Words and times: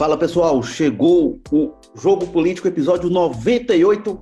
Fala 0.00 0.16
pessoal, 0.16 0.62
chegou 0.62 1.38
o 1.52 1.74
Jogo 1.94 2.26
Político, 2.28 2.66
episódio 2.66 3.10
98, 3.10 4.18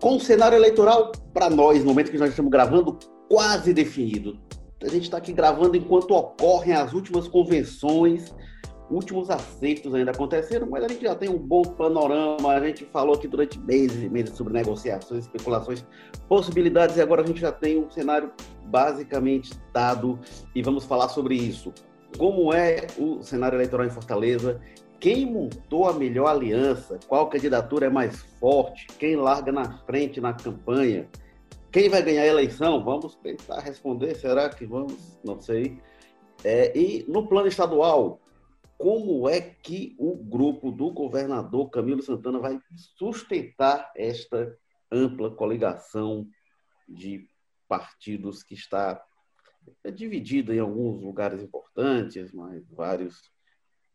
com 0.00 0.14
o 0.14 0.20
cenário 0.20 0.54
eleitoral 0.54 1.10
para 1.34 1.50
nós, 1.50 1.80
no 1.80 1.86
momento 1.86 2.12
que 2.12 2.18
nós 2.18 2.30
estamos 2.30 2.52
gravando, 2.52 2.96
quase 3.28 3.74
definido. 3.74 4.38
A 4.80 4.86
gente 4.86 5.02
está 5.02 5.16
aqui 5.16 5.32
gravando 5.32 5.76
enquanto 5.76 6.12
ocorrem 6.12 6.72
as 6.72 6.92
últimas 6.92 7.26
convenções, 7.26 8.32
últimos 8.88 9.28
aceitos 9.28 9.92
ainda 9.92 10.12
aconteceram, 10.12 10.68
mas 10.70 10.84
a 10.84 10.88
gente 10.88 11.02
já 11.02 11.16
tem 11.16 11.28
um 11.28 11.36
bom 11.36 11.62
panorama. 11.62 12.52
A 12.52 12.64
gente 12.64 12.84
falou 12.84 13.16
aqui 13.16 13.26
durante 13.26 13.58
meses 13.58 14.00
e 14.00 14.08
meses 14.08 14.36
sobre 14.36 14.52
negociações, 14.52 15.24
especulações, 15.24 15.84
possibilidades, 16.28 16.96
e 16.96 17.00
agora 17.00 17.22
a 17.22 17.26
gente 17.26 17.40
já 17.40 17.50
tem 17.50 17.76
um 17.76 17.90
cenário 17.90 18.30
basicamente 18.66 19.50
dado 19.74 20.16
e 20.54 20.62
vamos 20.62 20.84
falar 20.84 21.08
sobre 21.08 21.34
isso. 21.34 21.72
Como 22.16 22.54
é 22.54 22.86
o 22.96 23.20
cenário 23.20 23.56
eleitoral 23.56 23.84
em 23.84 23.90
Fortaleza 23.90 24.60
quem 25.00 25.26
montou 25.26 25.88
a 25.88 25.92
melhor 25.92 26.28
aliança, 26.28 26.98
qual 27.06 27.28
candidatura 27.28 27.86
é 27.86 27.90
mais 27.90 28.22
forte, 28.40 28.86
quem 28.98 29.16
larga 29.16 29.52
na 29.52 29.78
frente 29.78 30.20
na 30.20 30.32
campanha, 30.32 31.08
quem 31.70 31.88
vai 31.88 32.02
ganhar 32.02 32.22
a 32.22 32.26
eleição? 32.26 32.82
Vamos 32.82 33.14
tentar 33.16 33.60
responder, 33.60 34.16
será 34.16 34.48
que 34.48 34.66
vamos? 34.66 35.18
Não 35.24 35.40
sei. 35.40 35.78
É, 36.42 36.76
e 36.76 37.04
no 37.08 37.28
plano 37.28 37.48
estadual, 37.48 38.20
como 38.76 39.28
é 39.28 39.40
que 39.40 39.94
o 39.98 40.16
grupo 40.16 40.70
do 40.72 40.90
governador 40.90 41.68
Camilo 41.70 42.02
Santana 42.02 42.38
vai 42.38 42.58
sustentar 42.96 43.92
esta 43.96 44.56
ampla 44.90 45.30
coligação 45.30 46.26
de 46.88 47.28
partidos 47.68 48.42
que 48.42 48.54
está 48.54 49.02
dividida 49.94 50.54
em 50.54 50.60
alguns 50.60 51.02
lugares 51.02 51.42
importantes, 51.42 52.32
mas 52.32 52.66
vários 52.70 53.30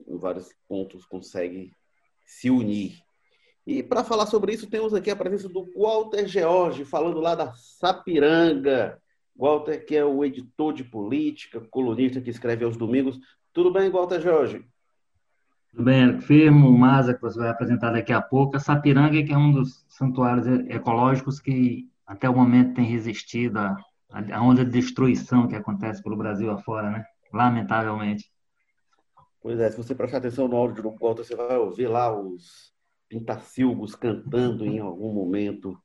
em 0.08 0.18
vários 0.18 0.50
pontos 0.68 1.06
consegue 1.06 1.72
se 2.26 2.50
unir. 2.50 3.02
E 3.66 3.82
para 3.82 4.04
falar 4.04 4.26
sobre 4.26 4.54
isso, 4.54 4.70
temos 4.70 4.94
aqui 4.94 5.10
a 5.10 5.16
presença 5.16 5.48
do 5.48 5.70
Walter 5.76 6.28
George, 6.28 6.84
falando 6.84 7.20
lá 7.20 7.34
da 7.34 7.54
Sapiranga. 7.54 9.00
Walter, 9.36 9.84
que 9.86 9.96
é 9.96 10.06
o 10.06 10.24
editor 10.24 10.74
de 10.74 10.84
política, 10.84 11.60
colunista 11.72 12.22
que 12.22 12.30
escreve 12.30 12.64
aos 12.64 12.78
domingos. 12.78 13.20
Tudo 13.52 13.72
bem, 13.72 13.90
Walter 13.90 14.22
George? 14.22 14.66
Tudo 15.72 15.84
bem, 15.86 16.04
Eric 16.04 16.24
Firmo, 16.24 16.72
Maza, 16.78 17.16
que 17.16 17.22
você 17.22 17.40
vai 17.40 17.50
apresentar 17.50 17.92
daqui 17.92 18.14
a 18.14 18.22
pouco. 18.22 18.56
A 18.56 18.60
Sapiranga, 18.60 19.24
que 19.24 19.34
é 19.34 19.38
um 19.38 19.52
dos 19.52 19.86
santuários 19.90 20.46
ecológicos 20.70 21.40
que 21.40 21.90
até 22.06 22.30
o 22.30 22.36
momento 22.36 22.76
tem 22.76 22.86
resistido 22.86 23.58
à, 23.58 23.76
à 24.12 24.42
onda 24.42 24.64
de 24.64 24.72
destruição 24.72 25.48
que 25.48 25.56
acontece 25.56 26.04
pelo 26.04 26.16
Brasil 26.16 26.52
afora, 26.52 26.92
né? 26.92 27.06
Lamentavelmente. 27.34 28.32
Pois 29.44 29.60
é, 29.60 29.70
se 29.70 29.76
você 29.76 29.94
prestar 29.94 30.20
atenção 30.20 30.48
no 30.48 30.56
áudio 30.56 30.82
do 30.82 30.96
Walter, 30.96 31.26
você 31.26 31.36
vai 31.36 31.58
ouvir 31.58 31.88
lá 31.88 32.18
os 32.18 32.72
pintacilgos 33.10 33.94
cantando 33.94 34.66
em 34.66 34.80
algum 34.80 35.12
momento. 35.14 35.78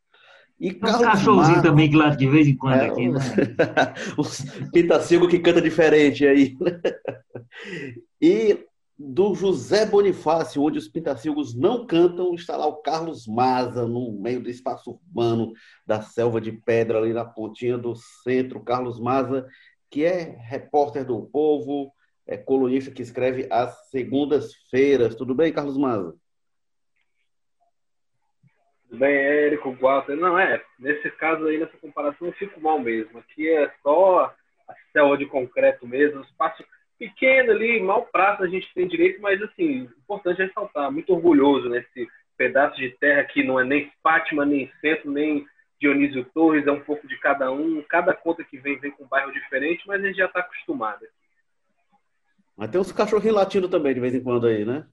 E 0.61 0.71
um 0.71 0.79
cachorrozinho 0.79 1.35
Marcos, 1.35 1.63
também, 1.63 1.91
claro, 1.91 2.17
de 2.17 2.29
vez 2.29 2.47
em 2.47 2.57
quando 2.57 2.75
é, 2.75 2.87
aqui, 2.89 3.09
né? 3.09 3.19
os 4.17 4.43
pintacilgos 4.73 5.29
que 5.29 5.41
canta 5.41 5.61
diferente 5.61 6.25
aí. 6.25 6.57
E 8.23 8.65
do 8.97 9.35
José 9.35 9.87
Bonifácio, 9.87 10.63
onde 10.63 10.79
os 10.79 10.89
pintacilgos 10.89 11.53
não 11.53 11.85
cantam, 11.85 12.35
está 12.35 12.57
lá 12.57 12.67
o 12.67 12.77
Carlos 12.77 13.27
Maza, 13.27 13.89
no 13.89 14.13
meio 14.13 14.41
do 14.41 14.51
espaço 14.51 14.91
urbano 14.91 15.53
da 15.85 16.01
selva 16.01 16.41
de 16.41 16.53
pedra, 16.53 16.99
ali 16.99 17.13
na 17.13 17.25
pontinha 17.25 17.77
do 17.77 17.97
centro. 17.97 18.61
Carlos 18.61 19.01
Maza, 19.01 19.47
que 19.91 20.05
é 20.05 20.37
repórter 20.49 21.05
do 21.05 21.23
Povo, 21.23 21.93
é 22.29 22.37
colunista 22.37 22.91
que 22.91 23.01
escreve 23.01 23.49
às 23.51 23.89
segundas-feiras. 23.89 25.15
Tudo 25.15 25.35
bem, 25.35 25.51
Carlos 25.51 25.79
Maza? 25.79 26.15
Tudo 28.89 28.99
bem, 28.99 29.15
Érico, 29.15 29.73
Walter. 29.73 30.15
Não, 30.15 30.39
é, 30.39 30.63
nesse 30.79 31.11
caso 31.13 31.47
aí, 31.47 31.59
nessa 31.59 31.77
comparação, 31.79 32.29
eu 32.29 32.33
fico 32.35 32.61
mal 32.61 32.79
mesmo. 32.79 33.19
Aqui 33.19 33.49
é 33.49 33.73
só 33.83 34.35
a 34.69 34.75
selva 34.93 35.17
de 35.17 35.25
concreto 35.25 35.87
mesmo, 35.87 36.21
um 36.21 36.23
espaço 36.23 36.63
pequeno 36.99 37.53
ali, 37.53 37.81
mal 37.81 38.07
prazo 38.13 38.43
a 38.43 38.49
gente 38.49 38.69
tem 38.75 38.87
direito, 38.87 39.23
mas 39.23 39.41
assim, 39.41 39.89
importante 39.99 40.43
ressaltar, 40.43 40.91
muito 40.93 41.15
orgulhoso 41.15 41.69
nesse 41.69 42.09
pedaço 42.37 42.77
de 42.77 42.91
terra 42.99 43.25
que 43.25 43.43
não 43.43 43.59
é 43.59 43.65
nem 43.65 43.91
Fátima, 44.03 44.45
nem 44.45 44.71
Centro, 44.81 45.11
nem 45.11 45.47
Dionísio 45.81 46.25
Torres, 46.35 46.67
é 46.67 46.73
um 46.73 46.81
pouco 46.81 47.07
de 47.07 47.17
cada 47.19 47.51
um, 47.53 47.83
cada 47.89 48.13
conta 48.13 48.45
que 48.45 48.59
vem, 48.59 48.79
vem 48.79 48.91
com 48.91 49.05
um 49.05 49.09
bairro 49.09 49.33
diferente, 49.33 49.85
mas 49.87 50.03
a 50.03 50.07
gente 50.07 50.17
já 50.17 50.27
está 50.27 50.41
acostumado. 50.41 51.07
Mas 52.59 52.71
tem 52.71 52.81
uns 52.81 52.91
cachorrinhos 52.91 53.37
latindo 53.37 53.69
também 53.69 53.95
de 53.95 54.01
vez 54.01 54.13
em 54.13 54.21
quando 54.21 54.49
aí, 54.49 54.65
né? 54.65 54.85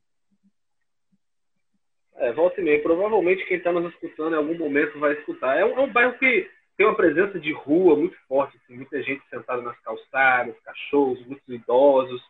É, 2.18 2.32
volta 2.32 2.62
e 2.62 2.64
meia. 2.64 2.80
Provavelmente 2.84 3.44
quem 3.48 3.58
está 3.58 3.72
nos 3.72 3.92
escutando 3.92 4.34
em 4.34 4.38
algum 4.38 4.56
momento 4.56 5.00
vai 5.00 5.14
escutar. 5.14 5.58
É 5.58 5.66
um, 5.66 5.80
é 5.80 5.82
um, 5.82 5.92
bairro 5.92 6.16
que 6.20 6.48
tem 6.78 6.86
uma 6.86 6.96
presença 6.96 7.40
de 7.40 7.52
rua 7.52 7.96
muito 7.96 8.16
forte. 8.28 8.56
Assim, 8.58 8.76
muita 8.76 9.02
gente 9.02 9.28
sentada 9.32 9.64
nas 9.64 9.80
calçadas, 9.80 10.56
cachorros, 10.64 11.26
muitos 11.26 11.48
idosos. 11.50 12.22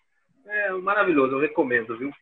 É 0.45 0.71
maravilhoso, 0.71 1.33
eu 1.33 1.41
recomendo, 1.41 1.97
viu? 1.97 2.13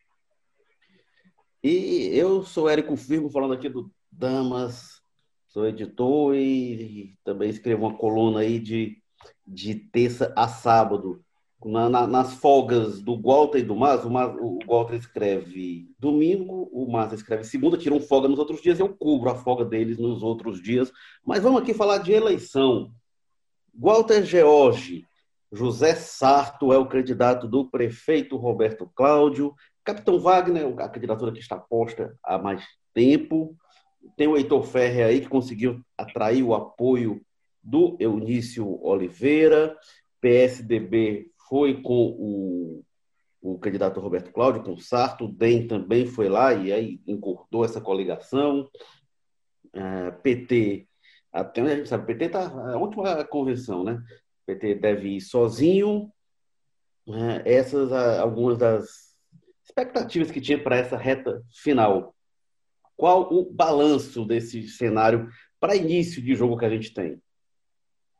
E 1.62 2.10
eu 2.18 2.42
sou 2.42 2.68
Érico 2.68 2.96
Firmo, 2.96 3.30
falando 3.30 3.54
aqui 3.54 3.68
do 3.68 3.88
Damas, 4.10 5.00
sou 5.46 5.68
editor 5.68 6.34
e 6.34 7.16
também 7.22 7.48
escrevo 7.48 7.86
uma 7.86 7.96
coluna 7.96 8.40
aí 8.40 8.58
de, 8.58 9.00
de 9.46 9.76
terça 9.76 10.32
a 10.36 10.48
sábado 10.48 11.23
na, 11.64 11.88
na, 11.88 12.06
nas 12.06 12.34
folgas 12.34 13.00
do 13.00 13.20
Walter 13.20 13.58
e 13.58 13.62
do 13.62 13.74
Mas, 13.74 14.04
o, 14.04 14.10
Mas, 14.10 14.34
o 14.38 14.58
Walter 14.66 14.96
escreve 14.96 15.88
domingo, 15.98 16.68
o 16.72 16.90
Mas 16.90 17.12
escreve 17.12 17.44
segunda, 17.44 17.78
tiram 17.78 18.00
folga 18.00 18.28
nos 18.28 18.38
outros 18.38 18.60
dias, 18.60 18.78
eu 18.78 18.88
cubro 18.88 19.30
a 19.30 19.34
folga 19.34 19.64
deles 19.64 19.98
nos 19.98 20.22
outros 20.22 20.62
dias. 20.62 20.92
Mas 21.24 21.42
vamos 21.42 21.62
aqui 21.62 21.72
falar 21.72 21.98
de 21.98 22.12
eleição. 22.12 22.92
Walter 23.74 24.24
George, 24.24 25.06
José 25.50 25.94
Sarto 25.94 26.72
é 26.72 26.78
o 26.78 26.86
candidato 26.86 27.48
do 27.48 27.68
prefeito 27.68 28.36
Roberto 28.36 28.90
Cláudio, 28.94 29.54
Capitão 29.82 30.18
Wagner, 30.18 30.66
a 30.78 30.88
candidatura 30.88 31.32
que 31.32 31.40
está 31.40 31.56
posta 31.56 32.16
há 32.22 32.38
mais 32.38 32.64
tempo. 32.92 33.56
Tem 34.16 34.26
o 34.28 34.36
Heitor 34.36 34.62
Ferre 34.64 35.02
aí, 35.02 35.20
que 35.20 35.28
conseguiu 35.28 35.80
atrair 35.96 36.42
o 36.42 36.54
apoio 36.54 37.20
do 37.62 37.96
Eunício 37.98 38.78
Oliveira. 38.84 39.76
PSDB 40.20 41.26
foi 41.48 41.82
com 41.82 42.16
o, 42.18 42.84
o 43.40 43.58
candidato 43.58 44.00
Roberto 44.00 44.32
Cláudio, 44.32 44.62
com 44.62 44.72
o 44.72 44.80
Sarto, 44.80 45.26
o 45.26 45.32
DEM 45.32 45.66
também 45.66 46.06
foi 46.06 46.28
lá 46.28 46.52
e 46.54 46.72
aí 46.72 47.00
encurtou 47.06 47.64
essa 47.64 47.80
coligação. 47.80 48.68
É, 49.72 50.10
PT, 50.10 50.86
até 51.32 51.62
onde 51.62 51.72
a 51.72 51.76
gente 51.76 51.88
sabe, 51.88 52.06
PT 52.06 52.26
está 52.26 52.46
a 52.46 52.76
última 52.76 53.24
convenção, 53.24 53.82
né? 53.82 54.02
PT 54.46 54.76
deve 54.76 55.16
ir 55.16 55.20
sozinho. 55.20 56.10
É, 57.06 57.54
essas 57.56 57.92
algumas 57.92 58.56
das 58.56 59.14
expectativas 59.64 60.30
que 60.30 60.40
tinha 60.40 60.62
para 60.62 60.76
essa 60.76 60.96
reta 60.96 61.42
final. 61.52 62.14
Qual 62.96 63.32
o 63.32 63.50
balanço 63.50 64.24
desse 64.24 64.68
cenário 64.68 65.28
para 65.58 65.74
início 65.74 66.22
de 66.22 66.34
jogo 66.34 66.56
que 66.56 66.64
a 66.64 66.70
gente 66.70 66.94
tem? 66.94 67.20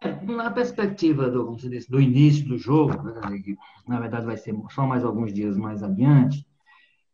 Na 0.22 0.50
perspectiva 0.50 1.30
do, 1.30 1.56
do 1.88 2.00
início 2.00 2.46
do 2.46 2.58
jogo, 2.58 3.02
né, 3.02 3.38
que 3.42 3.56
na 3.86 4.00
verdade 4.00 4.26
vai 4.26 4.36
ser 4.36 4.54
só 4.70 4.86
mais 4.86 5.04
alguns 5.04 5.32
dias 5.32 5.56
mais 5.56 5.82
adiante, 5.82 6.46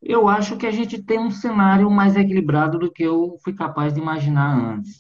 eu 0.03 0.29
acho 0.29 0.57
que 0.57 0.67
a 0.67 0.71
gente 0.71 1.03
tem 1.03 1.19
um 1.19 1.31
cenário 1.31 1.91
mais 1.91 2.17
equilibrado 2.17 2.79
do 2.79 2.91
que 2.91 3.03
eu 3.03 3.37
fui 3.45 3.53
capaz 3.53 3.93
de 3.93 4.01
imaginar 4.01 4.57
antes. 4.57 4.99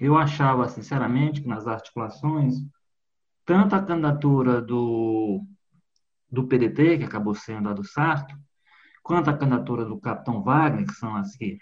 Eu 0.00 0.16
achava, 0.16 0.66
sinceramente, 0.66 1.42
que 1.42 1.48
nas 1.48 1.66
articulações, 1.66 2.54
tanto 3.44 3.76
a 3.76 3.82
candidatura 3.82 4.62
do, 4.62 5.44
do 6.30 6.46
PDT, 6.46 6.98
que 6.98 7.04
acabou 7.04 7.34
sendo 7.34 7.68
a 7.68 7.74
do 7.74 7.84
Sarto, 7.84 8.34
quanto 9.02 9.28
a 9.28 9.36
candidatura 9.36 9.84
do 9.84 10.00
Capitão 10.00 10.42
Wagner, 10.42 10.86
que 10.86 10.94
são 10.94 11.14
as 11.16 11.36
que, 11.36 11.58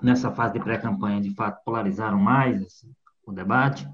nessa 0.00 0.30
fase 0.30 0.54
de 0.54 0.60
pré-campanha, 0.60 1.20
de 1.20 1.34
fato, 1.34 1.60
polarizaram 1.64 2.20
mais 2.20 2.62
assim, 2.62 2.94
o 3.26 3.32
debate, 3.32 3.88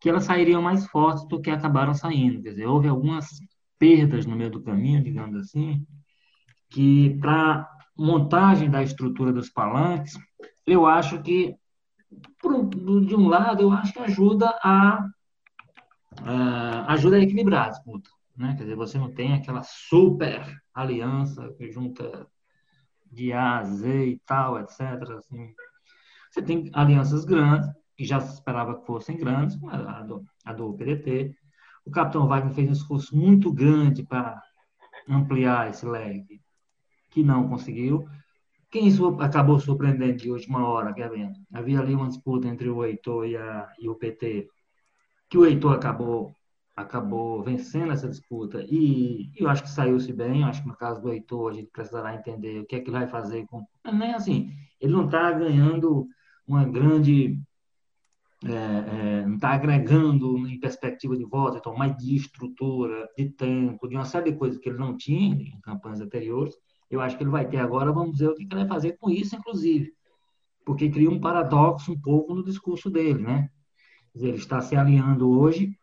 que 0.00 0.08
elas 0.08 0.24
sairiam 0.24 0.62
mais 0.62 0.86
fortes 0.86 1.26
do 1.28 1.40
que 1.40 1.50
acabaram 1.50 1.92
saindo. 1.92 2.42
Quer 2.42 2.50
dizer, 2.50 2.66
houve 2.66 2.88
algumas 2.88 3.28
perdas 3.78 4.26
no 4.26 4.34
meio 4.34 4.50
do 4.50 4.62
caminho, 4.62 5.04
digamos 5.04 5.36
assim, 5.36 5.86
que 6.70 7.18
para 7.20 7.68
montagem 7.96 8.70
da 8.70 8.82
estrutura 8.82 9.32
dos 9.32 9.50
palanques, 9.50 10.18
eu 10.66 10.86
acho 10.86 11.20
que, 11.22 11.54
de 13.06 13.14
um 13.14 13.28
lado, 13.28 13.62
eu 13.62 13.72
acho 13.72 13.92
que 13.92 13.98
ajuda 13.98 14.48
a, 14.62 15.04
a 16.24 16.92
ajuda 16.92 17.16
a 17.16 17.20
equilibrar 17.20 17.66
a 17.66 17.70
disputa. 17.70 18.08
Né? 18.36 18.54
Quer 18.56 18.64
dizer, 18.64 18.76
você 18.76 18.98
não 18.98 19.12
tem 19.12 19.34
aquela 19.34 19.62
super 19.62 20.42
aliança 20.74 21.52
que 21.58 21.70
junta 21.70 22.26
de 23.12 23.32
A 23.32 23.58
a 23.58 23.64
Z 23.64 24.06
e 24.06 24.18
tal, 24.24 24.58
etc. 24.60 24.80
Assim. 25.18 25.52
Você 26.30 26.40
tem 26.40 26.70
alianças 26.72 27.24
grandes, 27.24 27.68
que 28.00 28.06
já 28.06 28.18
se 28.18 28.32
esperava 28.32 28.80
que 28.80 28.86
fossem 28.86 29.14
grandes, 29.14 29.58
a 29.62 30.00
do, 30.00 30.24
a 30.42 30.54
do 30.54 30.72
PDT. 30.72 31.36
O 31.84 31.90
capitão 31.90 32.26
Wagner 32.26 32.54
fez 32.54 32.66
um 32.66 32.72
esforço 32.72 33.14
muito 33.14 33.52
grande 33.52 34.02
para 34.02 34.42
ampliar 35.06 35.68
esse 35.68 35.84
leque. 35.84 36.40
que 37.10 37.22
não 37.22 37.46
conseguiu. 37.46 38.08
Quem 38.70 38.88
acabou 39.20 39.60
surpreendendo 39.60 40.16
de 40.16 40.30
última 40.30 40.66
hora, 40.66 40.94
quer 40.94 41.10
ver? 41.10 41.30
Havia 41.52 41.78
ali 41.78 41.94
uma 41.94 42.08
disputa 42.08 42.48
entre 42.48 42.70
o 42.70 42.82
Heitor 42.82 43.26
e, 43.26 43.36
a, 43.36 43.68
e 43.78 43.86
o 43.86 43.94
PT, 43.94 44.48
que 45.28 45.36
o 45.36 45.44
Heitor 45.44 45.74
acabou 45.74 46.34
acabou 46.74 47.42
vencendo 47.42 47.92
essa 47.92 48.08
disputa 48.08 48.64
e 48.66 49.30
eu 49.36 49.46
acho 49.50 49.62
que 49.62 49.68
saiu-se 49.68 50.10
bem. 50.10 50.40
Eu 50.40 50.48
acho 50.48 50.62
que 50.62 50.68
no 50.68 50.76
caso 50.76 51.02
do 51.02 51.12
Heitor, 51.12 51.50
a 51.50 51.54
gente 51.54 51.70
precisará 51.70 52.14
entender 52.14 52.60
o 52.60 52.64
que 52.64 52.76
é 52.76 52.80
que 52.80 52.88
ele 52.88 52.98
vai 52.98 53.06
fazer 53.06 53.44
com. 53.44 53.62
Nem 53.92 54.14
assim, 54.14 54.50
ele 54.80 54.94
não 54.94 55.04
está 55.04 55.30
ganhando 55.32 56.08
uma 56.46 56.64
grande. 56.64 57.38
É, 58.42 58.48
é, 58.52 59.26
não 59.26 59.34
está 59.34 59.50
agregando 59.50 60.48
em 60.48 60.58
perspectiva 60.58 61.14
de 61.14 61.24
voto, 61.24 61.58
então, 61.58 61.76
mais 61.76 61.94
de 61.96 62.16
estrutura, 62.16 63.06
de 63.16 63.28
tempo, 63.28 63.86
de 63.86 63.94
uma 63.94 64.06
série 64.06 64.32
de 64.32 64.38
coisas 64.38 64.58
que 64.58 64.70
ele 64.70 64.78
não 64.78 64.96
tinha 64.96 65.34
em 65.34 65.60
campanhas 65.60 66.00
anteriores. 66.00 66.54
Eu 66.90 67.00
acho 67.00 67.16
que 67.16 67.22
ele 67.22 67.30
vai 67.30 67.46
ter 67.46 67.58
agora, 67.58 67.92
vamos 67.92 68.18
ver 68.18 68.28
o 68.28 68.34
que 68.34 68.44
ele 68.44 68.54
vai 68.54 68.66
fazer 68.66 68.96
com 68.98 69.10
isso, 69.10 69.36
inclusive. 69.36 69.92
Porque 70.64 70.88
cria 70.88 71.10
um 71.10 71.20
paradoxo 71.20 71.92
um 71.92 72.00
pouco 72.00 72.34
no 72.34 72.42
discurso 72.42 72.88
dele, 72.88 73.22
né? 73.22 73.50
Ele 74.14 74.36
está 74.36 74.60
se 74.60 74.74
alinhando 74.74 75.30
hoje 75.30 75.76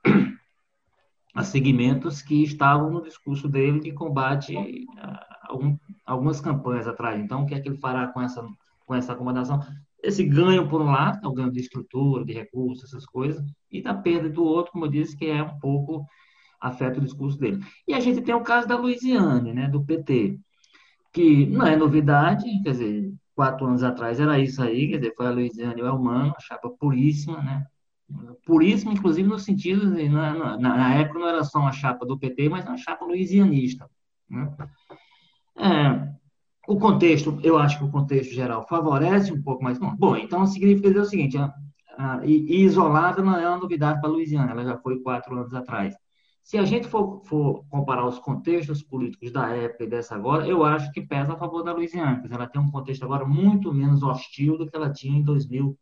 a 1.33 1.43
segmentos 1.43 2.21
que 2.21 2.43
estavam 2.43 2.89
no 2.89 3.03
discurso 3.03 3.47
dele 3.47 3.79
de 3.79 3.91
combate 3.93 4.57
a 4.97 5.27
algumas 6.05 6.41
campanhas 6.41 6.87
atrás. 6.87 7.21
Então, 7.21 7.43
o 7.43 7.45
que 7.45 7.53
é 7.53 7.59
que 7.59 7.69
ele 7.69 7.77
fará 7.77 8.07
com 8.07 8.21
essa, 8.21 8.45
com 8.85 8.95
essa 8.95 9.13
acomodação? 9.13 9.59
Esse 10.03 10.23
ganho, 10.23 10.69
por 10.69 10.81
um 10.81 10.91
lado, 10.91 11.19
é 11.23 11.27
o 11.27 11.33
ganho 11.33 11.51
de 11.51 11.59
estrutura, 11.59 12.23
de 12.23 12.33
recursos, 12.33 12.85
essas 12.85 13.05
coisas, 13.05 13.43
e 13.71 13.81
da 13.81 13.93
perda 13.93 14.29
do 14.29 14.43
outro, 14.43 14.71
como 14.71 14.85
eu 14.85 14.89
disse, 14.89 15.17
que 15.17 15.25
é 15.25 15.41
um 15.41 15.59
pouco 15.59 16.05
afeta 16.59 16.99
o 16.99 17.03
discurso 17.03 17.39
dele. 17.39 17.63
E 17.87 17.93
a 17.93 17.99
gente 17.99 18.21
tem 18.21 18.33
o 18.33 18.41
caso 18.41 18.67
da 18.67 18.77
Louisiana, 18.77 19.53
né, 19.53 19.67
do 19.67 19.83
PT, 19.83 20.39
que 21.13 21.45
não 21.47 21.65
é 21.65 21.75
novidade, 21.75 22.45
quer 22.63 22.71
dizer, 22.71 23.13
quatro 23.35 23.65
anos 23.65 23.83
atrás 23.83 24.19
era 24.19 24.39
isso 24.39 24.61
aí, 24.61 24.89
quer 24.89 24.97
dizer, 24.97 25.13
foi 25.15 25.27
a 25.27 25.31
Louisiana 25.31 25.75
e 25.77 25.81
o 25.81 25.87
Elmano, 25.87 26.33
a 26.35 26.41
chapa 26.41 26.69
puríssima, 26.69 27.41
né, 27.41 27.65
isso, 28.61 28.89
inclusive, 28.89 29.27
no 29.27 29.37
sentido, 29.37 29.93
de, 29.93 30.07
na, 30.07 30.57
na, 30.57 30.93
época 30.95 31.19
não 31.19 31.27
era 31.27 31.43
só 31.43 31.59
uma 31.59 31.73
chapa 31.73 32.05
do 32.05 32.17
PT, 32.17 32.47
mas 32.47 32.65
uma 32.65 32.77
chapa 32.77 33.05
louisianista. 33.05 33.89
Né? 34.29 34.55
É, 35.57 36.16
o 36.67 36.77
contexto, 36.77 37.39
eu 37.41 37.57
acho 37.57 37.79
que 37.79 37.85
o 37.85 37.89
contexto 37.89 38.33
geral 38.33 38.67
favorece 38.67 39.31
um 39.31 39.41
pouco 39.41 39.63
mais. 39.63 39.79
Bom, 39.79 40.17
então 40.17 40.45
significa 40.45 40.89
dizer 40.89 40.99
o 40.99 41.05
seguinte: 41.05 41.37
a, 41.37 41.53
a, 41.97 42.25
e, 42.25 42.63
isolada 42.63 43.23
não 43.23 43.37
é 43.37 43.47
uma 43.47 43.57
novidade 43.57 44.01
para 44.01 44.09
a 44.09 44.11
Louisiana, 44.11 44.51
ela 44.51 44.65
já 44.65 44.77
foi 44.77 44.99
quatro 44.99 45.33
anos 45.33 45.53
atrás. 45.53 45.95
Se 46.43 46.57
a 46.57 46.65
gente 46.65 46.87
for, 46.87 47.21
for, 47.25 47.65
comparar 47.69 48.05
os 48.05 48.19
contextos 48.19 48.83
políticos 48.83 49.31
da 49.31 49.49
época 49.49 49.85
e 49.85 49.87
dessa 49.87 50.15
agora, 50.15 50.45
eu 50.47 50.63
acho 50.63 50.91
que 50.91 51.01
pesa 51.01 51.33
a 51.33 51.37
favor 51.37 51.63
da 51.63 51.73
Louisiana, 51.73 52.19
porque 52.19 52.33
ela 52.33 52.47
tem 52.47 52.61
um 52.61 52.71
contexto 52.71 53.03
agora 53.03 53.25
muito 53.25 53.73
menos 53.73 54.03
hostil 54.03 54.57
do 54.57 54.67
que 54.67 54.75
ela 54.75 54.91
tinha 54.91 55.17
em 55.17 55.23
2000 55.23 55.77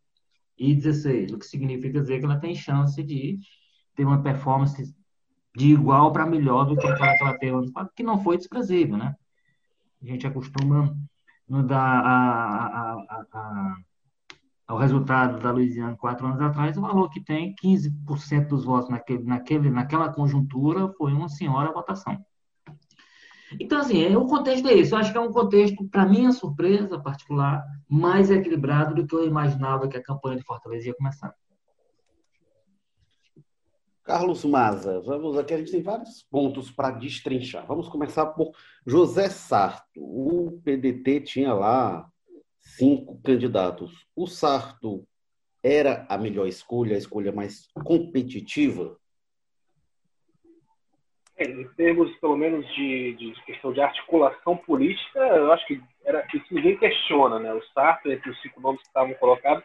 e 0.57 0.73
16, 0.73 1.33
o 1.33 1.37
que 1.37 1.45
significa 1.45 1.99
dizer 1.99 2.19
que 2.19 2.25
ela 2.25 2.39
tem 2.39 2.55
chance 2.55 3.01
de 3.03 3.37
ter 3.95 4.05
uma 4.05 4.21
performance 4.21 4.95
de 5.55 5.67
igual 5.73 6.11
para 6.11 6.25
melhor 6.25 6.65
do 6.65 6.75
que 6.75 6.87
aquela 6.87 7.15
que 7.15 7.23
ela 7.23 7.37
teve 7.37 7.71
que 7.95 8.03
não 8.03 8.19
foi 8.19 8.37
desprezível, 8.37 8.97
né? 8.97 9.15
A 10.01 10.05
gente 10.05 10.27
acostuma 10.27 10.95
não 11.47 11.65
dar 11.65 11.79
a, 11.79 12.93
a, 12.93 13.25
a, 13.33 13.75
ao 14.67 14.77
resultado 14.77 15.39
da 15.39 15.51
Louisiana 15.51 15.95
quatro 15.95 16.25
anos 16.27 16.41
atrás, 16.41 16.77
o 16.77 16.81
valor 16.81 17.09
que 17.09 17.23
tem, 17.23 17.53
15% 17.63 18.47
dos 18.47 18.65
votos 18.65 18.89
naquele, 18.89 19.23
naquele, 19.23 19.69
naquela 19.69 20.11
conjuntura 20.11 20.91
foi 20.97 21.13
uma 21.13 21.29
senhora 21.29 21.71
votação. 21.71 22.17
Então, 23.59 23.79
assim, 23.79 24.03
é, 24.03 24.17
o 24.17 24.25
contexto 24.25 24.67
é 24.67 24.73
esse. 24.73 24.91
Eu 24.91 24.97
acho 24.97 25.11
que 25.11 25.17
é 25.17 25.21
um 25.21 25.31
contexto, 25.31 25.87
para 25.89 26.05
minha 26.05 26.31
surpresa 26.31 26.99
particular, 26.99 27.63
mais 27.87 28.29
equilibrado 28.29 28.95
do 28.95 29.07
que 29.07 29.15
eu 29.15 29.25
imaginava 29.25 29.87
que 29.87 29.97
a 29.97 30.03
campanha 30.03 30.37
de 30.37 30.43
Fortaleza 30.43 30.87
ia 30.87 30.95
começar. 30.95 31.33
Carlos 34.05 34.45
Maza, 34.45 35.01
vamos 35.01 35.35
aqui, 35.35 35.51
a 35.51 35.57
gente 35.57 35.71
tem 35.71 35.81
vários 35.81 36.21
pontos 36.29 36.69
para 36.69 36.91
destrinchar. 36.91 37.65
Vamos 37.65 37.89
começar 37.89 38.27
por 38.27 38.55
José 38.85 39.29
Sarto. 39.29 39.83
O 39.97 40.61
PDT 40.63 41.21
tinha 41.21 41.51
lá 41.55 42.07
cinco 42.59 43.19
candidatos. 43.23 44.05
O 44.15 44.27
Sarto 44.27 45.07
era 45.63 46.05
a 46.07 46.19
melhor 46.19 46.47
escolha, 46.47 46.93
a 46.93 46.99
escolha 46.99 47.31
mais 47.31 47.67
competitiva? 47.83 48.95
É, 51.35 51.45
em 51.45 51.67
termos, 51.69 52.15
pelo 52.17 52.37
menos, 52.37 52.63
de, 52.75 53.15
de, 53.15 53.33
questão 53.43 53.73
de 53.73 53.81
articulação 53.81 54.55
política, 54.55 55.19
eu 55.19 55.51
acho 55.51 55.65
que 55.65 55.81
era, 56.05 56.23
isso 56.31 56.45
ninguém 56.53 56.77
questiona, 56.77 57.39
né? 57.39 57.51
O 57.51 57.61
Sarto, 57.73 58.11
entre 58.11 58.29
os 58.29 58.39
cinco 58.43 58.61
nomes 58.61 58.81
que 58.81 58.87
estavam 58.87 59.15
colocados, 59.15 59.63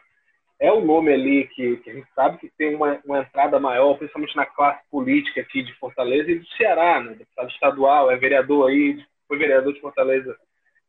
é 0.61 0.71
o 0.71 0.79
nome 0.79 1.11
ali 1.11 1.47
que, 1.47 1.77
que 1.77 1.89
a 1.89 1.93
gente 1.93 2.07
sabe 2.13 2.37
que 2.37 2.49
tem 2.57 2.75
uma, 2.75 3.01
uma, 3.03 3.19
entrada 3.19 3.59
maior, 3.59 3.97
principalmente 3.97 4.35
na 4.35 4.45
classe 4.45 4.81
política 4.89 5.41
aqui 5.41 5.63
de 5.63 5.73
Fortaleza 5.73 6.31
e 6.31 6.39
do 6.39 6.47
Ceará, 6.55 7.01
né? 7.01 7.15
Deputado 7.15 7.49
estadual, 7.49 8.11
é 8.11 8.15
vereador 8.15 8.69
aí, 8.69 9.03
foi 9.27 9.37
vereador 9.37 9.73
de 9.73 9.81
Fortaleza 9.81 10.37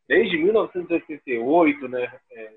desde 0.06 0.36
1988, 0.36 1.88
né? 1.88 2.12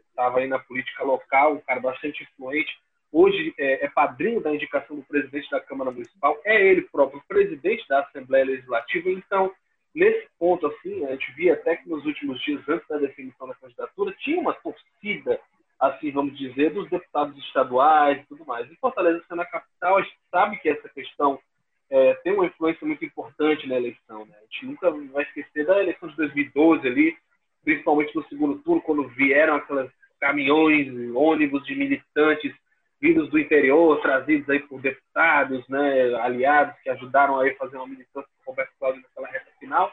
Estava 0.10 0.40
é, 0.40 0.44
aí 0.44 0.50
na 0.50 0.60
política 0.60 1.04
local, 1.04 1.54
um 1.54 1.62
cara 1.62 1.80
bastante 1.80 2.22
influente 2.22 2.72
hoje 3.16 3.54
é, 3.58 3.86
é, 3.86 3.88
padrinho 3.88 4.42
da 4.42 4.54
indicação 4.54 4.98
do 4.98 5.04
presidente 5.04 5.50
da 5.50 5.62
Câmara 5.62 5.90
Municipal, 5.90 6.38
é 6.44 6.68
ele 6.68 6.82
próprio 6.82 7.24
presidente 7.26 7.88
da 7.88 8.02
Assembleia 8.02 8.44
Legislativa. 8.44 9.10
Então, 9.10 9.54
nesse 9.94 10.28
ponto, 10.38 10.68
assim, 10.68 11.06
a 11.06 11.12
gente 11.12 11.32
via 11.32 11.54
até 11.54 11.78
que 11.78 11.88
nos 11.88 12.06
últimos 12.06 12.42
dias, 12.42 12.62
antes 12.68 12.86
da 12.90 12.98
definição 12.98 13.48
da 13.48 13.56
candidatura, 13.56 14.14
tinha 14.20 14.38
uma 14.38 14.54
torcida, 14.56 15.40
assim, 15.80 16.12
vamos 16.12 16.38
dizer, 16.38 16.74
dos 16.74 16.90
deputados 16.90 17.38
estaduais 17.46 18.22
e 18.22 18.26
tudo 18.28 18.46
mais. 18.46 18.70
Em 18.72 18.76
Fortaleza, 18.76 19.24
sendo 19.28 19.42
a 19.42 19.46
capital, 19.46 19.98
a 19.98 20.02
gente 20.02 20.18
sabe 20.32 20.58
que 20.58 20.70
essa 20.70 20.88
questão 20.90 21.40
é, 21.90 22.14
tem 22.16 22.34
uma 22.34 22.46
influência 22.46 22.86
muito 22.86 23.04
importante 23.04 23.68
na 23.68 23.76
eleição. 23.76 24.26
Né? 24.26 24.36
A 24.38 24.42
gente 24.42 24.66
nunca 24.66 24.92
vai 24.92 25.24
esquecer 25.24 25.66
da 25.66 25.82
eleição 25.82 26.10
de 26.10 26.16
2012 26.16 26.88
ali, 26.88 27.18
principalmente 27.64 28.16
no 28.16 28.28
segundo 28.28 28.60
turno, 28.60 28.82
quando 28.82 29.08
vieram 29.10 29.56
aquelas 29.56 29.92
caminhões, 30.20 30.88
ônibus 31.14 31.66
de 31.66 31.76
militantes 31.76 32.54
vindos 33.02 33.30
do 33.30 33.38
interior, 33.38 34.02
trazidos 34.02 34.50
aí 34.50 34.60
por 34.60 34.82
deputados, 34.82 35.68
né, 35.68 36.16
aliados 36.16 36.76
que 36.82 36.90
ajudaram 36.90 37.40
aí 37.40 37.52
a 37.52 37.58
fazer 37.58 37.76
uma 37.78 37.88
militância 37.88 38.30
com 38.38 38.52
o 38.52 38.54
Roberto 38.54 38.72
Cláudio 38.80 39.02
naquela 39.02 39.28
reta 39.28 39.52
final. 39.60 39.92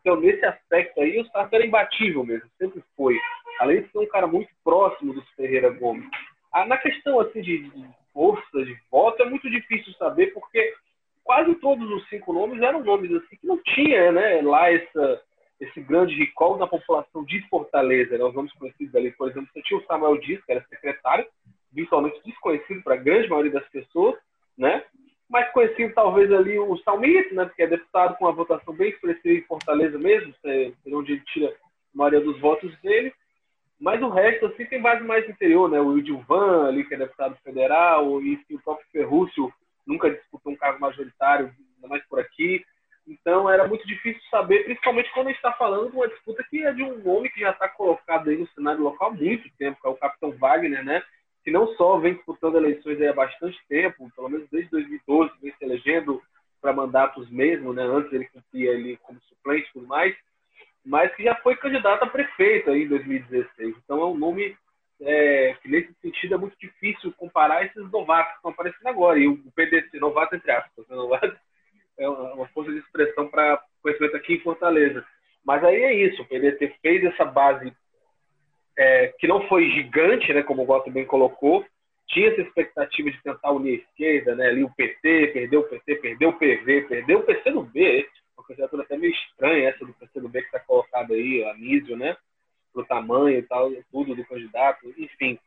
Então, 0.00 0.20
nesse 0.20 0.44
aspecto 0.44 1.00
aí, 1.00 1.20
o 1.20 1.26
Sarto 1.26 1.54
era 1.54 1.64
imbatível 1.64 2.24
mesmo, 2.24 2.48
sempre 2.58 2.82
foi. 2.96 3.18
Além 3.60 3.82
de 3.82 3.92
ser 3.92 3.98
um 3.98 4.06
cara 4.06 4.26
muito 4.26 4.50
próximo 4.64 5.12
do 5.12 5.22
Ferreira 5.36 5.70
Gomes. 5.70 6.08
Ah, 6.52 6.66
na 6.66 6.78
questão 6.78 7.20
assim, 7.20 7.40
de, 7.42 7.70
força 8.12 8.64
de 8.64 8.76
voto, 8.90 9.22
é 9.22 9.28
muito 9.28 9.48
difícil 9.50 9.92
saber, 9.94 10.32
porque 10.32 10.74
quase 11.22 11.54
todos 11.56 11.88
os 11.90 12.08
cinco 12.08 12.32
nomes 12.32 12.60
eram 12.60 12.82
nomes 12.82 13.12
assim 13.12 13.36
que 13.36 13.46
não 13.46 13.58
tinha 13.62 14.10
né, 14.12 14.40
lá 14.42 14.70
essa, 14.70 15.22
esse 15.60 15.80
grande 15.80 16.14
recall 16.14 16.58
da 16.58 16.66
população 16.66 17.24
de 17.24 17.40
Fortaleza. 17.48 18.16
Né, 18.16 18.24
os 18.24 18.34
nomes 18.34 18.52
conhecidos 18.54 18.94
ali, 18.94 19.12
por 19.12 19.30
exemplo, 19.30 19.48
você 19.52 19.62
tinha 19.62 19.78
o 19.78 19.84
Samuel 19.84 20.18
Dias, 20.18 20.44
que 20.44 20.52
era 20.52 20.64
secretário, 20.68 21.26
visualmente 21.72 22.20
desconhecido 22.24 22.82
para 22.82 22.94
a 22.94 22.98
grande 22.98 23.28
maioria 23.28 23.52
das 23.52 23.68
pessoas, 23.68 24.16
né? 24.58 24.84
Mais 25.28 25.48
conhecido 25.52 25.94
talvez 25.94 26.32
ali 26.32 26.58
o 26.58 26.76
Salmito, 26.78 27.32
né? 27.34 27.44
Porque 27.44 27.62
é 27.62 27.66
deputado 27.68 28.16
com 28.16 28.24
uma 28.24 28.32
votação 28.32 28.74
bem 28.74 28.90
expressiva 28.90 29.38
em 29.38 29.46
Fortaleza 29.46 29.96
mesmo, 29.96 30.34
é 30.44 30.72
onde 30.92 31.12
ele 31.12 31.22
tira 31.26 31.48
a 31.48 31.52
maioria 31.94 32.20
dos 32.20 32.40
votos 32.40 32.76
dele. 32.80 33.12
Mas 33.80 34.02
o 34.02 34.10
resto, 34.10 34.46
assim, 34.46 34.66
tem 34.66 34.80
base 34.80 35.02
mais 35.02 35.26
interior, 35.28 35.68
né? 35.70 35.80
O 35.80 35.96
Edilvan 35.96 36.68
ali, 36.68 36.84
que 36.84 36.94
é 36.94 36.98
deputado 36.98 37.34
federal, 37.42 38.20
e 38.20 38.38
o 38.50 38.60
próprio 38.60 38.86
Ferrúcio 38.92 39.52
nunca 39.86 40.10
disputou 40.10 40.52
um 40.52 40.56
cargo 40.56 40.78
majoritário, 40.80 41.52
ainda 41.76 41.88
mais 41.88 42.04
por 42.06 42.20
aqui. 42.20 42.62
Então 43.06 43.50
era 43.50 43.66
muito 43.66 43.86
difícil 43.86 44.20
saber, 44.30 44.64
principalmente 44.64 45.10
quando 45.12 45.26
a 45.26 45.30
gente 45.30 45.38
está 45.38 45.52
falando 45.52 45.90
de 45.90 45.96
uma 45.96 46.08
disputa 46.08 46.44
que 46.48 46.62
é 46.62 46.72
de 46.72 46.82
um 46.82 46.98
nome 46.98 47.30
que 47.30 47.40
já 47.40 47.50
está 47.50 47.68
colocado 47.68 48.30
aí 48.30 48.36
no 48.36 48.46
cenário 48.48 48.82
local 48.82 49.08
há 49.08 49.14
muito 49.14 49.50
tempo, 49.58 49.80
que 49.80 49.88
é 49.88 49.90
o 49.90 49.96
capitão 49.96 50.30
Wagner, 50.32 50.84
né? 50.84 51.02
que 51.42 51.50
não 51.50 51.74
só 51.74 51.98
vem 51.98 52.14
disputando 52.14 52.56
eleições 52.56 53.00
há 53.00 53.12
bastante 53.12 53.58
tempo, 53.66 54.10
pelo 54.14 54.28
menos 54.28 54.48
desde 54.50 54.70
2012, 54.70 55.32
vem 55.40 55.52
se 55.52 55.64
elegendo 55.64 56.22
para 56.60 56.72
mandatos 56.72 57.30
mesmo, 57.30 57.72
né? 57.72 57.82
antes 57.82 58.12
ele 58.12 58.28
cumpria 58.28 58.72
ali 58.72 58.96
como 58.98 59.18
suplente 59.22 59.68
e 59.70 59.72
tudo 59.72 59.86
mais, 59.86 60.14
mas 60.84 61.14
que 61.14 61.22
já 61.22 61.34
foi 61.36 61.56
candidato 61.56 62.02
a 62.02 62.06
prefeito 62.06 62.70
aí 62.70 62.84
em 62.84 62.88
2016. 62.88 63.76
Então 63.84 64.00
é 64.00 64.06
um 64.06 64.16
nome 64.16 64.56
é, 65.00 65.56
que 65.62 65.68
nesse 65.68 65.92
sentido 66.00 66.34
é 66.34 66.38
muito 66.38 66.56
difícil 66.58 67.12
comparar 67.16 67.64
esses 67.64 67.90
novatos 67.90 68.32
que 68.32 68.36
estão 68.38 68.50
aparecendo 68.50 68.86
agora. 68.86 69.18
E 69.18 69.28
o 69.28 69.38
PDC, 69.54 69.98
novato 69.98 70.36
entre 70.36 70.50
aspas, 70.50 70.86
né? 70.88 70.96
novato 70.96 71.36
é 71.98 72.08
uma 72.08 72.46
força 72.48 72.72
de 72.72 72.78
expressão 72.78 73.28
para 73.28 73.62
conhecimento 73.82 74.16
aqui 74.16 74.34
em 74.34 74.40
Fortaleza. 74.40 75.04
Mas 75.44 75.62
aí 75.64 75.82
é 75.82 75.94
isso, 75.94 76.22
o 76.22 76.26
PDT 76.26 76.76
fez 76.82 77.04
essa 77.04 77.24
base 77.24 77.72
é, 78.76 79.08
que 79.18 79.26
não 79.26 79.46
foi 79.48 79.68
gigante, 79.70 80.32
né, 80.32 80.42
como 80.42 80.62
o 80.62 80.66
Goto 80.66 80.90
bem 80.90 81.04
colocou, 81.04 81.64
tinha 82.08 82.28
essa 82.28 82.40
expectativa 82.40 83.10
de 83.10 83.22
tentar 83.22 83.52
unir 83.52 83.72
a 83.72 83.82
esquerda, 83.82 84.34
né, 84.34 84.48
ali 84.48 84.64
o 84.64 84.70
PT, 84.70 85.28
perdeu 85.28 85.60
o 85.60 85.64
PT, 85.64 85.94
perdeu 85.96 86.30
o 86.30 86.32
PV, 86.32 86.82
perdeu 86.88 87.18
o 87.18 87.22
PCdoB, 87.22 88.08
uma 88.50 88.56
candidatura 88.56 88.82
até 88.82 88.96
meio 88.96 89.12
estranha 89.12 89.68
essa 89.68 89.84
do 89.84 89.94
PCdoB 89.94 90.40
que 90.40 90.46
está 90.46 90.60
colocada 90.60 91.14
aí, 91.14 91.44
a 91.44 91.54
Nísio, 91.54 91.96
né? 91.96 92.16
Pro 92.72 92.84
tamanho 92.84 93.38
e 93.38 93.42
tal, 93.42 93.70
tudo 93.90 94.14
do 94.14 94.24
candidato, 94.24 94.92
enfim. 94.98 95.38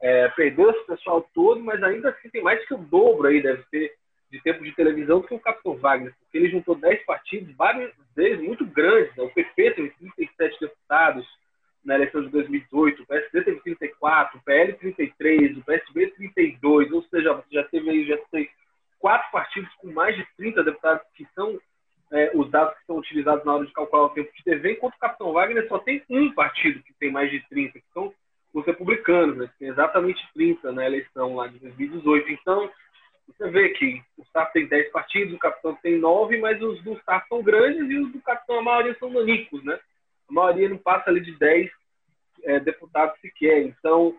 É, 0.00 0.28
perdeu 0.28 0.70
esse 0.70 0.86
pessoal 0.86 1.28
todo, 1.34 1.60
mas 1.60 1.82
ainda 1.82 2.10
assim 2.10 2.28
tem 2.30 2.42
mais 2.42 2.64
que 2.66 2.74
o 2.74 2.78
dobro 2.78 3.28
aí, 3.28 3.42
deve 3.42 3.62
ter, 3.70 3.94
de 4.30 4.40
tempo 4.42 4.62
de 4.62 4.72
televisão 4.72 5.22
que 5.22 5.34
o 5.34 5.40
Capitão 5.40 5.76
Wagner, 5.76 6.14
porque 6.20 6.38
ele 6.38 6.50
juntou 6.50 6.74
10 6.74 7.04
partidos, 7.04 7.54
vários 7.56 7.92
deles 8.14 8.40
muito 8.40 8.64
grandes. 8.66 9.14
Né? 9.16 9.24
O 9.24 9.30
PP 9.30 9.70
teve 9.72 9.90
37 10.16 10.60
deputados 10.60 11.26
na 11.84 11.94
eleição 11.94 12.22
de 12.22 12.28
2018, 12.28 13.02
o 13.02 13.06
PSD 13.06 13.42
teve 13.42 13.60
34, 13.60 14.38
o 14.38 14.42
PL 14.42 14.72
33, 14.74 15.56
o 15.56 15.64
PSB 15.64 16.08
32, 16.10 16.92
ou 16.92 17.02
seja, 17.04 17.42
já 17.50 17.64
teve 17.64 17.90
aí, 17.90 18.06
já 18.06 18.18
tem 18.30 18.48
quatro 18.98 19.30
partidos 19.30 19.72
com 19.74 19.90
mais 19.92 20.14
de 20.16 20.26
30 20.36 20.64
deputados 20.64 21.06
que 21.14 21.26
são 21.34 21.58
é, 22.12 22.30
os 22.34 22.50
dados 22.50 22.76
que 22.78 22.86
são 22.86 22.96
utilizados 22.96 23.44
na 23.44 23.54
hora 23.54 23.66
de 23.66 23.72
calcular 23.72 24.04
o 24.04 24.10
tempo 24.10 24.32
de 24.34 24.42
TV, 24.42 24.72
enquanto 24.72 24.94
o 24.94 24.98
Capitão 24.98 25.32
Wagner 25.32 25.68
só 25.68 25.78
tem 25.78 26.02
um 26.08 26.32
partido 26.32 26.82
que 26.82 26.94
tem 26.94 27.10
mais 27.10 27.30
de 27.30 27.40
30, 27.48 27.78
que 27.78 27.84
são 27.92 28.12
os 28.52 28.64
republicanos, 28.64 29.36
né, 29.36 29.46
que 29.46 29.58
tem 29.58 29.68
exatamente 29.68 30.26
30 30.32 30.72
na 30.72 30.86
eleição 30.86 31.36
lá 31.36 31.46
de 31.46 31.58
2018. 31.58 32.30
Então, 32.30 32.70
você 33.26 33.50
vê 33.50 33.68
que 33.70 34.02
o 34.16 34.22
Estado 34.22 34.52
tem 34.52 34.66
10 34.66 34.90
partidos, 34.90 35.34
o 35.34 35.38
Capitão 35.38 35.74
tem 35.82 35.98
9, 35.98 36.38
mas 36.38 36.60
os 36.62 36.82
do 36.82 36.94
Estado 36.94 37.24
são 37.28 37.42
grandes 37.42 37.88
e 37.90 37.98
os 37.98 38.10
do 38.10 38.20
Capitão, 38.22 38.58
a 38.58 38.62
maioria 38.62 38.96
são 38.98 39.10
nanicos, 39.10 39.62
né? 39.64 39.78
A 40.28 40.32
maioria 40.32 40.68
não 40.68 40.78
passa 40.78 41.10
ali 41.10 41.20
de 41.20 41.32
10 41.32 41.70
é, 42.44 42.60
deputados 42.60 43.20
sequer. 43.20 43.62
Então, 43.62 44.16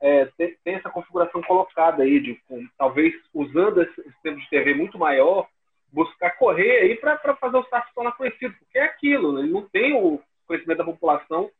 é, 0.00 0.26
tem, 0.36 0.56
tem, 0.64 0.74
essa 0.74 0.90
configuração 0.90 1.40
colocada 1.42 2.02
aí, 2.02 2.18
de 2.18 2.34
com, 2.48 2.66
talvez 2.76 3.14
usando 3.32 3.82
esse, 3.82 4.00
esse 4.00 4.22
tempo 4.22 4.40
de 4.40 4.50
TV 4.50 4.74
muito 4.74 4.98
maior, 4.98 5.46
buscar 5.92 6.30
correr 6.32 6.78
aí 6.78 6.96
para 6.96 7.36
fazer 7.36 7.56
o 7.56 7.62
se 7.62 7.94
tornar 7.94 8.12
conhecido, 8.12 8.54
porque 8.58 8.78
é 8.78 8.84
aquilo, 8.84 9.32
né? 9.32 9.42
ele 9.42 9.52
não 9.52 9.62
tem 9.68 9.94
o 9.94 10.20
conhecimento 10.46 10.78
da 10.78 10.84
população 10.84 11.50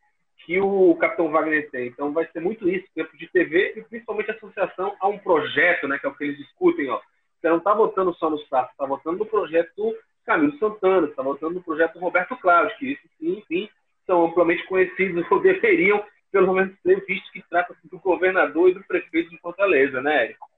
que 0.44 0.60
o 0.60 0.96
Capitão 0.96 1.30
Wagner 1.30 1.70
tem. 1.70 1.88
Então 1.88 2.12
vai 2.12 2.26
ser 2.32 2.40
muito 2.40 2.68
isso, 2.68 2.86
tempo 2.94 3.16
de 3.16 3.28
TV 3.28 3.74
e 3.76 3.82
principalmente 3.82 4.32
associação 4.32 4.94
a 5.00 5.08
um 5.08 5.18
projeto, 5.18 5.86
né, 5.86 5.98
que 5.98 6.06
é 6.06 6.08
o 6.08 6.14
que 6.14 6.24
eles 6.24 6.38
discutem. 6.38 6.90
Ó. 6.90 7.00
Você 7.40 7.48
não 7.48 7.58
está 7.58 7.74
votando 7.74 8.12
só 8.14 8.28
no 8.28 8.38
Sarto, 8.46 8.70
está 8.70 8.86
votando 8.86 9.18
no 9.18 9.26
projeto 9.26 9.94
Camilo 10.24 10.56
Santana, 10.58 11.08
está 11.08 11.22
votando 11.22 11.54
no 11.54 11.62
projeto 11.62 11.98
Roberto 11.98 12.36
Cláudio, 12.36 12.76
que 12.78 12.92
isso, 12.92 13.02
enfim, 13.20 13.68
são 14.06 14.24
amplamente 14.24 14.66
conhecidos 14.66 15.24
ou 15.30 15.40
deveriam, 15.40 16.04
pelo 16.30 16.54
menos, 16.54 16.76
ser 16.82 17.04
vistos 17.04 17.30
que 17.30 17.42
trata 17.48 17.74
do 17.84 17.98
governador 17.98 18.70
e 18.70 18.74
do 18.74 18.84
prefeito 18.84 19.30
de 19.30 19.38
Fortaleza, 19.38 20.00
né, 20.00 20.24
Érico? 20.24 20.48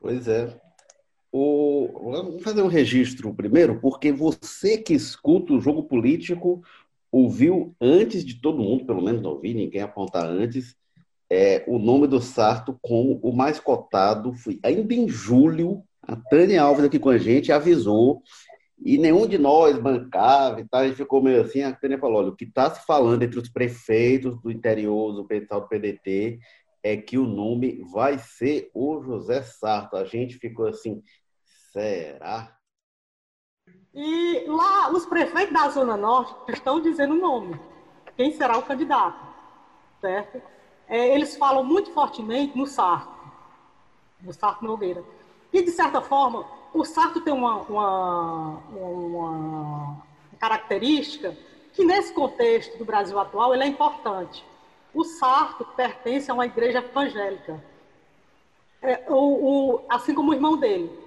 Pois 0.00 0.26
é. 0.26 0.71
O... 1.32 2.10
Vamos 2.10 2.42
fazer 2.42 2.60
um 2.60 2.68
registro 2.68 3.32
primeiro, 3.32 3.80
porque 3.80 4.12
você 4.12 4.76
que 4.76 4.92
escuta 4.92 5.54
o 5.54 5.60
jogo 5.60 5.84
político 5.84 6.62
ouviu 7.10 7.74
antes 7.80 8.24
de 8.24 8.40
todo 8.40 8.62
mundo, 8.62 8.84
pelo 8.84 9.02
menos 9.02 9.22
não 9.22 9.30
ouvi 9.30 9.54
ninguém 9.54 9.80
apontar 9.80 10.26
antes, 10.26 10.76
é, 11.30 11.64
o 11.66 11.78
nome 11.78 12.06
do 12.06 12.20
Sarto 12.20 12.78
como 12.82 13.18
o 13.22 13.34
mais 13.34 13.58
cotado. 13.58 14.34
Foi 14.34 14.60
ainda 14.62 14.92
em 14.92 15.08
julho, 15.08 15.82
a 16.02 16.14
Tânia 16.14 16.62
Alves 16.62 16.84
aqui 16.84 16.98
com 16.98 17.08
a 17.08 17.16
gente 17.16 17.50
avisou, 17.50 18.22
e 18.84 18.98
nenhum 18.98 19.26
de 19.26 19.38
nós 19.38 19.78
bancava 19.78 20.60
e 20.60 20.68
tal, 20.68 20.80
a 20.80 20.86
gente 20.86 20.96
ficou 20.96 21.22
meio 21.22 21.42
assim, 21.42 21.62
a 21.62 21.72
Tânia 21.72 21.98
falou, 21.98 22.18
olha, 22.18 22.28
o 22.30 22.36
que 22.36 22.44
está 22.44 22.68
se 22.68 22.84
falando 22.84 23.22
entre 23.22 23.38
os 23.38 23.48
prefeitos 23.48 24.38
do 24.42 24.50
interior, 24.50 25.12
do 25.14 25.24
pessoal 25.24 25.62
do 25.62 25.68
PDT, 25.68 26.38
é 26.82 26.96
que 26.96 27.16
o 27.16 27.26
nome 27.26 27.80
vai 27.92 28.18
ser 28.18 28.70
o 28.74 29.00
José 29.02 29.42
Sarto. 29.42 29.96
A 29.96 30.04
gente 30.04 30.36
ficou 30.36 30.66
assim, 30.66 31.00
será? 31.72 32.56
E 33.94 34.44
lá, 34.46 34.90
os 34.90 35.04
prefeitos 35.06 35.52
da 35.52 35.68
Zona 35.68 35.96
Norte 35.96 36.34
estão 36.52 36.80
dizendo 36.80 37.14
o 37.14 37.18
nome, 37.18 37.60
quem 38.16 38.32
será 38.32 38.56
o 38.56 38.62
candidato, 38.62 39.18
certo? 40.00 40.40
É, 40.88 41.14
eles 41.14 41.36
falam 41.36 41.64
muito 41.64 41.90
fortemente 41.92 42.56
no 42.56 42.66
Sarto, 42.66 43.12
no 44.20 44.32
Sarto 44.32 44.64
Nogueira. 44.64 45.02
E, 45.52 45.62
de 45.62 45.70
certa 45.70 46.00
forma, 46.00 46.46
o 46.72 46.84
Sarto 46.84 47.20
tem 47.20 47.32
uma, 47.32 47.56
uma, 47.62 48.58
uma 48.70 50.02
característica 50.38 51.36
que, 51.72 51.84
nesse 51.84 52.12
contexto 52.12 52.76
do 52.78 52.84
Brasil 52.84 53.18
atual, 53.18 53.54
ele 53.54 53.64
é 53.64 53.66
importante. 53.66 54.44
O 54.94 55.04
Sarto 55.04 55.64
pertence 55.76 56.30
a 56.30 56.34
uma 56.34 56.46
igreja 56.46 56.78
evangélica, 56.78 57.62
é, 58.82 59.04
o, 59.08 59.14
o, 59.76 59.86
assim 59.88 60.14
como 60.14 60.30
o 60.30 60.34
irmão 60.34 60.56
dele. 60.56 61.01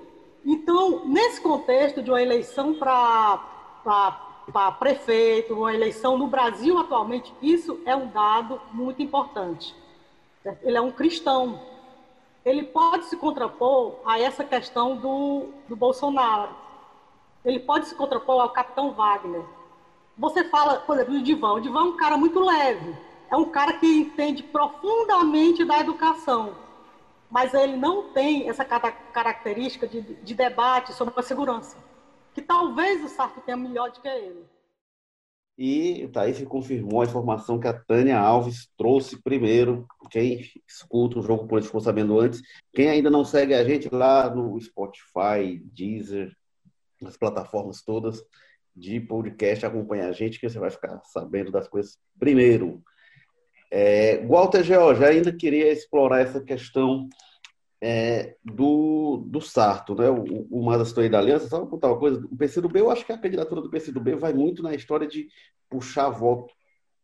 Então, 0.45 1.05
nesse 1.05 1.41
contexto 1.41 2.03
de 2.03 2.11
uma 2.11 2.21
eleição 2.21 2.75
para 2.75 4.71
prefeito, 4.77 5.55
uma 5.55 5.73
eleição 5.73 6.19
no 6.19 6.27
Brasil 6.27 6.77
atualmente, 6.77 7.33
isso 7.41 7.79
é 7.83 7.95
um 7.95 8.07
dado 8.07 8.61
muito 8.71 9.01
importante. 9.01 9.75
Ele 10.61 10.77
é 10.77 10.81
um 10.81 10.91
cristão. 10.91 11.59
Ele 12.45 12.61
pode 12.61 13.05
se 13.05 13.17
contrapor 13.17 13.95
a 14.05 14.19
essa 14.19 14.43
questão 14.43 14.95
do, 14.95 15.47
do 15.67 15.75
Bolsonaro. 15.75 16.49
Ele 17.43 17.59
pode 17.59 17.87
se 17.87 17.95
contrapor 17.95 18.39
ao 18.39 18.49
capitão 18.49 18.91
Wagner. 18.91 19.43
Você 20.15 20.43
fala, 20.43 20.75
por 20.75 20.95
exemplo, 20.95 21.15
do 21.15 21.23
Divan. 21.23 21.53
O 21.53 21.59
Divan 21.59 21.79
é 21.79 21.83
um 21.83 21.97
cara 21.97 22.17
muito 22.17 22.39
leve. 22.39 22.95
É 23.31 23.35
um 23.35 23.45
cara 23.45 23.73
que 23.73 23.87
entende 23.87 24.43
profundamente 24.43 25.65
da 25.65 25.79
educação 25.79 26.64
mas 27.29 27.53
ele 27.53 27.75
não 27.75 28.13
tem 28.13 28.49
essa 28.49 28.63
característica 28.65 29.87
de, 29.87 30.01
de 30.01 30.33
debate 30.33 30.93
sobre 30.93 31.13
a 31.17 31.23
segurança, 31.23 31.77
que 32.33 32.41
talvez 32.41 33.03
o 33.03 33.09
Sarto 33.09 33.41
tenha 33.41 33.57
melhor 33.57 33.91
do 33.91 34.01
que 34.01 34.07
ele. 34.07 34.45
E 35.57 36.07
daí 36.07 36.33
se 36.33 36.45
confirmou 36.45 37.01
a 37.01 37.05
informação 37.05 37.59
que 37.59 37.67
a 37.67 37.73
Tânia 37.73 38.19
Alves 38.19 38.69
trouxe 38.77 39.21
primeiro. 39.21 39.87
Quem 40.11 40.41
escuta 40.67 41.19
o 41.19 41.21
Jogo 41.21 41.47
Político 41.47 41.69
ficou 41.69 41.81
sabendo 41.81 42.19
antes. 42.19 42.41
Quem 42.73 42.89
ainda 42.89 43.09
não 43.09 43.23
segue 43.23 43.53
a 43.53 43.63
gente 43.63 43.87
lá 43.89 44.29
no 44.29 44.59
Spotify, 44.59 45.57
Deezer, 45.71 46.35
nas 47.01 47.15
plataformas 47.15 47.81
todas 47.81 48.21
de 48.75 48.99
podcast, 48.99 49.65
acompanha 49.65 50.09
a 50.09 50.11
gente 50.11 50.39
que 50.39 50.49
você 50.49 50.59
vai 50.59 50.69
ficar 50.69 51.01
sabendo 51.05 51.51
das 51.51 51.69
coisas 51.69 51.97
primeiro. 52.19 52.83
É, 53.71 54.25
Walter 54.25 54.63
George 54.63 55.03
ainda 55.03 55.31
queria 55.33 55.71
explorar 55.71 56.21
essa 56.21 56.41
questão 56.41 57.09
é, 57.81 58.35
do, 58.43 59.23
do 59.27 59.41
Sarto, 59.41 59.95
né? 59.95 60.09
O, 60.09 60.47
o 60.49 60.69
aí 60.69 61.09
da 61.09 61.19
aliança, 61.19 61.47
só 61.47 61.59
vou 61.59 61.67
contar 61.67 61.89
uma 61.89 61.99
coisa, 61.99 62.25
o 62.25 62.35
PCdoB, 62.35 62.79
eu 62.79 62.89
acho 62.89 63.05
que 63.05 63.11
a 63.11 63.17
candidatura 63.17 63.61
do 63.61 63.69
PCdoB 63.69 64.15
vai 64.15 64.33
muito 64.33 64.63
na 64.63 64.73
história 64.73 65.07
de 65.07 65.27
puxar 65.69 66.09
voto 66.09 66.53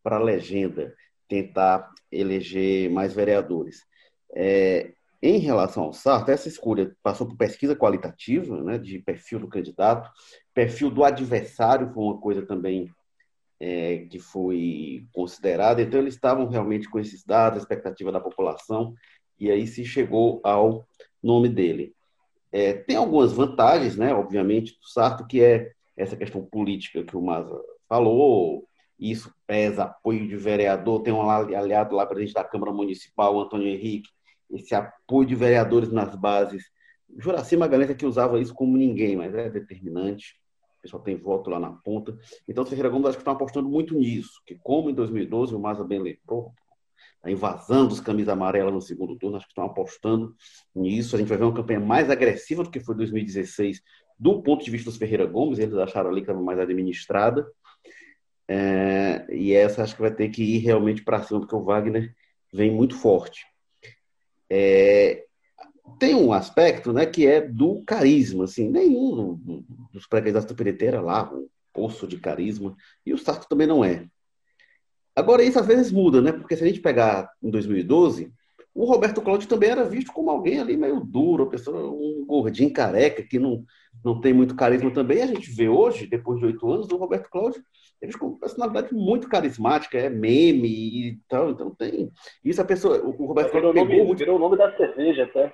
para 0.03 0.15
a 0.15 0.23
legenda, 0.23 0.93
tentar 1.27 1.91
eleger 2.11 2.89
mais 2.89 3.13
vereadores. 3.13 3.81
É, 4.33 4.93
em 5.21 5.37
relação 5.37 5.83
ao 5.83 5.93
Sarto, 5.93 6.31
essa 6.31 6.47
escolha 6.47 6.95
passou 7.03 7.27
por 7.27 7.37
pesquisa 7.37 7.75
qualitativa, 7.75 8.63
né, 8.63 8.79
de 8.79 8.97
perfil 8.99 9.39
do 9.39 9.47
candidato, 9.47 10.09
perfil 10.53 10.89
do 10.89 11.03
adversário 11.03 11.91
foi 11.93 12.03
uma 12.03 12.19
coisa 12.19 12.41
também 12.41 12.89
é, 13.61 14.07
que 14.09 14.17
foi 14.17 15.05
considerada. 15.13 15.83
Então, 15.83 15.99
eles 15.99 16.15
estavam 16.15 16.47
realmente 16.47 16.89
com 16.89 16.99
esses 16.99 17.23
dados, 17.23 17.59
a 17.59 17.61
expectativa 17.61 18.11
da 18.11 18.19
população, 18.19 18.95
e 19.39 19.51
aí 19.51 19.67
se 19.67 19.85
chegou 19.85 20.41
ao 20.43 20.87
nome 21.21 21.47
dele. 21.47 21.93
É, 22.51 22.73
tem 22.73 22.95
algumas 22.95 23.31
vantagens, 23.31 23.95
né, 23.95 24.15
obviamente, 24.15 24.73
do 24.79 24.87
Sarto, 24.87 25.27
que 25.27 25.43
é 25.43 25.73
essa 25.95 26.17
questão 26.17 26.43
política 26.43 27.03
que 27.03 27.15
o 27.15 27.21
Maza 27.21 27.55
falou, 27.87 28.67
isso 28.99 29.31
pesa 29.45 29.83
apoio 29.83 30.27
de 30.27 30.35
vereador, 30.35 31.03
tem 31.03 31.13
um 31.13 31.29
aliado 31.29 31.95
lá, 31.95 32.05
presidente 32.05 32.33
da 32.33 32.43
Câmara 32.43 32.73
Municipal, 32.73 33.39
Antônio 33.39 33.67
Henrique, 33.67 34.09
esse 34.49 34.73
apoio 34.73 35.27
de 35.27 35.35
vereadores 35.35 35.91
nas 35.91 36.15
bases. 36.15 36.63
Juraci 37.15 37.55
Magalhães 37.55 37.91
é 37.91 37.93
que 37.93 38.07
usava 38.07 38.39
isso 38.39 38.55
como 38.55 38.75
ninguém, 38.75 39.15
mas 39.15 39.35
é 39.35 39.49
determinante 39.51 40.40
o 40.81 40.83
pessoal 40.83 41.03
tem 41.03 41.15
voto 41.15 41.49
lá 41.51 41.59
na 41.59 41.71
ponta. 41.71 42.17
Então, 42.47 42.63
o 42.63 42.67
Ferreira 42.67 42.89
Gomes 42.89 43.09
acho 43.09 43.17
que 43.17 43.21
estão 43.21 43.33
apostando 43.33 43.69
muito 43.69 43.93
nisso, 43.93 44.41
que 44.45 44.55
como 44.55 44.89
em 44.89 44.93
2012 44.95 45.53
o 45.53 45.59
Maza 45.59 45.83
bem 45.83 46.01
lembrou, 46.01 46.51
a 47.23 47.29
invasão 47.29 47.87
dos 47.87 47.99
camisas 47.99 48.29
amarelas 48.29 48.73
no 48.73 48.81
segundo 48.81 49.15
turno, 49.15 49.37
acho 49.37 49.45
que 49.45 49.51
estão 49.51 49.65
apostando 49.65 50.35
nisso. 50.73 51.15
A 51.15 51.19
gente 51.19 51.27
vai 51.27 51.37
ver 51.37 51.43
uma 51.43 51.53
campanha 51.53 51.79
mais 51.79 52.09
agressiva 52.09 52.63
do 52.63 52.71
que 52.71 52.79
foi 52.79 52.95
2016, 52.95 53.79
do 54.17 54.41
ponto 54.41 54.65
de 54.65 54.71
vista 54.71 54.89
dos 54.89 54.97
Ferreira 54.97 55.25
Gomes, 55.25 55.59
eles 55.59 55.75
acharam 55.75 56.09
ali 56.09 56.23
que 56.23 56.31
era 56.31 56.39
mais 56.39 56.59
administrada. 56.59 57.47
É, 58.47 59.27
e 59.29 59.53
essa 59.53 59.83
acho 59.83 59.95
que 59.95 60.01
vai 60.01 60.13
ter 60.13 60.29
que 60.29 60.43
ir 60.43 60.59
realmente 60.59 61.03
para 61.03 61.21
cima, 61.21 61.39
porque 61.39 61.55
o 61.55 61.63
Wagner 61.63 62.13
vem 62.51 62.71
muito 62.71 62.95
forte. 62.95 63.45
É, 64.49 65.25
tem 65.99 66.15
um 66.15 66.33
aspecto 66.33 66.91
né, 66.93 67.05
que 67.05 67.25
é 67.25 67.41
do 67.41 67.81
carisma. 67.85 68.45
Assim, 68.45 68.69
nenhum 68.69 69.39
dos 69.91 70.07
pré-candidatos 70.07 70.47
do 70.47 70.55
PDT 70.55 70.85
era 70.85 71.01
lá 71.01 71.31
um 71.33 71.47
poço 71.73 72.07
de 72.07 72.17
carisma, 72.17 72.75
e 73.05 73.13
o 73.13 73.17
Sarto 73.17 73.47
também 73.47 73.67
não 73.67 73.83
é. 73.83 74.05
Agora, 75.15 75.43
isso 75.43 75.59
às 75.59 75.65
vezes 75.65 75.91
muda, 75.91 76.21
né? 76.21 76.31
Porque 76.31 76.55
se 76.55 76.63
a 76.63 76.67
gente 76.67 76.79
pegar 76.79 77.29
em 77.43 77.49
2012, 77.49 78.31
o 78.73 78.85
Roberto 78.85 79.21
Cláudio 79.21 79.47
também 79.47 79.69
era 79.69 79.83
visto 79.83 80.13
como 80.13 80.29
alguém 80.29 80.59
ali 80.59 80.77
meio 80.77 81.01
duro, 81.01 81.49
pessoa, 81.49 81.91
um 81.91 82.25
gordinho 82.25 82.71
careca 82.71 83.21
que 83.21 83.37
não, 83.37 83.65
não 84.03 84.21
tem 84.21 84.33
muito 84.33 84.55
carisma 84.55 84.89
também. 84.91 85.21
A 85.21 85.27
gente 85.27 85.51
vê 85.51 85.67
hoje, 85.67 86.07
depois 86.07 86.39
de 86.39 86.45
oito 86.45 86.71
anos, 86.71 86.89
o 86.89 86.95
Roberto 86.95 87.29
Cláudio, 87.29 87.61
ele 88.01 88.13
com 88.13 88.27
uma 88.27 88.39
personalidade 88.39 88.93
muito 88.93 89.27
carismática, 89.27 89.97
é 89.97 90.09
meme 90.09 90.67
e 90.69 91.19
tal. 91.27 91.51
Então 91.51 91.69
tem. 91.75 92.09
Isso 92.43 92.61
a 92.61 92.65
pessoa. 92.65 93.01
O 93.03 93.11
Roberto 93.25 93.51
Cláudio 93.51 93.73
pegou 93.73 93.87
nome, 93.87 94.03
muito. 94.05 94.19
Virou 94.19 94.37
o 94.37 94.39
nome 94.39 94.57
da 94.57 94.75
cerveja 94.77 95.23
até. 95.25 95.53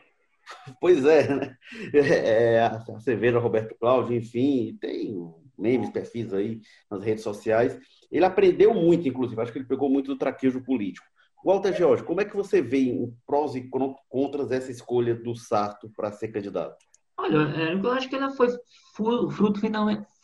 Pois 0.80 1.06
é, 1.06 1.34
né? 1.34 1.56
É, 1.94 2.54
é 2.54 2.60
a 2.66 3.00
cerveja 3.00 3.39
Roberto 3.39 3.75
Cláudio, 3.80 4.16
enfim, 4.16 4.77
tem 4.80 5.16
memes, 5.58 5.89
perfis 5.89 6.34
aí 6.34 6.62
nas 6.89 7.04
redes 7.04 7.24
sociais. 7.24 7.77
Ele 8.12 8.25
aprendeu 8.25 8.74
muito, 8.74 9.08
inclusive, 9.08 9.42
acho 9.42 9.51
que 9.51 9.60
ele 9.60 9.68
pegou 9.68 9.89
muito 9.89 10.08
do 10.08 10.18
traquejo 10.18 10.63
político. 10.63 11.06
Walter 11.44 11.74
George, 11.75 12.04
como 12.04 12.22
é 12.22 12.25
que 12.25 12.36
você 12.36 12.62
vê 12.62 12.80
em 12.80 13.13
prós 13.25 13.56
e 13.56 13.70
contras 14.10 14.51
essa 14.51 14.72
escolha 14.72 15.16
do 15.16 15.36
Sarto 15.36 15.89
para 15.96 16.12
ser 16.12 16.30
candidato? 16.30 16.77
Olha, 17.18 17.38
é, 17.56 17.74
eu 17.74 17.92
acho 17.92 18.10
que 18.10 18.16
ela 18.16 18.30
foi 18.32 18.50
fruto 18.94 19.60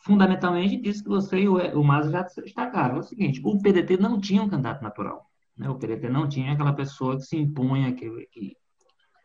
fundamentalmente 0.04 0.76
disso 0.76 1.02
que 1.02 1.08
você 1.08 1.40
e 1.40 1.48
o 1.48 1.82
Mazo 1.82 2.10
já 2.10 2.22
destacaram. 2.22 2.96
É 2.96 2.98
o 3.00 3.02
seguinte, 3.02 3.40
o 3.44 3.60
PDT 3.60 3.96
não 3.96 4.20
tinha 4.20 4.42
um 4.42 4.48
candidato 4.48 4.82
natural. 4.82 5.28
Né? 5.56 5.68
O 5.68 5.76
PDT 5.76 6.08
não 6.08 6.28
tinha 6.28 6.52
aquela 6.52 6.72
pessoa 6.72 7.16
que 7.16 7.22
se 7.22 7.36
impunha, 7.36 7.92
que, 7.94 8.08
que, 8.30 8.56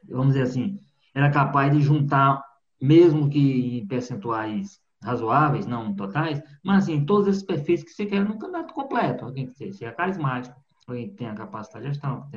vamos 0.07 0.33
dizer 0.33 0.43
assim, 0.43 0.79
era 1.13 1.29
capaz 1.31 1.71
de 1.71 1.81
juntar, 1.81 2.41
mesmo 2.81 3.29
que 3.29 3.79
em 3.79 3.87
percentuais 3.87 4.79
razoáveis, 5.01 5.65
não 5.65 5.95
totais, 5.95 6.41
mas 6.63 6.83
assim, 6.83 7.05
todos 7.05 7.27
esses 7.27 7.43
perfis 7.43 7.83
que 7.83 7.91
você 7.91 8.05
quer 8.05 8.25
num 8.25 8.37
candidato 8.37 8.73
completo. 8.73 9.25
Alguém 9.25 9.47
que 9.47 9.73
seja 9.73 9.91
carismático, 9.91 10.55
alguém 10.87 11.09
que 11.09 11.15
tenha 11.15 11.33
capacidade 11.33 11.85
de 11.85 11.93
gestão. 11.93 12.29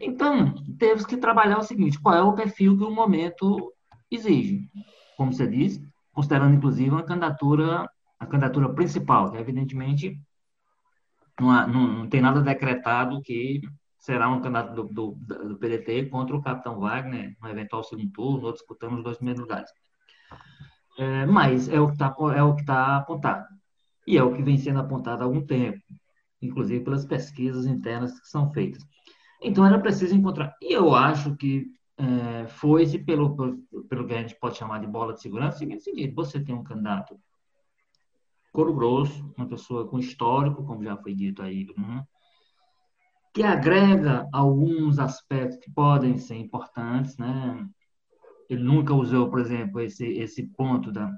Então, 0.00 0.54
teve 0.78 1.06
que 1.06 1.16
trabalhar 1.16 1.58
o 1.58 1.62
seguinte: 1.62 2.00
qual 2.00 2.14
é 2.14 2.22
o 2.22 2.34
perfil 2.34 2.76
que 2.76 2.84
o 2.84 2.90
momento 2.90 3.72
exige? 4.10 4.68
Como 5.16 5.32
você 5.32 5.46
disse, 5.46 5.82
considerando 6.12 6.54
inclusive 6.54 6.90
uma 6.90 7.02
candidatura, 7.02 7.88
a 8.18 8.26
candidatura 8.26 8.72
principal, 8.72 9.30
que 9.30 9.38
evidentemente 9.38 10.18
não, 11.40 11.50
há, 11.50 11.66
não, 11.66 11.86
não, 11.86 12.08
tem 12.08 12.20
nada 12.20 12.40
decretado 12.40 13.20
que 13.22 13.60
será 14.02 14.28
um 14.28 14.42
candidato 14.42 14.74
do, 14.74 14.84
do, 14.84 15.12
do, 15.48 15.56
PDT 15.56 16.10
contra 16.10 16.36
o 16.36 16.42
capitão 16.42 16.78
Wagner 16.78 17.34
no 17.40 17.48
eventual 17.48 17.82
segundo 17.82 18.12
turno, 18.12 18.46
ou 18.46 18.52
disputando 18.52 18.98
os 18.98 19.02
dois 19.02 19.16
primeiros 19.16 19.40
lugares. 19.40 19.70
É, 20.98 21.24
mas 21.24 21.70
é 21.70 21.80
o 21.80 21.86
que 21.86 21.94
está 21.94 22.14
é 22.34 22.64
tá 22.64 22.96
apontado. 22.98 23.46
E 24.06 24.18
é 24.18 24.22
o 24.22 24.34
que 24.34 24.42
vem 24.42 24.58
sendo 24.58 24.80
apontado 24.80 25.22
há 25.22 25.24
algum 25.24 25.40
tempo 25.46 25.80
inclusive 26.42 26.84
pelas 26.84 27.06
pesquisas 27.06 27.66
internas 27.66 28.20
que 28.20 28.28
são 28.28 28.52
feitas. 28.52 28.84
Então, 29.40 29.64
era 29.64 29.78
preciso 29.78 30.14
encontrar. 30.14 30.54
E 30.60 30.72
eu 30.72 30.94
acho 30.94 31.36
que 31.36 31.66
é, 31.96 32.46
foi-se 32.48 32.98
pelo, 32.98 33.36
pelo 33.88 34.06
que 34.06 34.14
a 34.14 34.20
gente 34.20 34.34
pode 34.38 34.56
chamar 34.56 34.80
de 34.80 34.86
bola 34.86 35.14
de 35.14 35.22
segurança, 35.22 35.58
seguinte 35.58 35.84
sentido: 35.84 36.14
você 36.14 36.40
tem 36.40 36.54
um 36.54 36.64
candidato 36.64 37.18
coro 38.52 38.74
grosso, 38.74 39.32
uma 39.36 39.48
pessoa 39.48 39.88
com 39.88 39.98
histórico, 39.98 40.64
como 40.66 40.84
já 40.84 40.96
foi 40.96 41.14
dito 41.14 41.42
aí, 41.42 41.64
Bruno, 41.64 42.06
que 43.32 43.42
agrega 43.42 44.28
alguns 44.32 44.98
aspectos 44.98 45.58
que 45.58 45.70
podem 45.70 46.18
ser 46.18 46.36
importantes, 46.36 47.16
né? 47.16 47.66
Ele 48.48 48.62
nunca 48.62 48.92
usou, 48.92 49.30
por 49.30 49.40
exemplo, 49.40 49.80
esse, 49.80 50.06
esse 50.06 50.46
ponto 50.48 50.92
da, 50.92 51.10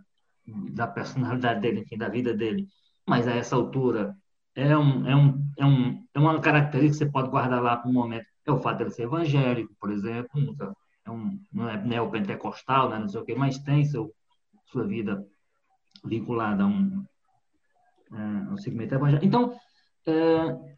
da 0.47 0.87
personalidade 0.87 1.61
dele, 1.61 1.80
enfim, 1.80 1.99
da 1.99 2.09
vida 2.09 2.33
dele, 2.33 2.68
mas 3.06 3.26
a 3.26 3.33
essa 3.33 3.56
altura 3.56 4.16
é, 4.54 4.76
um, 4.76 5.09
é, 5.09 5.16
um, 5.16 5.50
é, 5.59 5.66
um, 5.66 6.06
é 6.14 6.18
uma 6.18 6.40
característica 6.40 7.04
que 7.04 7.11
você 7.11 7.12
pode 7.12 7.30
guardar 7.30 7.61
lá 7.61 7.76
para 7.76 7.90
um 7.90 7.92
momento. 7.92 8.26
É 8.47 8.52
o 8.52 8.59
fato 8.59 8.78
de 8.78 8.85
ele 8.85 8.90
ser 8.90 9.02
evangélico, 9.04 9.75
por 9.80 9.90
exemplo, 9.90 10.40
nunca, 10.40 10.73
é 11.04 11.11
um, 11.11 11.40
não 11.52 11.68
é 11.68 11.83
neopentecostal, 11.83 12.90
né, 12.90 12.99
não 12.99 13.09
sei 13.09 13.21
o 13.21 13.25
quê, 13.25 13.35
mas 13.35 13.59
tem 13.59 13.85
seu, 13.85 14.14
sua 14.66 14.87
vida 14.87 15.26
vinculada 16.04 16.62
a 16.62 16.67
um, 16.67 17.04
é, 18.12 18.17
um 18.52 18.56
segmento 18.56 18.95
evangélico. 18.95 19.26
Então, 19.26 19.58
é, 20.06 20.75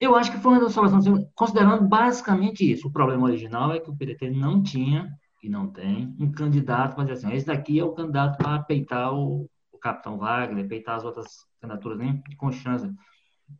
eu 0.00 0.14
acho 0.14 0.30
que 0.32 0.38
foi 0.38 0.52
uma 0.52 0.60
das 0.60 0.72
soluções, 0.72 1.04
considerando 1.34 1.88
basicamente 1.88 2.70
isso. 2.70 2.88
O 2.88 2.92
problema 2.92 3.24
original 3.24 3.72
é 3.72 3.80
que 3.80 3.90
o 3.90 3.96
PDT 3.96 4.30
não 4.30 4.62
tinha, 4.62 5.08
e 5.42 5.48
não 5.48 5.68
tem, 5.68 6.14
um 6.18 6.32
candidato 6.32 6.94
para 6.94 7.04
dizer 7.04 7.26
assim, 7.26 7.36
esse 7.36 7.46
daqui 7.46 7.78
é 7.78 7.84
o 7.84 7.92
candidato 7.92 8.38
para 8.38 8.62
peitar 8.62 9.12
o, 9.14 9.48
o 9.72 9.78
capitão 9.78 10.16
Wagner, 10.16 10.66
peitar 10.66 10.96
as 10.96 11.04
outras 11.04 11.46
candidaturas 11.60 11.98
nem 11.98 12.22
com 12.38 12.50
chance 12.50 12.90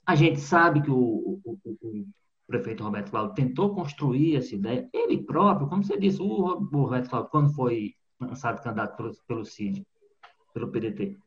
a 0.06 0.14
gente 0.14 0.40
sabe 0.40 0.82
que 0.82 0.90
o, 0.90 1.40
o, 1.44 1.58
o 1.64 2.06
prefeito 2.46 2.82
Roberto 2.82 3.10
Cláudio 3.10 3.34
tentou 3.34 3.74
construir 3.74 4.36
essa 4.36 4.54
ideia, 4.54 4.88
ele 4.92 5.22
próprio, 5.22 5.68
como 5.68 5.82
você 5.82 5.98
disse, 5.98 6.20
o, 6.20 6.54
Roberto 6.72 7.10
Cláudio, 7.10 7.30
quando 7.30 7.54
foi 7.54 7.94
lançado 8.20 8.62
candidato 8.62 8.96
pelo, 8.96 9.12
pelo 9.26 9.44
CID, 9.44 9.86
pelo 10.52 10.70
PDT, 10.70 11.18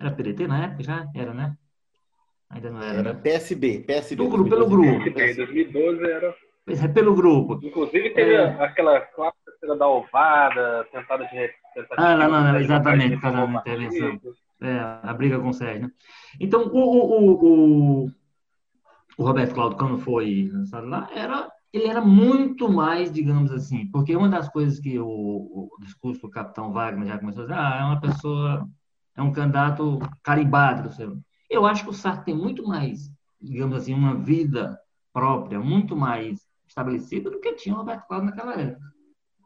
era 0.00 0.12
PDT 0.12 0.46
na 0.46 0.64
época 0.64 0.82
já? 0.82 1.10
Era, 1.14 1.32
né? 1.32 1.56
Ainda 2.50 2.70
não 2.70 2.82
era. 2.82 2.98
Era 2.98 3.12
né? 3.12 3.20
PSB, 3.22 3.80
PSB. 3.80 4.22
Do 4.22 4.30
grupo, 4.30 4.50
pelo 4.50 4.68
grupo. 4.68 5.12
PSB, 5.12 5.44
2012 5.44 6.10
era. 6.10 6.34
É, 6.68 6.88
pelo 6.88 7.14
grupo. 7.14 7.60
Inclusive 7.62 8.10
teve 8.10 8.34
é... 8.34 8.44
aquela 8.62 9.00
clássica 9.00 9.76
da 9.78 9.88
ovada, 9.88 10.86
tentada 10.92 11.24
de. 11.24 11.50
ah, 11.96 12.16
não, 12.16 12.30
não, 12.30 12.52
não 12.52 12.58
exatamente, 12.58 13.14
por 13.16 13.22
causa 13.22 13.46
da 13.46 13.58
intervenção. 13.60 14.20
É, 14.60 14.78
a 15.02 15.12
briga 15.12 15.38
com 15.38 15.50
o 15.50 15.52
Sérgio, 15.52 15.82
né? 15.82 15.90
Então, 16.40 16.66
o, 16.68 16.78
o, 16.78 18.04
o, 18.04 18.10
o 19.18 19.24
Roberto 19.24 19.54
Cláudio, 19.54 19.78
quando 19.78 19.98
foi 19.98 20.50
lançado 20.52 20.86
lá, 20.88 21.08
era, 21.14 21.50
ele 21.72 21.86
era 21.86 22.00
muito 22.00 22.70
mais, 22.70 23.12
digamos 23.12 23.52
assim, 23.52 23.86
porque 23.90 24.16
uma 24.16 24.28
das 24.28 24.48
coisas 24.48 24.80
que 24.80 24.98
o, 24.98 25.06
o 25.06 25.70
discurso 25.80 26.22
do 26.22 26.30
capitão 26.30 26.72
Wagner 26.72 27.06
já 27.06 27.18
começou 27.18 27.42
a 27.42 27.46
dizer, 27.46 27.58
ah, 27.58 27.78
é 27.80 27.84
uma 27.84 28.00
pessoa, 28.00 28.68
é 29.14 29.22
um 29.22 29.32
candidato 29.32 29.98
carimbado. 30.22 30.90
Eu 31.48 31.66
acho 31.66 31.84
que 31.84 31.90
o 31.90 31.94
Sartre 31.94 32.26
tem 32.26 32.36
muito 32.36 32.66
mais, 32.66 33.10
digamos 33.40 33.76
assim, 33.76 33.94
uma 33.94 34.14
vida 34.14 34.78
própria, 35.12 35.60
muito 35.60 35.96
mais 35.96 36.46
estabelecida 36.66 37.30
do 37.30 37.40
que 37.40 37.54
tinha 37.54 37.74
o 37.74 37.78
Roberto 37.78 38.06
Cláudio 38.06 38.30
naquela 38.30 38.54
época. 38.54 38.92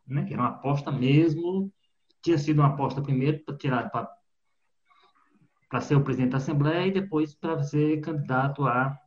Né? 0.06 0.24
Que 0.24 0.32
era 0.32 0.42
uma 0.42 0.50
aposta 0.50 0.90
mesmo, 0.90 1.72
tinha 2.22 2.38
sido 2.38 2.60
uma 2.60 2.68
aposta 2.68 3.00
primeiro 3.02 3.42
para 3.44 4.10
para 5.68 5.80
ser 5.80 5.94
o 5.94 6.02
presidente 6.02 6.32
da 6.32 6.38
Assembleia 6.38 6.88
e 6.88 6.92
depois 6.92 7.32
para 7.32 7.62
ser 7.62 8.00
candidato 8.00 8.66
à, 8.66 8.98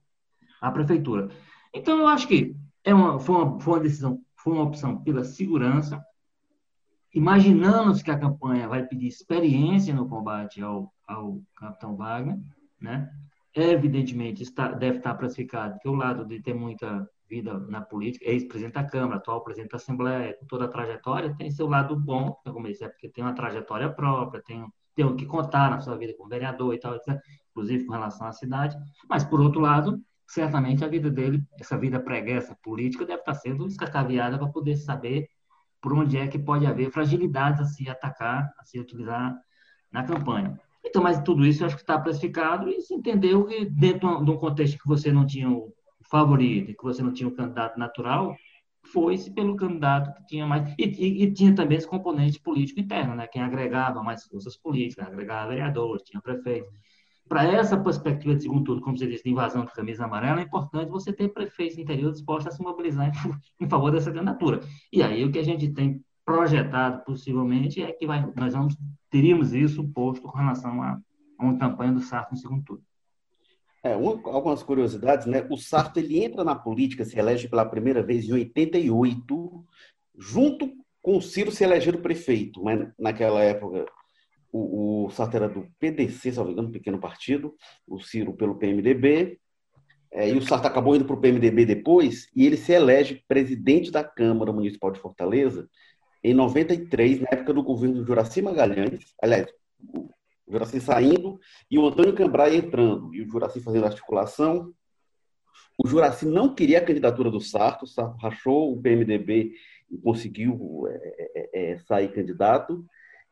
à 0.61 0.71
prefeitura. 0.71 1.29
Então, 1.73 1.99
eu 1.99 2.07
acho 2.07 2.25
que 2.25 2.55
é 2.85 2.93
uma, 2.93 3.19
foi, 3.19 3.35
uma, 3.35 3.59
foi 3.59 3.73
uma 3.73 3.79
decisão, 3.81 4.21
foi 4.37 4.53
uma 4.53 4.63
opção 4.63 5.03
pela 5.03 5.25
segurança, 5.25 6.01
imaginando 7.13 8.01
que 8.01 8.09
a 8.09 8.17
campanha 8.17 8.69
vai 8.69 8.85
pedir 8.85 9.07
experiência 9.07 9.93
no 9.93 10.07
combate 10.07 10.61
ao, 10.61 10.93
ao 11.05 11.41
capitão 11.57 11.97
Wagner, 11.97 12.39
né? 12.83 13.09
Evidentemente, 13.55 14.43
está, 14.43 14.67
deve 14.69 14.97
estar 14.97 15.15
classificado 15.15 15.79
que 15.79 15.87
o 15.87 15.93
lado 15.93 16.25
de 16.25 16.41
ter 16.41 16.53
muita 16.53 17.07
vida 17.29 17.57
na 17.69 17.81
política, 17.81 18.25
ex-presidente 18.25 18.73
da 18.73 18.83
Câmara, 18.83 19.17
atual 19.17 19.43
presidente 19.43 19.71
da 19.71 19.77
Assembleia, 19.77 20.35
com 20.39 20.45
toda 20.45 20.65
a 20.65 20.67
trajetória, 20.67 21.35
tem 21.35 21.49
seu 21.49 21.67
lado 21.67 21.95
bom, 21.95 22.35
como 22.43 22.67
disse, 22.67 22.83
é 22.83 22.89
porque 22.89 23.09
tem 23.09 23.23
uma 23.23 23.33
trajetória 23.33 23.89
própria, 23.89 24.41
tem 24.43 24.67
tem 24.95 25.05
o 25.05 25.15
que 25.15 25.25
contar 25.25 25.69
na 25.71 25.79
sua 25.79 25.97
vida 25.97 26.13
como 26.15 26.29
vereador 26.29 26.73
e 26.73 26.79
tal, 26.79 26.95
etc., 26.95 27.19
inclusive 27.51 27.85
com 27.85 27.93
relação 27.93 28.27
à 28.27 28.31
cidade. 28.31 28.77
Mas, 29.09 29.23
por 29.23 29.41
outro 29.41 29.59
lado, 29.59 29.99
certamente 30.27 30.83
a 30.83 30.87
vida 30.87 31.09
dele, 31.09 31.43
essa 31.59 31.77
vida 31.77 31.99
preguiça 31.99 32.55
política, 32.63 33.05
deve 33.05 33.19
estar 33.19 33.33
sendo 33.35 33.67
escacaviada 33.67 34.37
para 34.37 34.47
poder 34.47 34.75
saber 34.77 35.27
por 35.81 35.93
onde 35.93 36.17
é 36.17 36.27
que 36.27 36.39
pode 36.39 36.65
haver 36.65 36.91
fragilidades 36.91 37.61
a 37.61 37.65
se 37.65 37.89
atacar, 37.89 38.49
a 38.57 38.63
se 38.63 38.79
utilizar 38.79 39.35
na 39.91 40.03
campanha. 40.03 40.59
Então, 40.85 41.01
mas 41.01 41.21
tudo 41.21 41.45
isso 41.45 41.63
eu 41.63 41.67
acho 41.67 41.75
que 41.75 41.81
está 41.81 41.99
classificado 41.99 42.69
e 42.69 42.81
se 42.81 42.93
entendeu 42.93 43.45
que 43.45 43.65
dentro 43.65 44.23
de 44.23 44.31
um 44.31 44.37
contexto 44.37 44.77
que 44.77 44.87
você 44.87 45.11
não 45.11 45.25
tinha 45.25 45.49
o 45.49 45.73
favorito, 46.09 46.75
que 46.75 46.83
você 46.83 47.01
não 47.01 47.13
tinha 47.13 47.27
o 47.27 47.35
candidato 47.35 47.79
natural, 47.79 48.35
foi-se 48.91 49.31
pelo 49.33 49.55
candidato 49.55 50.13
que 50.13 50.25
tinha 50.27 50.45
mais. 50.45 50.73
E, 50.77 50.83
e, 50.83 51.23
e, 51.23 51.33
tinha 51.33 51.55
também 51.55 51.77
esse 51.77 51.87
componente 51.87 52.39
político 52.39 52.79
interno, 52.79 53.15
né? 53.15 53.27
quem 53.27 53.41
agregava 53.41 54.03
mais 54.03 54.23
forças 54.25 54.57
políticas, 54.57 55.07
agregava 55.07 55.49
vereadores, 55.49 56.03
tinha 56.03 56.21
prefeito. 56.21 56.67
Para 57.27 57.45
essa 57.45 57.77
perspectiva 57.77 58.35
de 58.35 58.43
segundo 58.43 58.65
turno, 58.65 58.81
como 58.81 58.97
você 58.97 59.07
disse, 59.07 59.23
de 59.23 59.29
invasão 59.29 59.63
de 59.63 59.71
camisa 59.71 60.03
amarela, 60.03 60.41
é 60.41 60.43
importante 60.43 60.89
você 60.89 61.13
ter 61.13 61.29
prefeitos 61.29 61.77
interior 61.77 62.11
dispostos 62.11 62.53
a 62.53 62.55
se 62.55 62.61
mobilizar 62.61 63.07
em, 63.07 63.65
em 63.65 63.69
favor 63.69 63.91
dessa 63.91 64.11
candidatura. 64.11 64.59
E 64.91 65.01
aí 65.01 65.23
o 65.23 65.31
que 65.31 65.39
a 65.39 65.43
gente 65.43 65.69
tem 65.69 66.03
projetado, 66.25 67.03
possivelmente, 67.03 67.81
é 67.81 67.91
que 67.91 68.07
vai, 68.07 68.25
nós 68.35 68.53
vamos, 68.53 68.75
teríamos 69.09 69.53
isso 69.53 69.87
posto 69.89 70.23
com 70.27 70.37
relação 70.37 70.81
a, 70.81 70.99
a 71.37 71.43
uma 71.43 71.57
campanha 71.57 71.93
do 71.93 72.01
Sarto 72.01 72.31
no 72.31 72.37
segundo 72.37 72.63
turno. 72.63 72.83
É, 73.83 73.95
uma, 73.95 74.11
algumas 74.31 74.63
curiosidades, 74.63 75.25
né? 75.25 75.45
O 75.49 75.57
Sarto 75.57 75.97
ele 75.97 76.23
entra 76.23 76.43
na 76.43 76.55
política, 76.55 77.03
se 77.03 77.19
elege 77.19 77.49
pela 77.49 77.65
primeira 77.65 78.01
vez 78.01 78.25
em 78.25 78.33
88, 78.33 79.65
junto 80.17 80.71
com 81.01 81.17
o 81.17 81.21
Ciro 81.21 81.51
se 81.51 81.63
eleger 81.63 82.01
prefeito. 82.01 82.63
Mas 82.63 82.87
naquela 82.97 83.43
época 83.43 83.85
o, 84.53 85.05
o 85.05 85.09
Sarto 85.09 85.35
era 85.35 85.49
do 85.49 85.67
PDC, 85.79 86.31
se 86.31 86.37
não 86.37 86.45
me 86.45 86.51
engano, 86.53 86.69
um 86.69 86.71
pequeno 86.71 86.99
partido, 86.99 87.53
o 87.85 87.99
Ciro 87.99 88.33
pelo 88.33 88.55
PMDB, 88.55 89.37
é, 90.11 90.29
e 90.29 90.37
o 90.37 90.41
Sarto 90.41 90.67
acabou 90.67 90.95
indo 90.95 91.05
para 91.05 91.15
o 91.15 91.19
PMDB 91.19 91.65
depois, 91.65 92.29
e 92.35 92.45
ele 92.45 92.55
se 92.55 92.71
elege 92.71 93.23
presidente 93.27 93.91
da 93.91 94.03
Câmara 94.03 94.53
Municipal 94.53 94.91
de 94.91 94.99
Fortaleza 94.99 95.67
em 96.23 96.33
93, 96.33 97.19
na 97.19 97.27
época 97.31 97.53
do 97.53 97.61
governo 97.61 97.95
do 97.95 98.05
Juraci 98.05 98.41
Magalhães, 98.41 99.13
aliás, 99.21 99.47
o 99.93 100.51
Juraci 100.51 100.79
saindo 100.79 101.39
e 101.69 101.77
o 101.77 101.85
Antônio 101.85 102.13
Cambrai 102.15 102.55
entrando, 102.55 103.13
e 103.13 103.21
o 103.21 103.29
Juraci 103.29 103.59
fazendo 103.59 103.85
articulação. 103.85 104.73
O 105.77 105.87
Juraci 105.87 106.25
não 106.25 106.53
queria 106.55 106.77
a 106.77 106.85
candidatura 106.85 107.29
do 107.29 107.41
Sarto, 107.41 107.83
o 107.83 107.87
Sarto 107.87 108.15
rachou 108.17 108.71
o 108.71 108.81
PMDB 108.81 109.53
e 109.91 109.97
conseguiu 109.97 110.85
é, 110.87 111.49
é, 111.53 111.77
sair 111.79 112.13
candidato. 112.13 112.85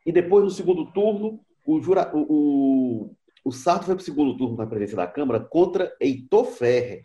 E 0.06 0.12
depois, 0.12 0.44
no 0.44 0.50
segundo 0.50 0.92
turno, 0.92 1.40
o, 1.66 1.80
Jura, 1.80 2.12
o, 2.14 3.16
o 3.46 3.52
Sarto 3.52 3.86
foi 3.86 3.96
para 3.96 4.02
o 4.02 4.06
segundo 4.06 4.36
turno 4.36 4.58
na 4.58 4.66
presidência 4.66 4.98
da 4.98 5.08
Câmara 5.08 5.40
contra 5.40 5.96
Heitor 6.00 6.46
Ferrer, 6.46 7.04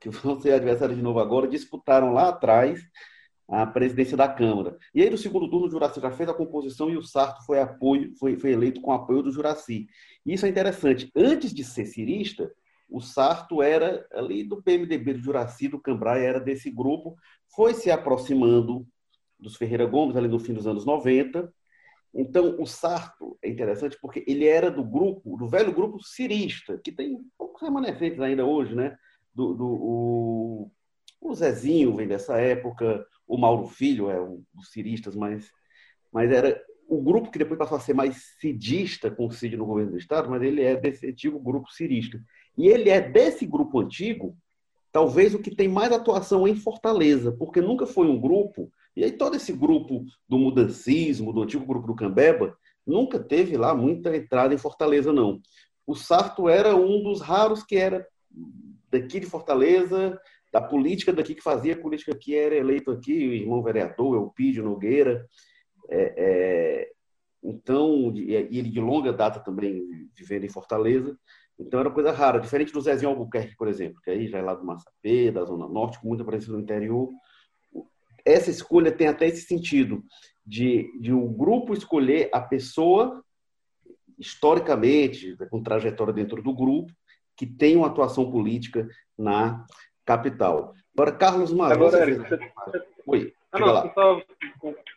que 0.00 0.08
vão 0.08 0.40
ser 0.40 0.52
adversários 0.52 0.96
de 0.96 1.02
novo 1.02 1.20
agora, 1.20 1.46
disputaram 1.46 2.12
lá 2.12 2.30
atrás 2.30 2.80
a 3.48 3.66
presidência 3.66 4.16
da 4.16 4.28
Câmara. 4.28 4.76
E 4.94 5.02
aí, 5.02 5.10
no 5.10 5.16
segundo 5.16 5.48
turno, 5.48 5.66
o 5.66 5.70
Juraci 5.70 6.00
já 6.00 6.10
fez 6.10 6.28
a 6.28 6.34
composição 6.34 6.90
e 6.90 6.96
o 6.96 7.02
Sarto 7.02 7.44
foi, 7.44 7.60
apoio, 7.60 8.14
foi, 8.16 8.36
foi 8.36 8.52
eleito 8.52 8.80
com 8.80 8.92
apoio 8.92 9.22
do 9.22 9.30
Juraci. 9.30 9.86
Isso 10.24 10.46
é 10.46 10.48
interessante. 10.48 11.10
Antes 11.14 11.54
de 11.54 11.62
ser 11.62 11.86
cirista, 11.86 12.50
o 12.88 13.00
Sarto 13.00 13.62
era 13.62 14.06
ali 14.12 14.42
do 14.42 14.62
PMDB 14.62 15.14
do 15.14 15.22
Juraci, 15.22 15.68
do 15.68 15.80
Cambrai, 15.80 16.24
era 16.24 16.40
desse 16.40 16.70
grupo, 16.70 17.16
foi 17.54 17.74
se 17.74 17.90
aproximando 17.90 18.86
dos 19.38 19.56
Ferreira 19.56 19.86
Gomes 19.86 20.16
ali 20.16 20.28
no 20.28 20.40
fim 20.40 20.54
dos 20.54 20.66
anos 20.66 20.84
90, 20.84 21.52
então, 22.18 22.56
o 22.58 22.66
Sarto 22.66 23.38
é 23.42 23.48
interessante 23.50 23.98
porque 24.00 24.24
ele 24.26 24.46
era 24.46 24.70
do 24.70 24.82
grupo, 24.82 25.36
do 25.36 25.46
velho 25.46 25.70
grupo 25.70 26.02
cirista, 26.02 26.80
que 26.82 26.90
tem 26.90 27.20
poucos 27.36 27.60
remanescentes 27.60 28.18
ainda 28.20 28.44
hoje, 28.44 28.74
né? 28.74 28.96
Do, 29.34 29.52
do 29.52 29.66
o, 29.66 30.70
o, 31.20 31.34
Zezinho 31.34 31.94
vem 31.94 32.06
dessa 32.06 32.38
época, 32.38 33.06
o 33.26 33.36
Mauro 33.36 33.66
Filho 33.66 34.10
é 34.10 34.20
um 34.20 34.42
dos 34.54 34.70
ciristas, 34.70 35.14
mas, 35.14 35.50
mas 36.12 36.30
era 36.30 36.60
o 36.88 37.00
grupo 37.02 37.30
que 37.30 37.38
depois 37.38 37.58
passou 37.58 37.76
a 37.76 37.80
ser 37.80 37.94
mais 37.94 38.36
cidista 38.40 39.10
com 39.10 39.26
o 39.26 39.30
Cid 39.32 39.56
no 39.56 39.66
governo 39.66 39.92
do 39.92 39.98
Estado, 39.98 40.30
mas 40.30 40.42
ele 40.42 40.62
é 40.62 40.76
desse 40.76 41.06
antigo 41.08 41.38
grupo 41.38 41.70
cirista. 41.72 42.20
E 42.56 42.68
ele 42.68 42.90
é 42.90 43.00
desse 43.00 43.44
grupo 43.44 43.80
antigo, 43.80 44.36
talvez 44.92 45.34
o 45.34 45.38
que 45.38 45.54
tem 45.54 45.68
mais 45.68 45.92
atuação 45.92 46.46
em 46.46 46.54
Fortaleza, 46.54 47.32
porque 47.32 47.60
nunca 47.60 47.86
foi 47.86 48.06
um 48.08 48.20
grupo 48.20 48.70
e 48.96 49.04
aí 49.04 49.12
todo 49.12 49.36
esse 49.36 49.52
grupo 49.52 50.06
do 50.26 50.38
mudancismo, 50.38 51.32
do 51.32 51.42
antigo 51.42 51.66
grupo 51.66 51.86
do 51.86 51.94
Cambeba, 51.94 52.56
nunca 52.86 53.18
teve 53.18 53.56
lá 53.56 53.74
muita 53.74 54.16
entrada 54.16 54.54
em 54.54 54.58
Fortaleza, 54.58 55.12
não. 55.12 55.40
O 55.86 55.94
Sarto 55.94 56.48
era 56.48 56.74
um 56.74 57.02
dos 57.02 57.20
raros 57.20 57.62
que 57.62 57.76
era 57.76 58.08
daqui 58.90 59.20
de 59.20 59.26
Fortaleza, 59.26 60.18
da 60.56 60.62
política 60.62 61.12
daqui 61.12 61.34
que 61.34 61.42
fazia 61.42 61.78
política 61.78 62.12
aqui, 62.12 62.34
era 62.34 62.54
eleito 62.54 62.90
aqui, 62.90 63.12
o 63.12 63.34
irmão 63.34 63.62
vereador, 63.62 64.16
Elpidio 64.16 64.64
Nogueira. 64.64 65.28
É, 65.90 66.14
é, 66.16 66.90
então, 67.42 68.10
e 68.16 68.32
ele 68.34 68.70
de 68.70 68.80
longa 68.80 69.12
data 69.12 69.38
também 69.38 69.82
vivendo 70.16 70.44
em 70.44 70.48
Fortaleza. 70.48 71.14
Então 71.58 71.80
era 71.80 71.90
coisa 71.90 72.10
rara, 72.10 72.40
diferente 72.40 72.72
do 72.72 72.80
Zezinho 72.80 73.10
Albuquerque, 73.10 73.54
por 73.54 73.68
exemplo, 73.68 74.00
que 74.02 74.10
aí 74.10 74.28
já 74.28 74.38
é 74.38 74.42
lá 74.42 74.54
do 74.54 74.64
Massapê, 74.64 75.30
da 75.30 75.44
Zona 75.44 75.68
Norte, 75.68 76.00
com 76.00 76.08
muita 76.08 76.24
presença 76.24 76.52
no 76.52 76.60
interior 76.60 77.10
essa 78.26 78.50
escolha 78.50 78.90
tem 78.90 79.06
até 79.06 79.28
esse 79.28 79.42
sentido 79.42 80.04
de, 80.44 80.90
de 81.00 81.12
um 81.12 81.32
grupo 81.32 81.72
escolher 81.72 82.28
a 82.32 82.40
pessoa 82.40 83.22
historicamente, 84.18 85.36
com 85.48 85.62
trajetória 85.62 86.12
dentro 86.12 86.42
do 86.42 86.52
grupo, 86.52 86.92
que 87.36 87.46
tem 87.46 87.76
uma 87.76 87.86
atuação 87.86 88.30
política 88.30 88.88
na 89.16 89.64
capital. 90.06 90.72
Agora, 90.94 91.12
Carlos 91.12 91.52
Maru. 91.52 91.74
Agora, 91.74 92.02
Eric, 92.02 92.20
você. 92.20 92.52
Oi, 93.06 93.32
ah, 93.52 93.58
não, 93.58 93.92
só, 93.92 94.22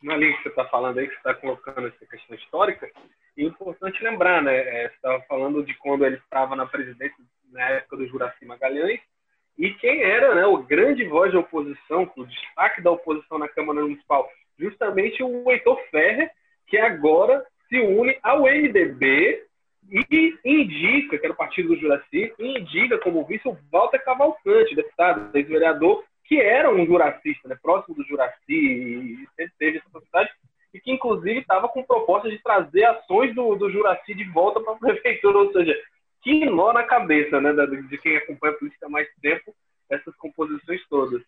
na 0.03 0.17
linha 0.17 0.35
que 0.37 0.43
você 0.43 0.49
está 0.49 0.65
falando 0.65 0.97
aí, 0.97 1.07
que 1.07 1.13
você 1.13 1.17
está 1.17 1.33
colocando 1.33 1.87
essa 1.87 2.05
questão 2.05 2.35
histórica, 2.35 2.89
é 3.37 3.43
importante 3.43 4.03
lembrar, 4.03 4.41
né? 4.41 4.55
É, 4.55 4.89
você 4.89 4.95
estava 4.95 5.21
falando 5.23 5.63
de 5.63 5.73
quando 5.75 6.05
ele 6.05 6.15
estava 6.15 6.55
na 6.55 6.65
presidência, 6.65 7.17
na 7.51 7.69
época 7.69 7.97
do 7.97 8.07
Juraci 8.07 8.45
Magalhães, 8.45 9.01
e 9.57 9.73
quem 9.73 10.03
era 10.03 10.35
né, 10.35 10.45
o 10.45 10.57
grande 10.63 11.05
voz 11.05 11.33
da 11.33 11.39
oposição, 11.39 12.09
o 12.15 12.25
destaque 12.25 12.81
da 12.81 12.91
oposição 12.91 13.37
na 13.37 13.49
Câmara 13.49 13.81
Municipal, 13.81 14.29
justamente 14.57 15.21
o 15.21 15.51
Heitor 15.51 15.77
Ferrer, 15.91 16.31
que 16.67 16.77
agora 16.77 17.45
se 17.67 17.77
une 17.77 18.17
ao 18.23 18.43
MDB 18.43 19.43
e 19.91 20.37
indica, 20.45 21.17
que 21.17 21.25
era 21.25 21.33
o 21.33 21.37
partido 21.37 21.69
do 21.69 21.79
Juraci, 21.79 22.33
indica 22.37 22.97
como 22.99 23.25
vice 23.25 23.47
o 23.47 23.57
Walter 23.71 24.03
Cavalcante, 24.03 24.75
deputado, 24.75 25.35
ex-vereador, 25.35 26.03
que 26.25 26.39
era 26.39 26.71
um 26.71 26.85
juracista, 26.85 27.49
né, 27.49 27.57
próximo 27.61 27.95
do 27.95 28.05
Juraci, 28.05 28.35
e 28.49 29.27
sempre 29.35 29.53
teve 29.57 29.77
essa 29.79 29.89
sociedade, 29.89 30.29
e 30.73 30.79
que 30.79 30.91
inclusive 30.91 31.39
estava 31.39 31.67
com 31.67 31.83
proposta 31.83 32.29
de 32.29 32.37
trazer 32.43 32.85
ações 32.85 33.33
do, 33.33 33.55
do 33.55 33.71
Juraci 33.71 34.13
de 34.13 34.25
volta 34.25 34.59
para 34.59 34.73
a 34.73 34.77
prefeitura, 34.77 35.39
ou 35.39 35.51
seja, 35.51 35.75
que 36.21 36.45
nó 36.45 36.71
na 36.71 36.83
cabeça, 36.83 37.41
né, 37.41 37.51
de 37.89 37.97
quem 37.97 38.17
acompanha 38.17 38.53
a 38.53 38.57
política 38.57 38.85
há 38.85 38.89
mais 38.89 39.07
tempo, 39.21 39.55
essas 39.89 40.15
composições 40.17 40.81
todas. 40.87 41.23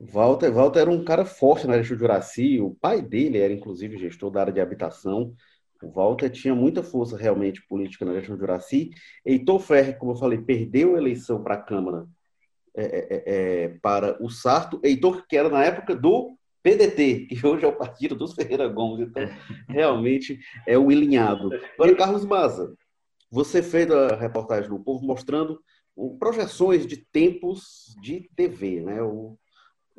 Walter, 0.00 0.50
Walter 0.50 0.80
era 0.80 0.90
um 0.90 1.04
cara 1.04 1.24
forte 1.24 1.66
na 1.66 1.76
gestão 1.76 1.96
de 1.96 2.00
Juraci, 2.00 2.60
o 2.60 2.74
pai 2.74 3.00
dele 3.02 3.38
era 3.38 3.52
inclusive 3.52 3.98
gestor 3.98 4.30
da 4.30 4.40
área 4.40 4.52
de 4.52 4.60
habitação. 4.60 5.34
O 5.82 5.90
Walter 5.90 6.30
tinha 6.30 6.54
muita 6.54 6.82
força 6.82 7.16
realmente 7.16 7.66
política 7.66 8.04
na 8.04 8.14
gestão 8.14 8.36
de 8.36 8.40
Juraci. 8.40 8.90
Heitor 9.24 9.60
Ferre, 9.60 9.94
como 9.94 10.12
eu 10.12 10.16
falei, 10.16 10.38
perdeu 10.38 10.94
a 10.94 10.98
eleição 10.98 11.42
para 11.42 11.54
a 11.54 11.62
Câmara 11.62 12.06
é, 12.74 12.82
é, 12.82 13.06
é, 13.08 13.64
é, 13.64 13.68
para 13.82 14.22
o 14.22 14.28
Sarto. 14.30 14.80
Heitor, 14.84 15.26
que 15.26 15.36
era 15.36 15.48
na 15.48 15.64
época 15.64 15.94
do 15.94 16.36
PDT, 16.62 17.26
que 17.26 17.46
hoje 17.46 17.64
é 17.64 17.68
o 17.68 17.76
partido 17.76 18.14
dos 18.14 18.34
Ferreira 18.34 18.68
Gomes, 18.68 19.08
então 19.08 19.28
realmente 19.68 20.38
é 20.66 20.76
o 20.76 20.92
ilinhado. 20.92 21.50
Agora, 21.74 21.96
Carlos 21.96 22.24
Maza, 22.24 22.74
você 23.30 23.62
fez 23.62 23.90
a 23.90 24.16
reportagem 24.16 24.68
no 24.68 24.82
Povo 24.82 25.04
mostrando 25.04 25.60
projeções 26.18 26.86
de 26.86 26.96
tempos 26.96 27.94
de 28.02 28.28
TV, 28.36 28.80
né? 28.80 29.02
O, 29.02 29.38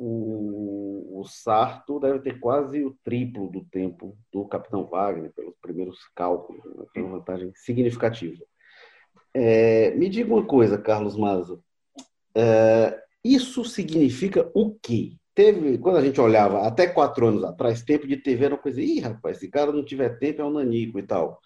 o, 0.04 1.22
o, 1.22 1.24
Sarto 1.26 2.00
deve 2.00 2.20
ter 2.20 2.40
quase 2.40 2.84
o 2.84 2.96
triplo 3.04 3.50
do 3.50 3.64
tempo 3.66 4.18
do 4.32 4.46
Capitão 4.46 4.86
Wagner, 4.86 5.32
pelos 5.34 5.56
primeiros 5.62 6.00
cálculos, 6.16 6.64
né? 6.66 6.86
tem 6.94 7.04
uma 7.04 7.18
vantagem 7.18 7.52
significativa. 7.56 8.44
É, 9.34 9.92
me 9.92 10.10
diga 10.10 10.34
uma 10.34 10.46
coisa, 10.46 10.78
Carlos 10.78 11.16
Maza. 11.16 11.60
É, 12.36 13.00
isso 13.24 13.64
significa 13.64 14.50
o 14.54 14.74
quê? 14.74 15.14
Teve, 15.34 15.78
quando 15.78 15.98
a 15.98 16.02
gente 16.02 16.20
olhava 16.20 16.68
até 16.68 16.88
quatro 16.88 17.28
anos 17.28 17.44
atrás, 17.44 17.84
tempo 17.84 18.08
de 18.08 18.18
TV 18.18 18.46
era 18.46 18.56
uma 18.56 18.62
coisa, 18.62 18.82
ih, 18.82 19.00
rapaz, 19.00 19.38
se 19.38 19.50
cara 19.50 19.72
não 19.72 19.86
tiver 19.86 20.18
tempo 20.18 20.42
é 20.42 20.46
um 20.46 20.52
nanico 20.52 21.00
e 21.00 21.04
tal 21.04 21.40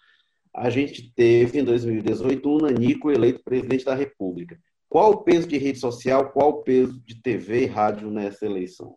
a 0.56 0.70
gente 0.70 1.12
teve 1.14 1.60
em 1.60 1.64
2018 1.64 2.48
um 2.48 2.58
Nanico 2.58 3.10
eleito 3.10 3.44
presidente 3.44 3.84
da 3.84 3.94
República. 3.94 4.58
Qual 4.88 5.10
o 5.10 5.22
peso 5.24 5.48
de 5.48 5.58
rede 5.58 5.78
social, 5.78 6.30
qual 6.30 6.50
o 6.50 6.62
peso 6.62 7.00
de 7.04 7.20
TV 7.20 7.64
e 7.64 7.66
rádio 7.66 8.10
nessa 8.10 8.46
eleição? 8.46 8.96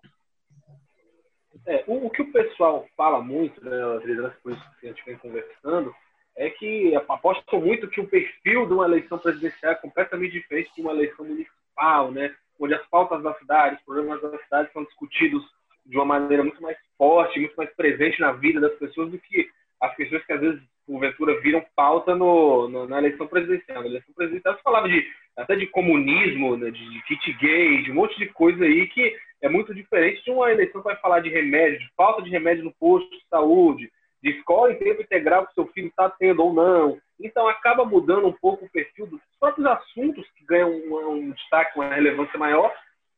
É, 1.65 1.83
o, 1.87 2.07
o, 2.07 2.09
que 2.09 2.21
o 2.21 2.31
pessoal 2.31 2.87
fala 2.95 3.21
muito, 3.21 3.63
né, 3.63 3.97
as 3.97 4.03
lideranças 4.03 4.39
políticas 4.41 4.79
que 4.79 4.87
a 4.87 4.89
gente 4.89 5.05
vem 5.05 5.17
conversando, 5.17 5.93
é 6.37 6.49
que 6.51 6.95
apostam 6.95 7.59
muito 7.59 7.89
que 7.89 7.99
o 7.99 8.07
perfil 8.07 8.65
de 8.65 8.73
uma 8.73 8.85
eleição 8.85 9.17
presidencial 9.17 9.73
é 9.73 9.75
completamente 9.75 10.31
diferente 10.31 10.71
de 10.73 10.81
uma 10.81 10.91
eleição 10.91 11.25
municipal, 11.25 12.11
né, 12.11 12.33
onde 12.59 12.73
as 12.73 12.85
pautas 12.87 13.21
da 13.23 13.33
cidade, 13.35 13.75
os 13.75 13.81
problemas 13.83 14.21
da 14.21 14.37
cidade 14.37 14.71
são 14.71 14.83
discutidos 14.83 15.43
de 15.85 15.97
uma 15.97 16.05
maneira 16.05 16.43
muito 16.43 16.61
mais 16.61 16.77
forte, 16.97 17.39
muito 17.39 17.55
mais 17.55 17.73
presente 17.75 18.19
na 18.19 18.31
vida 18.31 18.59
das 18.61 18.77
pessoas 18.77 19.09
do 19.09 19.17
que 19.17 19.49
as 19.81 19.95
questões 19.95 20.25
que 20.25 20.33
às 20.33 20.41
vezes 20.41 20.61
porventura 20.89 21.39
viram 21.39 21.63
pauta 21.75 22.15
no, 22.15 22.67
no, 22.67 22.87
na 22.87 22.97
eleição 22.97 23.27
presidencial. 23.27 23.81
Na 23.81 23.87
eleição 23.87 24.13
presidencial 24.15 24.55
se 24.57 24.63
falava 24.63 24.89
de, 24.89 25.05
até 25.39 25.55
de 25.55 25.67
comunismo, 25.67 26.57
né, 26.57 26.69
de, 26.69 27.01
kit 27.03 27.33
gay, 27.33 27.83
de 27.83 27.91
um 27.91 27.95
monte 27.95 28.17
de 28.17 28.27
coisa 28.27 28.63
aí 28.63 28.87
que 28.87 29.15
é 29.41 29.47
muito 29.47 29.73
diferente 29.73 30.23
de 30.23 30.31
uma 30.31 30.51
eleição 30.51 30.81
que 30.81 30.87
vai 30.87 30.97
falar 30.97 31.21
de 31.21 31.29
remédio, 31.29 31.79
de 31.79 31.89
falta 31.95 32.21
de 32.21 32.29
remédio 32.29 32.63
no 32.63 32.73
posto 32.73 33.09
de 33.09 33.25
saúde, 33.29 33.89
de 34.21 34.31
escola 34.31 34.71
em 34.73 34.77
tempo 34.77 35.01
integral 35.01 35.47
que 35.47 35.53
seu 35.53 35.65
filho 35.67 35.87
está 35.87 36.09
tendo 36.09 36.43
ou 36.43 36.53
não. 36.53 36.99
Então 37.19 37.47
acaba 37.47 37.85
mudando 37.85 38.27
um 38.27 38.33
pouco 38.33 38.65
o 38.65 38.69
perfil 38.69 39.07
dos 39.07 39.21
próprios 39.39 39.65
assuntos 39.65 40.25
que 40.37 40.45
ganham 40.45 40.69
um, 40.69 41.09
um 41.11 41.31
destaque, 41.31 41.79
uma 41.79 41.93
relevância 41.93 42.37
maior, 42.37 42.73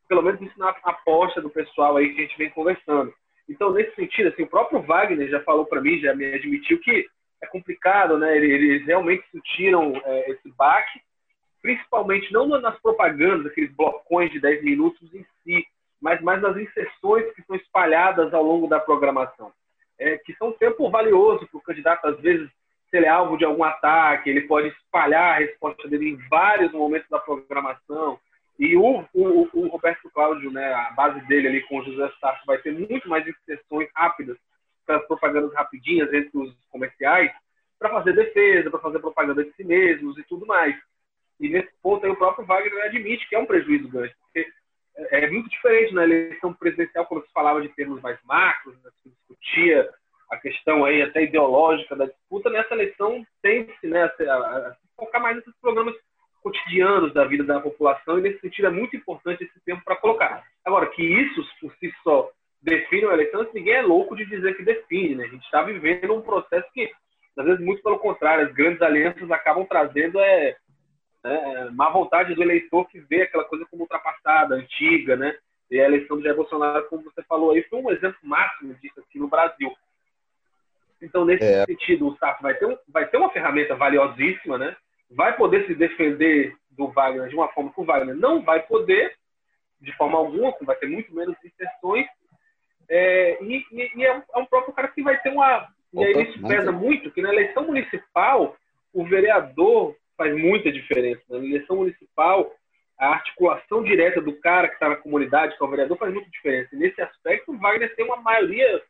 pelo 0.07 0.21
menos 0.21 0.41
isso 0.41 0.59
na 0.59 0.69
aposta 0.69 1.41
do 1.41 1.49
pessoal 1.49 1.97
aí 1.97 2.13
que 2.13 2.21
a 2.21 2.23
gente 2.25 2.37
vem 2.37 2.49
conversando. 2.49 3.13
Então, 3.49 3.71
nesse 3.73 3.95
sentido, 3.95 4.29
assim, 4.29 4.43
o 4.43 4.47
próprio 4.47 4.81
Wagner 4.81 5.27
já 5.27 5.41
falou 5.41 5.65
para 5.65 5.81
mim, 5.81 5.99
já 5.99 6.15
me 6.15 6.25
admitiu 6.25 6.79
que 6.79 7.07
é 7.41 7.47
complicado, 7.47 8.17
né? 8.17 8.37
Eles 8.37 8.85
realmente 8.85 9.23
sentiram 9.31 9.93
é, 10.05 10.31
esse 10.31 10.49
baque, 10.55 11.01
principalmente 11.61 12.31
não 12.33 12.47
nas 12.47 12.79
propagandas, 12.79 13.45
aqueles 13.45 13.71
blocões 13.75 14.31
de 14.31 14.39
10 14.39 14.63
minutos 14.63 15.13
em 15.13 15.25
si, 15.43 15.65
mas 16.01 16.21
mais 16.21 16.41
nas 16.41 16.57
inserções 16.57 17.31
que 17.33 17.43
são 17.43 17.55
espalhadas 17.55 18.33
ao 18.33 18.43
longo 18.43 18.67
da 18.67 18.79
programação. 18.79 19.51
É, 19.99 20.17
que 20.17 20.33
são 20.35 20.51
tempo 20.53 20.89
valioso 20.89 21.47
para 21.47 21.57
o 21.57 21.61
candidato, 21.61 22.07
às 22.07 22.19
vezes, 22.19 22.49
se 22.89 22.97
ele 22.97 23.05
é 23.05 23.09
alvo 23.09 23.37
de 23.37 23.45
algum 23.45 23.63
ataque, 23.63 24.29
ele 24.29 24.41
pode 24.41 24.69
espalhar 24.69 25.35
a 25.35 25.39
resposta 25.39 25.87
dele 25.87 26.09
em 26.09 26.27
vários 26.27 26.71
momentos 26.71 27.07
da 27.07 27.19
programação. 27.19 28.19
E 28.57 28.75
o, 28.75 29.05
o, 29.13 29.49
o 29.53 29.67
Roberto 29.67 30.09
Cláudio, 30.11 30.51
né, 30.51 30.73
a 30.73 30.91
base 30.91 31.21
dele 31.27 31.47
ali 31.47 31.61
com 31.61 31.77
o 31.79 31.83
José 31.83 32.11
Sarto, 32.19 32.45
vai 32.47 32.57
ter 32.57 32.73
muito 32.73 33.07
mais 33.07 33.25
inserções 33.27 33.89
rápidas 33.95 34.37
aquelas 34.83 35.07
propagandas 35.07 35.53
rapidinhas 35.53 36.11
entre 36.13 36.37
os 36.37 36.53
comerciais 36.71 37.31
para 37.79 37.89
fazer 37.89 38.13
defesa, 38.13 38.69
para 38.69 38.79
fazer 38.79 38.99
propaganda 38.99 39.43
de 39.43 39.51
si 39.53 39.63
mesmos 39.63 40.17
e 40.17 40.23
tudo 40.23 40.45
mais. 40.45 40.75
E 41.41 41.49
nesse 41.49 41.71
ponto 41.81 42.05
aí 42.05 42.11
o 42.11 42.15
próprio 42.15 42.45
Wagner 42.45 42.85
admite 42.85 43.27
que 43.27 43.35
é 43.35 43.39
um 43.39 43.47
prejuízo 43.47 43.89
grande, 43.89 44.15
porque 44.21 44.47
é, 44.95 45.25
é 45.25 45.29
muito 45.29 45.49
diferente 45.49 45.93
na 45.93 46.03
eleição 46.03 46.53
presidencial 46.53 47.05
quando 47.07 47.25
se 47.25 47.33
falava 47.33 47.61
de 47.61 47.69
termos 47.69 47.99
mais 48.01 48.19
macros, 48.23 48.75
né, 48.83 48.91
se 49.01 49.09
discutia 49.09 49.89
a 50.29 50.37
questão 50.37 50.85
aí 50.85 51.01
até 51.01 51.23
ideológica 51.23 51.95
da 51.95 52.05
disputa, 52.05 52.49
nessa 52.49 52.73
eleição 52.75 53.25
tem-se 53.41 53.87
né, 53.87 54.03
a, 54.03 54.33
a, 54.33 54.67
a 54.69 54.75
focar 54.95 55.21
mais 55.21 55.35
nesses 55.35 55.53
programas 55.59 55.95
cotidianos 56.43 57.13
da 57.13 57.25
vida 57.25 57.43
da 57.43 57.59
população 57.59 58.19
e 58.19 58.21
nesse 58.21 58.39
sentido 58.39 58.67
é 58.67 58.71
muito 58.71 58.95
importante 58.95 59.43
esse 59.43 59.59
tempo 59.65 59.83
para 59.83 59.95
colocar. 59.95 60.43
Agora, 60.63 60.87
que 60.87 61.03
isso 61.03 61.43
por 61.59 61.73
si 61.75 61.91
só 62.03 62.29
define 62.61 63.05
a 63.05 63.13
eleição, 63.13 63.47
ninguém 63.53 63.73
é 63.73 63.81
louco 63.81 64.15
de 64.15 64.25
dizer 64.25 64.55
que 64.55 64.63
define, 64.63 65.15
né? 65.15 65.25
A 65.25 65.27
gente 65.27 65.43
está 65.43 65.63
vivendo 65.63 66.13
um 66.13 66.21
processo 66.21 66.67
que, 66.73 66.91
às 67.37 67.45
vezes, 67.45 67.59
muito 67.59 67.81
pelo 67.81 67.99
contrário, 67.99 68.45
as 68.45 68.53
grandes 68.53 68.81
alianças 68.81 69.29
acabam 69.31 69.65
trazendo 69.65 70.19
é, 70.19 70.55
é, 71.23 71.69
má 71.71 71.89
vontade 71.89 72.33
do 72.33 72.41
eleitor 72.41 72.87
que 72.87 72.99
vê 72.99 73.23
aquela 73.23 73.43
coisa 73.45 73.65
como 73.69 73.83
ultrapassada, 73.83 74.55
antiga, 74.55 75.15
né? 75.15 75.35
E 75.69 75.79
a 75.79 75.85
eleição 75.85 76.17
do 76.17 76.23
Jair 76.23 76.35
Bolsonaro, 76.35 76.87
como 76.89 77.03
você 77.03 77.23
falou 77.23 77.51
aí, 77.51 77.63
foi 77.63 77.79
um 77.79 77.91
exemplo 77.91 78.17
máximo 78.23 78.73
disso 78.75 78.99
aqui 78.99 79.19
no 79.19 79.27
Brasil. 79.27 79.71
Então, 81.01 81.25
nesse 81.25 81.43
é. 81.43 81.65
sentido, 81.65 82.07
o 82.07 82.17
SAF 82.17 82.41
vai 82.41 82.53
ter, 82.55 82.65
um, 82.65 82.77
vai 82.89 83.07
ter 83.07 83.17
uma 83.17 83.31
ferramenta 83.31 83.75
valiosíssima, 83.75 84.57
né? 84.57 84.75
vai 85.11 85.35
poder 85.35 85.65
se 85.67 85.75
defender 85.75 86.55
do 86.71 86.87
Wagner 86.87 87.27
de 87.27 87.35
uma 87.35 87.49
forma 87.49 87.71
que 87.71 87.81
o 87.81 87.83
Wagner 87.83 88.15
não 88.15 88.41
vai 88.41 88.61
poder, 88.61 89.15
de 89.79 89.95
forma 89.97 90.17
alguma, 90.17 90.55
vai 90.61 90.75
ter 90.77 90.87
muito 90.87 91.13
menos 91.13 91.35
inserções. 91.43 92.07
É, 92.89 93.43
e, 93.43 93.65
e, 93.71 93.91
e 93.97 94.05
é, 94.05 94.15
um, 94.15 94.23
é, 94.35 94.39
um, 94.39 94.45
próprio 94.45 94.73
cara 94.73 94.87
que 94.87 95.01
vai 95.01 95.17
ter 95.21 95.29
uma. 95.29 95.67
E 95.93 96.03
aí 96.03 96.23
isso 96.23 96.41
pesa 96.47 96.71
muito, 96.71 97.11
que 97.11 97.21
na 97.21 97.29
eleição 97.29 97.65
municipal, 97.65 98.55
o 98.93 99.05
vereador 99.05 99.95
faz 100.21 100.37
muita 100.37 100.71
diferença. 100.71 101.23
Na 101.27 101.37
eleição 101.37 101.77
municipal, 101.77 102.53
a 102.95 103.07
articulação 103.07 103.83
direta 103.83 104.21
do 104.21 104.33
cara 104.39 104.67
que 104.67 104.75
está 104.75 104.87
na 104.87 104.95
comunidade 104.95 105.57
com 105.57 105.65
o 105.65 105.67
vereador 105.67 105.97
faz 105.97 106.13
muita 106.13 106.29
diferença. 106.29 106.69
E 106.75 106.77
nesse 106.77 107.01
aspecto, 107.01 107.51
o 107.51 107.57
Wagner 107.57 107.95
tem 107.95 108.05
uma 108.05 108.17
maioria 108.17 108.83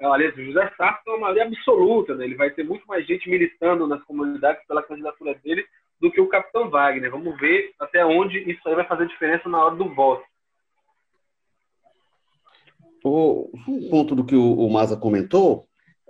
aliás, 0.00 0.36
o 0.36 0.44
José 0.44 0.72
Sarto 0.76 1.08
é 1.08 1.10
uma 1.10 1.20
maioria 1.20 1.44
absoluta, 1.44 2.14
né? 2.14 2.24
ele 2.24 2.36
vai 2.36 2.50
ter 2.50 2.64
muito 2.64 2.86
mais 2.86 3.04
gente 3.06 3.28
militando 3.28 3.86
nas 3.86 4.02
comunidades 4.04 4.64
pela 4.66 4.82
candidatura 4.82 5.34
dele 5.34 5.64
do 6.00 6.10
que 6.10 6.20
o 6.20 6.28
capitão 6.28 6.70
Wagner. 6.70 7.10
Vamos 7.10 7.36
ver 7.40 7.72
até 7.80 8.04
onde 8.04 8.38
isso 8.50 8.60
aí 8.68 8.76
vai 8.76 8.86
fazer 8.86 9.08
diferença 9.08 9.48
na 9.48 9.64
hora 9.64 9.74
do 9.74 9.92
voto. 9.92 10.24
O, 13.04 13.50
ponto 13.90 14.14
do 14.14 14.24
que 14.24 14.36
o, 14.36 14.54
o 14.54 14.70
Maza 14.72 14.96
comentou 14.96 15.67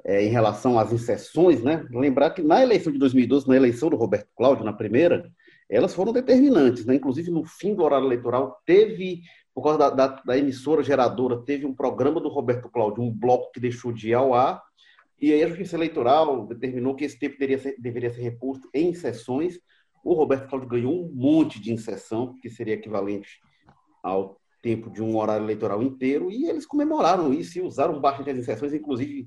é, 0.08 0.24
em 0.24 0.30
relação 0.30 0.78
às 0.78 0.90
inserções, 0.90 1.62
né? 1.62 1.86
Lembrar 1.90 2.30
que 2.30 2.42
na 2.42 2.62
eleição 2.62 2.90
de 2.90 2.98
2012, 2.98 3.46
na 3.46 3.56
eleição 3.56 3.90
do 3.90 3.96
Roberto 3.96 4.30
Cláudio, 4.34 4.64
na 4.64 4.72
primeira, 4.72 5.30
elas 5.68 5.94
foram 5.94 6.14
determinantes, 6.14 6.86
né? 6.86 6.94
Inclusive 6.94 7.30
no 7.30 7.44
fim 7.44 7.74
do 7.74 7.82
horário 7.82 8.06
eleitoral 8.06 8.58
teve 8.64 9.20
por 9.54 9.62
causa 9.62 9.78
da, 9.78 9.90
da, 9.90 10.06
da, 10.24 10.38
emissora 10.38 10.82
geradora, 10.82 11.42
teve 11.42 11.66
um 11.66 11.74
programa 11.74 12.22
do 12.22 12.28
Roberto 12.30 12.70
Cláudio, 12.70 13.02
um 13.02 13.12
bloco 13.12 13.52
que 13.52 13.60
deixou 13.60 13.92
de 13.92 14.08
ir 14.08 14.14
ao 14.14 14.32
ar, 14.32 14.62
e 15.20 15.30
aí 15.30 15.42
a 15.42 15.48
Justiça 15.48 15.76
Eleitoral 15.76 16.46
determinou 16.46 16.94
que 16.94 17.04
esse 17.04 17.18
tempo 17.18 17.34
deveria 17.38 17.58
ser, 17.58 17.74
deveria 17.78 18.10
ser 18.10 18.22
reposto 18.22 18.66
em 18.72 18.94
sessões. 18.94 19.58
O 20.02 20.14
Roberto 20.14 20.48
Cláudio 20.48 20.68
ganhou 20.68 21.04
um 21.04 21.12
monte 21.12 21.60
de 21.60 21.72
inserção, 21.72 22.34
que 22.40 22.48
seria 22.48 22.74
equivalente 22.74 23.40
ao 24.02 24.40
tempo 24.62 24.90
de 24.90 25.02
um 25.02 25.16
horário 25.18 25.44
eleitoral 25.44 25.82
inteiro, 25.82 26.30
e 26.30 26.48
eles 26.48 26.64
comemoraram 26.64 27.34
isso 27.34 27.58
e 27.58 27.60
usaram 27.60 28.00
bastante 28.00 28.30
as 28.30 28.38
inserções, 28.38 28.72
inclusive 28.72 29.26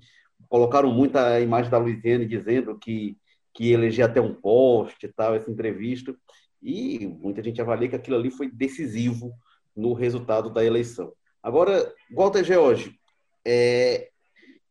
colocaram 0.51 0.91
muita 0.91 1.39
imagem 1.39 1.71
da 1.71 1.77
Luiziane 1.77 2.25
dizendo 2.25 2.77
que, 2.77 3.17
que 3.53 3.71
elegia 3.71 4.03
até 4.03 4.19
um 4.19 4.33
poste 4.33 5.05
e 5.05 5.09
tal, 5.09 5.33
essa 5.33 5.49
entrevista, 5.49 6.13
e 6.61 7.07
muita 7.07 7.41
gente 7.41 7.61
avalia 7.61 7.87
que 7.87 7.95
aquilo 7.95 8.17
ali 8.17 8.29
foi 8.29 8.51
decisivo 8.51 9.31
no 9.73 9.93
resultado 9.93 10.49
da 10.49 10.61
eleição. 10.61 11.13
Agora, 11.41 11.95
Walter 12.13 12.43
George, 12.43 12.99
é, 13.47 14.09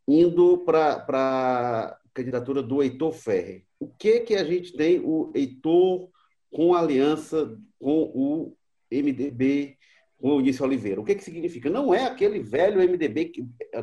indo 0.06 0.58
para 0.58 1.02
a 1.08 1.98
candidatura 2.12 2.62
do 2.62 2.82
Heitor 2.82 3.12
Ferre, 3.12 3.64
o 3.78 3.88
que 3.88 4.20
que 4.20 4.34
a 4.34 4.44
gente 4.44 4.74
tem 4.74 5.00
o 5.02 5.32
Heitor 5.34 6.10
com 6.52 6.74
aliança 6.74 7.58
com 7.78 8.02
o 8.14 8.54
MDB, 8.92 9.78
com 10.20 10.36
o 10.36 10.40
Início 10.40 10.64
Oliveira? 10.64 11.00
O 11.00 11.04
que 11.04 11.14
que 11.14 11.24
significa? 11.24 11.70
Não 11.70 11.94
é 11.94 12.04
aquele 12.04 12.40
velho 12.40 12.80
MDB, 12.80 13.32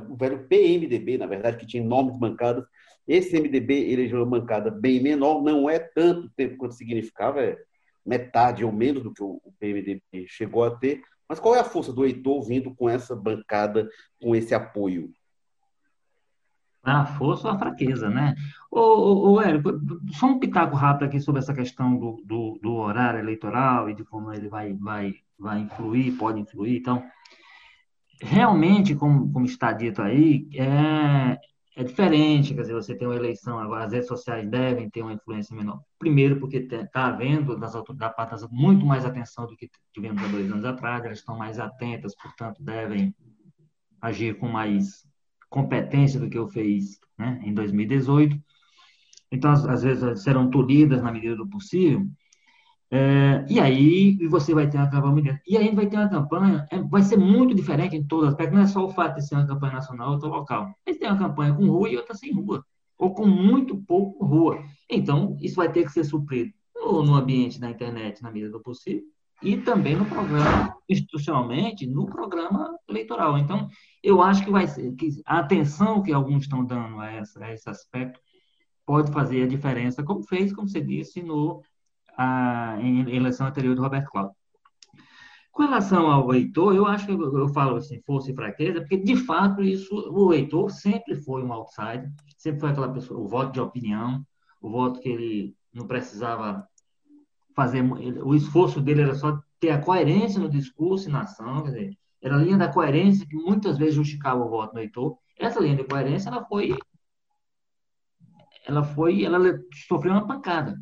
o 0.10 0.16
velho 0.16 0.48
PMDB, 0.48 1.18
na 1.18 1.26
verdade, 1.26 1.58
que 1.58 1.66
tinha 1.66 1.84
nomes 1.84 2.18
bancadas. 2.18 2.64
Esse 3.08 3.40
MDB 3.40 3.92
elegeu 3.92 4.20
uma 4.20 4.40
bancada 4.40 4.70
bem 4.70 5.02
menor, 5.02 5.42
não 5.42 5.70
é 5.70 5.80
tanto 5.80 6.30
tempo 6.36 6.58
quanto 6.58 6.76
significava, 6.76 7.42
é 7.42 7.58
metade 8.06 8.64
ou 8.64 8.72
menos 8.72 9.04
do 9.04 9.14
que 9.14 9.24
o 9.24 9.42
PMDB 9.60 10.02
chegou 10.28 10.64
a 10.64 10.72
ter. 10.72 11.02
Mas 11.28 11.40
qual 11.40 11.56
é 11.56 11.60
a 11.60 11.64
força 11.64 11.92
do 11.92 12.06
Heitor 12.06 12.42
vindo 12.44 12.74
com 12.74 12.88
essa 12.88 13.16
bancada, 13.16 13.90
com 14.22 14.36
esse 14.36 14.54
apoio? 14.54 15.12
A 16.90 17.06
força 17.06 17.50
ou 17.50 17.54
a 17.54 17.60
fraqueza, 17.60 18.10
né? 18.10 18.34
Ô, 18.72 18.80
ô, 18.80 19.32
ô 19.34 19.42
Érico, 19.42 19.72
só 20.14 20.28
um 20.28 20.40
pitaco 20.40 20.76
rápido 20.76 21.06
aqui 21.08 21.20
sobre 21.20 21.40
essa 21.40 21.54
questão 21.54 21.98
do, 21.98 22.22
do, 22.26 22.58
do, 22.62 22.74
horário 22.76 23.20
eleitoral 23.20 23.90
e 23.90 23.94
de 23.94 24.06
como 24.06 24.32
ele 24.32 24.48
vai, 24.48 24.74
vai, 24.74 25.16
vai 25.38 25.60
influir, 25.60 26.18
pode 26.18 26.40
influir. 26.40 26.78
Então, 26.78 27.04
realmente, 28.22 28.96
como, 28.96 29.32
como 29.32 29.46
está 29.46 29.74
dito 29.74 30.02
aí, 30.02 30.48
é, 30.56 31.38
é 31.76 31.84
diferente, 31.84 32.54
quer 32.54 32.62
dizer, 32.62 32.74
você 32.74 32.96
tem 32.96 33.08
uma 33.08 33.16
eleição 33.16 33.60
agora, 33.60 33.86
as 33.86 33.92
redes 33.92 34.08
sociais 34.08 34.50
devem 34.50 34.90
ter 34.90 35.02
uma 35.02 35.14
influência 35.14 35.56
menor. 35.56 35.82
Primeiro, 36.00 36.40
porque 36.40 36.58
está 36.58 37.08
havendo 37.08 37.58
das 37.58 37.74
das 37.74 38.48
muito 38.50 38.86
mais 38.86 39.06
atenção 39.06 39.46
do 39.46 39.56
que 39.56 39.70
tivemos 39.94 40.24
há 40.24 40.28
dois 40.28 40.52
anos 40.52 40.66
atrás, 40.66 41.04
elas 41.06 41.20
estão 41.20 41.38
mais 41.38 41.60
atentas, 41.60 42.16
portanto, 42.16 42.64
devem 42.64 43.14
agir 44.02 44.38
com 44.38 44.48
mais 44.48 45.07
competência 45.50 46.20
do 46.20 46.30
que 46.30 46.38
eu 46.38 46.48
fiz 46.48 47.00
né, 47.18 47.42
em 47.44 47.54
2018. 47.54 48.38
Então, 49.32 49.52
às, 49.52 49.84
vezes, 49.84 50.24
serão 50.24 50.50
tolhidas 50.50 51.02
na 51.02 51.12
medida 51.12 51.36
do 51.36 51.48
possível, 51.48 52.08
é, 52.90 53.46
e 53.50 53.60
aí 53.60 54.18
você 54.28 54.54
vai 54.54 54.70
ter 54.70 54.78
uma 54.78 54.90
campanha 54.90 55.42
E 55.46 55.58
aí 55.58 55.76
vai 55.76 55.88
ter 55.88 55.98
uma 55.98 56.10
campanha, 56.10 56.66
é, 56.72 56.80
vai 56.84 57.02
ser 57.02 57.18
muito 57.18 57.54
diferente 57.54 57.96
em 57.98 58.04
todos 58.08 58.28
os 58.28 58.32
aspectos, 58.32 58.56
não 58.56 58.64
é 58.64 58.68
só 58.68 58.86
o 58.86 58.90
fato 58.90 59.16
de 59.16 59.28
ser 59.28 59.36
uma 59.36 59.48
campanha 59.48 59.74
nacional 59.74 60.14
ou 60.14 60.30
local. 60.30 60.74
Mas 60.86 60.98
tem 60.98 61.10
uma 61.10 61.18
campanha 61.18 61.54
com 61.54 61.68
rua 61.68 61.90
e 61.90 61.98
outra 61.98 62.16
sem 62.16 62.34
rua, 62.34 62.64
ou 62.98 63.14
com 63.14 63.26
muito 63.28 63.78
pouco 63.84 64.26
rua. 64.26 64.64
Então, 64.90 65.38
isso 65.42 65.56
vai 65.56 65.72
ter 65.72 65.84
que 65.84 65.92
ser 65.92 66.06
suprido 66.06 66.54
no, 66.76 67.04
no 67.04 67.16
ambiente 67.16 67.60
da 67.60 67.70
internet, 67.70 68.24
na 68.24 68.32
medida 68.32 68.52
do 68.52 68.62
possível, 68.62 69.04
e 69.42 69.58
também 69.58 69.96
no 69.96 70.06
programa, 70.06 70.76
institucionalmente, 70.90 71.86
no 71.86 72.06
programa 72.06 72.78
eleitoral. 72.88 73.38
Então, 73.38 73.68
eu 74.04 74.22
acho 74.22 74.44
que 74.44 74.52
vai 74.52 74.68
ser, 74.68 74.94
que 74.96 75.10
a 75.26 75.40
atenção 75.40 76.02
que 76.02 76.12
alguns 76.12 76.44
estão 76.44 76.66
dando 76.66 77.00
a, 77.00 77.12
essa, 77.12 77.44
a 77.44 77.54
esse 77.54 77.70
aspecto 77.70 78.20
pode 78.86 79.12
fazer 79.12 79.44
a 79.44 79.48
diferença, 79.48 80.04
como 80.04 80.24
fez, 80.24 80.54
como 80.54 80.68
você 80.68 80.82
disse, 80.82 81.22
no 81.22 81.62
a, 82.18 82.78
em 82.80 83.02
eleição 83.16 83.46
anterior 83.46 83.76
do 83.76 83.82
Roberto 83.82 84.10
Cláudio. 84.10 84.36
Com 85.52 85.64
relação 85.64 86.10
ao 86.10 86.34
Heitor, 86.34 86.76
eu 86.76 86.86
acho 86.86 87.06
que 87.06 87.12
eu, 87.12 87.38
eu 87.38 87.48
falo 87.50 87.78
assim, 87.78 88.00
força 88.06 88.32
e 88.32 88.36
fraqueza, 88.36 88.80
porque 88.80 88.98
de 88.98 89.16
fato 89.16 89.64
isso, 89.64 89.94
o 90.12 90.34
Heitor 90.34 90.70
sempre 90.70 91.16
foi 91.16 91.44
um 91.44 91.52
outsider, 91.52 92.12
sempre 92.38 92.60
foi 92.60 92.70
aquela 92.70 92.94
pessoa, 92.94 93.20
o 93.20 93.28
voto 93.28 93.52
de 93.54 93.60
opinião, 93.60 94.24
o 94.62 94.70
voto 94.70 95.00
que 95.00 95.10
ele 95.10 95.56
não 95.74 95.88
precisava 95.88 96.68
fazer, 97.58 97.84
o 98.24 98.36
esforço 98.36 98.80
dele 98.80 99.02
era 99.02 99.16
só 99.16 99.42
ter 99.60 99.72
a 99.72 99.82
coerência 99.82 100.40
no 100.40 100.48
discurso 100.48 101.10
e 101.10 101.12
na 101.12 101.22
ação, 101.22 101.64
quer 101.64 101.70
dizer, 101.72 101.98
era 102.22 102.36
a 102.36 102.38
linha 102.38 102.56
da 102.56 102.72
coerência 102.72 103.28
que 103.28 103.36
muitas 103.36 103.80
vezes 103.80 103.96
justificava 103.96 104.46
o 104.46 104.50
voto 104.50 104.76
no 104.76 104.80
Heitor. 104.80 105.18
Essa 105.36 105.60
linha 105.60 105.76
de 105.76 105.84
coerência, 105.84 106.30
ela 106.30 106.46
foi, 106.46 106.78
ela 108.68 108.84
foi, 108.84 109.24
ela 109.24 109.40
sofreu 109.88 110.12
uma 110.14 110.28
pancada. 110.28 110.80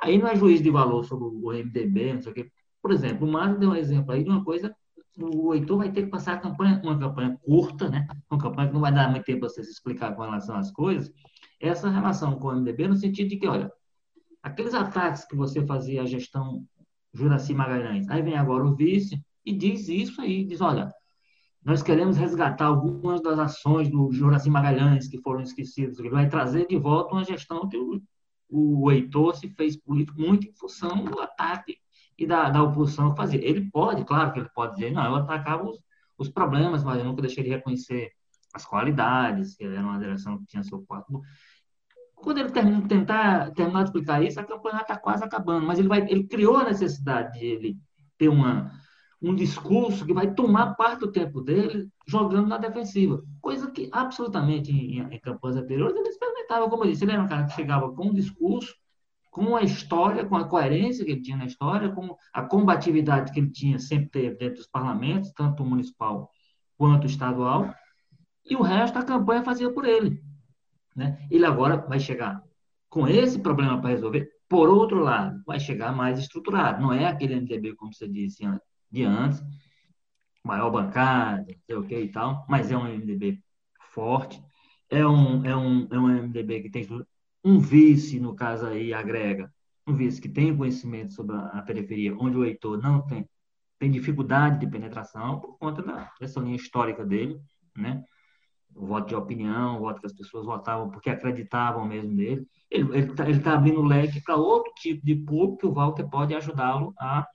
Aí 0.00 0.16
não 0.16 0.28
é 0.28 0.34
juízo 0.34 0.62
de 0.62 0.70
valor 0.70 1.04
sobre 1.04 1.26
o 1.26 1.52
MDB, 1.52 2.14
não 2.14 2.22
sei 2.22 2.32
o 2.32 2.34
quê. 2.34 2.50
Por 2.80 2.92
exemplo, 2.92 3.26
o 3.26 3.30
Mário 3.30 3.58
deu 3.58 3.70
um 3.70 3.76
exemplo 3.76 4.12
aí 4.12 4.24
de 4.24 4.30
uma 4.30 4.42
coisa, 4.42 4.74
o 5.18 5.54
Heitor 5.54 5.78
vai 5.78 5.92
ter 5.92 6.04
que 6.04 6.10
passar 6.10 6.40
campanha, 6.40 6.80
uma 6.82 6.98
campanha 6.98 7.38
curta, 7.42 7.90
né? 7.90 8.06
uma 8.30 8.40
campanha 8.40 8.68
que 8.68 8.74
não 8.74 8.80
vai 8.80 8.92
dar 8.92 9.10
muito 9.10 9.24
tempo 9.24 9.40
para 9.40 9.48
você 9.48 9.64
se 9.64 9.70
explicar 9.70 10.14
com 10.14 10.22
relação 10.22 10.56
às 10.56 10.70
coisas, 10.70 11.12
essa 11.60 11.90
relação 11.90 12.38
com 12.38 12.48
o 12.48 12.52
MDB 12.54 12.88
no 12.88 12.96
sentido 12.96 13.28
de 13.28 13.36
que, 13.36 13.46
olha, 13.46 13.70
aqueles 14.46 14.74
ataques 14.74 15.24
que 15.24 15.36
você 15.36 15.64
fazia 15.66 16.02
à 16.02 16.06
gestão 16.06 16.64
Juraci 17.12 17.54
Magalhães, 17.54 18.08
aí 18.08 18.22
vem 18.22 18.36
agora 18.36 18.64
o 18.64 18.74
vice 18.74 19.20
e 19.44 19.52
diz 19.52 19.88
isso 19.88 20.20
aí, 20.20 20.44
diz, 20.44 20.60
olha, 20.60 20.92
nós 21.64 21.82
queremos 21.82 22.16
resgatar 22.16 22.66
algumas 22.66 23.20
das 23.22 23.38
ações 23.38 23.88
do 23.88 24.12
Juraci 24.12 24.48
Magalhães 24.50 25.08
que 25.08 25.20
foram 25.20 25.40
esquecidas, 25.40 25.98
ele 25.98 26.10
vai 26.10 26.28
trazer 26.28 26.66
de 26.66 26.76
volta 26.76 27.14
uma 27.14 27.24
gestão 27.24 27.68
que 27.68 27.76
o 27.76 28.00
o 28.48 28.90
Heitor 28.90 29.34
se 29.36 29.48
fez 29.48 29.76
político 29.76 30.20
muito 30.20 30.46
em 30.46 30.52
função 30.52 31.04
do 31.04 31.20
ataque 31.20 31.78
e 32.18 32.26
da, 32.26 32.48
da 32.48 32.62
oposição 32.62 33.10
que 33.10 33.16
fazia. 33.16 33.44
Ele 33.44 33.68
pode, 33.70 34.04
claro 34.04 34.32
que 34.32 34.38
ele 34.38 34.48
pode 34.54 34.74
dizer, 34.74 34.92
não, 34.92 35.04
eu 35.04 35.16
atacava 35.16 35.64
os, 35.64 35.78
os 36.16 36.28
problemas, 36.28 36.84
mas 36.84 36.98
eu 36.98 37.04
nunca 37.04 37.22
deixei 37.22 37.42
de 37.42 37.50
reconhecer 37.50 38.12
as 38.54 38.64
qualidades, 38.64 39.54
que 39.54 39.64
era 39.64 39.82
uma 39.82 39.98
direção 39.98 40.38
que 40.38 40.46
tinha 40.46 40.62
seu 40.62 40.80
quarto. 40.86 41.20
Quando 42.16 42.38
ele 42.38 42.50
terminou, 42.50 42.88
tentar, 42.88 43.52
terminar 43.52 43.84
de 43.84 43.90
explicar 43.90 44.22
isso, 44.22 44.40
a 44.40 44.44
campanha 44.44 44.80
está 44.80 44.96
quase 44.96 45.22
acabando, 45.22 45.66
mas 45.66 45.78
ele, 45.78 45.86
vai, 45.86 46.00
ele 46.10 46.24
criou 46.24 46.56
a 46.56 46.64
necessidade 46.64 47.38
de 47.38 47.44
ele 47.44 47.76
ter 48.18 48.28
uma, 48.28 48.72
um 49.22 49.34
discurso 49.34 50.04
que 50.04 50.12
vai 50.12 50.32
tomar 50.34 50.74
parte 50.74 51.00
do 51.00 51.12
tempo 51.12 51.40
dele 51.40 51.88
jogando 52.06 52.48
na 52.48 52.58
defensiva, 52.58 53.22
coisa 53.40 53.70
que 53.70 53.88
absolutamente 53.92 54.72
em, 54.72 55.00
em 55.00 55.20
campanhas 55.20 55.56
anteriores 55.56 55.96
ele 55.96 56.08
experimentava, 56.08 56.68
como 56.68 56.84
eu 56.84 56.90
disse, 56.90 57.04
ele 57.04 57.12
era 57.12 57.22
um 57.22 57.28
cara 57.28 57.44
que 57.44 57.54
chegava 57.54 57.92
com 57.92 58.08
um 58.08 58.14
discurso, 58.14 58.74
com 59.30 59.54
a 59.54 59.62
história, 59.62 60.24
com 60.24 60.36
a 60.36 60.48
coerência 60.48 61.04
que 61.04 61.10
ele 61.10 61.20
tinha 61.20 61.36
na 61.36 61.44
história, 61.44 61.92
com 61.92 62.16
a 62.32 62.42
combatividade 62.42 63.32
que 63.32 63.40
ele 63.40 63.50
tinha 63.50 63.78
sempre 63.78 64.08
teve 64.08 64.36
dentro 64.36 64.56
dos 64.56 64.66
parlamentos, 64.66 65.30
tanto 65.32 65.64
municipal 65.64 66.30
quanto 66.78 67.06
estadual, 67.06 67.74
e 68.48 68.56
o 68.56 68.62
resto 68.62 68.98
a 68.98 69.02
campanha 69.02 69.42
fazia 69.42 69.70
por 69.70 69.84
ele. 69.84 70.22
Né? 70.96 71.26
Ele 71.30 71.44
agora 71.44 71.76
vai 71.76 72.00
chegar 72.00 72.42
com 72.88 73.06
esse 73.06 73.38
problema 73.38 73.78
para 73.80 73.90
resolver. 73.90 74.30
Por 74.48 74.68
outro 74.68 75.00
lado, 75.00 75.42
vai 75.44 75.60
chegar 75.60 75.92
mais 75.92 76.18
estruturado. 76.18 76.80
Não 76.80 76.92
é 76.92 77.06
aquele 77.06 77.34
MDB, 77.34 77.74
como 77.74 77.92
você 77.92 78.08
disse 78.08 78.42
de 78.90 79.04
antes, 79.04 79.42
maior 80.42 80.70
bancada, 80.70 81.44
sei 81.66 81.76
o 81.76 81.84
que 81.84 81.98
e 81.98 82.08
tal, 82.08 82.46
mas 82.48 82.70
é 82.70 82.76
um 82.76 82.84
MDB 82.84 83.42
forte. 83.92 84.42
É 84.88 85.06
um, 85.06 85.44
é 85.44 85.56
um, 85.56 85.88
é 85.90 85.98
um 85.98 86.06
MDB 86.06 86.62
que 86.62 86.70
tem 86.70 86.86
um 87.44 87.58
vice, 87.58 88.20
no 88.20 88.34
caso 88.34 88.66
aí, 88.66 88.94
agrega, 88.94 89.52
um 89.86 89.94
vice 89.94 90.20
que 90.20 90.28
tem 90.28 90.56
conhecimento 90.56 91.12
sobre 91.12 91.36
a 91.36 91.62
periferia, 91.62 92.16
onde 92.18 92.36
o 92.36 92.44
Heitor 92.44 92.80
não 92.80 93.02
tem, 93.02 93.28
tem 93.78 93.90
dificuldade 93.90 94.60
de 94.60 94.66
penetração 94.70 95.40
por 95.40 95.58
conta 95.58 95.82
da, 95.82 96.12
dessa 96.20 96.40
linha 96.40 96.56
histórica 96.56 97.04
dele, 97.04 97.40
né? 97.76 98.04
O 98.76 98.86
voto 98.86 99.08
de 99.08 99.14
opinião, 99.14 99.76
o 99.76 99.80
voto 99.80 100.00
que 100.00 100.06
as 100.06 100.12
pessoas 100.12 100.44
votavam 100.44 100.90
porque 100.90 101.08
acreditavam 101.08 101.86
mesmo 101.86 102.12
nele. 102.12 102.46
Ele 102.70 102.98
está 102.98 103.28
ele 103.28 103.40
tá 103.40 103.54
abrindo 103.54 103.82
leque 103.82 104.20
para 104.20 104.36
outro 104.36 104.72
tipo 104.76 105.04
de 105.04 105.14
público 105.14 105.58
que 105.58 105.66
o 105.66 105.72
Walter 105.72 106.06
pode 106.08 106.34
ajudá-lo 106.34 106.94
a, 106.98 107.26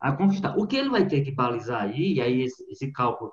a 0.00 0.12
conquistar. 0.12 0.58
O 0.58 0.66
que 0.66 0.76
ele 0.76 0.90
vai 0.90 1.06
ter 1.06 1.22
que 1.22 1.30
balizar 1.30 1.82
aí, 1.82 2.14
e 2.14 2.20
aí 2.20 2.42
esse, 2.42 2.64
esse 2.70 2.90
cálculo, 2.92 3.32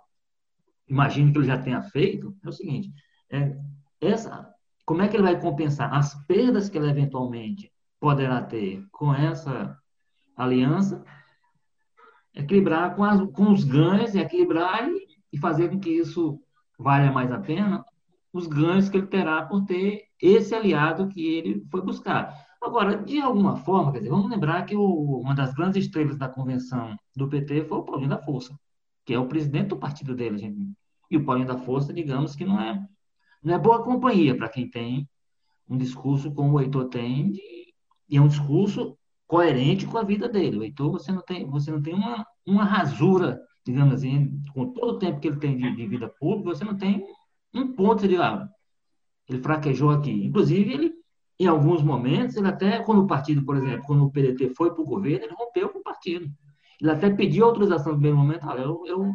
imagino 0.88 1.32
que 1.32 1.40
ele 1.40 1.48
já 1.48 1.58
tenha 1.58 1.82
feito, 1.82 2.36
é 2.44 2.50
o 2.50 2.52
seguinte: 2.52 2.94
é, 3.32 3.58
essa, 4.00 4.54
como 4.86 5.02
é 5.02 5.08
que 5.08 5.16
ele 5.16 5.24
vai 5.24 5.40
compensar 5.40 5.92
as 5.94 6.14
perdas 6.26 6.70
que 6.70 6.78
ele 6.78 6.90
eventualmente 6.90 7.72
poderá 8.00 8.44
ter 8.44 8.86
com 8.92 9.14
essa 9.14 9.76
aliança, 10.36 11.04
equilibrar 12.36 12.96
com, 12.96 13.04
as, 13.04 13.20
com 13.32 13.52
os 13.52 13.64
ganhos, 13.64 14.14
equilibrar 14.14 14.88
e, 14.88 15.08
e 15.34 15.40
fazer 15.40 15.70
com 15.70 15.80
que 15.80 15.90
isso 15.90 16.40
valha 16.78 17.12
mais 17.12 17.32
a 17.32 17.40
pena 17.40 17.84
os 18.38 18.48
ganhos 18.48 18.90
que 18.90 18.98
ele 18.98 19.08
terá 19.08 19.46
por 19.46 19.66
ter 19.66 20.06
esse 20.22 20.54
aliado 20.54 21.08
que 21.08 21.26
ele 21.26 21.66
foi 21.72 21.82
buscar. 21.82 22.46
Agora, 22.62 22.98
de 22.98 23.20
alguma 23.20 23.58
forma, 23.58 23.92
quer 23.92 24.00
dizer, 24.00 24.10
vamos 24.10 24.30
lembrar 24.30 24.66
que 24.66 24.76
o, 24.76 25.20
uma 25.20 25.36
das 25.36 25.54
grandes 25.54 25.86
estrelas 25.86 26.18
da 26.18 26.28
convenção 26.28 26.96
do 27.16 27.28
PT 27.28 27.66
foi 27.66 27.78
o 27.78 27.84
Paulinho 27.84 28.10
da 28.10 28.18
Força, 28.18 28.58
que 29.06 29.14
é 29.14 29.20
o 29.20 29.28
presidente 29.28 29.70
do 29.70 29.78
partido 29.78 30.16
dele, 30.16 30.38
gente. 30.38 30.72
E 31.10 31.18
o 31.18 31.24
Paulinho 31.24 31.48
da 31.48 31.58
Força, 31.58 31.94
digamos 31.94 32.36
que 32.36 32.46
não 32.46 32.60
é, 32.60 32.84
não 33.44 33.54
é 33.54 33.60
boa 33.60 33.84
companhia 33.84 34.36
para 34.36 34.50
quem 34.50 34.70
tem 34.70 35.08
um 35.70 35.78
discurso 35.78 36.32
como 36.32 36.54
o 36.54 36.62
Heitor 36.62 36.90
tem, 36.90 37.32
de, 37.32 37.42
e 38.10 38.18
é 38.18 38.22
um 38.22 38.28
discurso 38.28 38.98
coerente 39.28 39.86
com 39.86 39.98
a 39.98 40.04
vida 40.04 40.28
dele. 40.30 40.58
O 40.58 40.64
Heitor, 40.64 40.92
você 40.92 41.12
não 41.12 41.22
tem, 41.22 41.46
você 41.46 41.72
não 41.72 41.82
tem 41.82 41.94
uma, 41.94 42.26
uma 42.46 42.64
rasura 42.64 43.40
digamos 43.72 43.96
assim, 43.96 44.42
com 44.54 44.72
todo 44.72 44.96
o 44.96 45.00
tempo 45.00 45.20
que 45.20 45.28
ele 45.28 45.40
tem 45.40 45.58
de, 45.58 45.76
de 45.76 45.88
vida 45.88 46.08
pública, 46.08 46.56
você 46.56 46.64
não 46.64 46.78
tem 46.78 47.06
um 47.54 47.74
ponto 47.74 48.08
de 48.08 48.16
ah, 48.18 48.48
ele 49.28 49.42
fraquejou 49.42 49.90
aqui. 49.90 50.26
Inclusive, 50.26 50.74
ele, 50.74 50.94
em 51.40 51.48
alguns 51.48 51.84
momentos, 51.84 52.38
ele 52.38 52.48
até, 52.48 52.80
quando 52.80 53.04
o 53.04 53.08
partido, 53.08 53.44
por 53.44 53.58
exemplo, 53.58 53.84
quando 53.86 54.06
o 54.06 54.12
PDT 54.12 54.54
foi 54.56 54.74
para 54.74 54.82
o 54.82 54.86
governo, 54.86 55.26
ele 55.26 55.36
rompeu 55.38 55.70
com 55.70 55.80
o 55.80 55.84
partido. 55.84 56.32
Ele 56.82 56.92
até 56.92 57.10
pediu 57.10 57.46
autorização 57.46 57.92
no 57.92 58.00
primeiro 58.00 58.18
momento, 58.18 58.48
eu, 58.52 58.84
eu, 58.86 59.14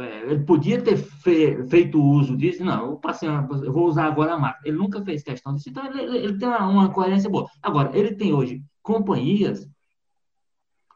é, 0.00 0.30
ele 0.30 0.44
podia 0.44 0.82
ter 0.82 0.96
fe, 0.96 1.62
feito 1.68 2.02
uso 2.02 2.36
disso, 2.36 2.64
não, 2.64 2.90
eu, 2.90 2.96
passei, 2.96 3.28
eu 3.28 3.72
vou 3.72 3.86
usar 3.86 4.06
agora 4.06 4.34
a 4.34 4.38
máquina. 4.38 4.62
Ele 4.64 4.76
nunca 4.76 5.02
fez 5.02 5.22
questão 5.22 5.54
disso, 5.54 5.68
então 5.68 5.86
ele, 5.86 6.02
ele, 6.02 6.18
ele 6.18 6.38
tem 6.38 6.48
uma, 6.48 6.66
uma 6.66 6.92
coerência 6.92 7.30
boa. 7.30 7.48
Agora, 7.62 7.96
ele 7.96 8.14
tem 8.14 8.32
hoje 8.32 8.62
companhias 8.82 9.68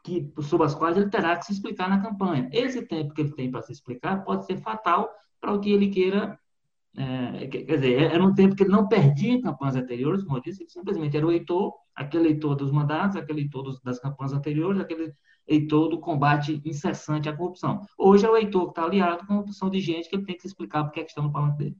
que, 0.03 0.31
sobre 0.41 0.65
as 0.65 0.75
quais 0.75 0.97
ele 0.97 1.09
terá 1.09 1.37
que 1.37 1.45
se 1.45 1.53
explicar 1.53 1.89
na 1.89 2.01
campanha. 2.01 2.49
Esse 2.51 2.81
tempo 2.85 3.13
que 3.13 3.21
ele 3.21 3.33
tem 3.33 3.51
para 3.51 3.61
se 3.61 3.71
explicar 3.71 4.23
pode 4.23 4.45
ser 4.45 4.57
fatal 4.57 5.09
para 5.39 5.53
o 5.53 5.59
que 5.59 5.71
ele 5.71 5.89
queira. 5.89 6.39
É, 6.97 7.47
quer 7.47 7.63
dizer, 7.63 8.11
era 8.11 8.21
um 8.21 8.33
tempo 8.33 8.55
que 8.55 8.63
ele 8.63 8.71
não 8.71 8.87
perdia 8.87 9.31
em 9.31 9.41
campanhas 9.41 9.77
anteriores, 9.77 10.23
como 10.23 10.37
eu 10.37 10.41
disse, 10.41 10.63
ele 10.63 10.69
simplesmente 10.69 11.15
era 11.15 11.25
o 11.25 11.31
eleitor, 11.31 11.73
aquele 11.95 12.25
eleitor 12.25 12.53
dos 12.55 12.69
mandatos, 12.69 13.15
aquele 13.15 13.39
eleitor 13.39 13.63
dos, 13.63 13.79
das 13.81 13.97
campanhas 13.97 14.33
anteriores, 14.33 14.81
aquele 14.81 15.13
eleitor 15.47 15.87
do 15.87 15.99
combate 15.99 16.61
incessante 16.65 17.29
à 17.29 17.35
corrupção. 17.35 17.81
Hoje 17.97 18.25
é 18.25 18.29
o 18.29 18.35
eleitor 18.35 18.65
que 18.65 18.71
está 18.71 18.83
aliado 18.83 19.25
com 19.25 19.35
a 19.35 19.39
opção 19.39 19.69
de 19.69 19.79
gente 19.79 20.09
que 20.09 20.15
ele 20.15 20.25
tem 20.25 20.35
que 20.35 20.41
se 20.41 20.47
explicar 20.47 20.83
porque 20.83 20.99
é 20.99 21.03
que 21.03 21.09
está 21.11 21.21
no 21.21 21.31
palanque 21.31 21.57
dele. 21.57 21.75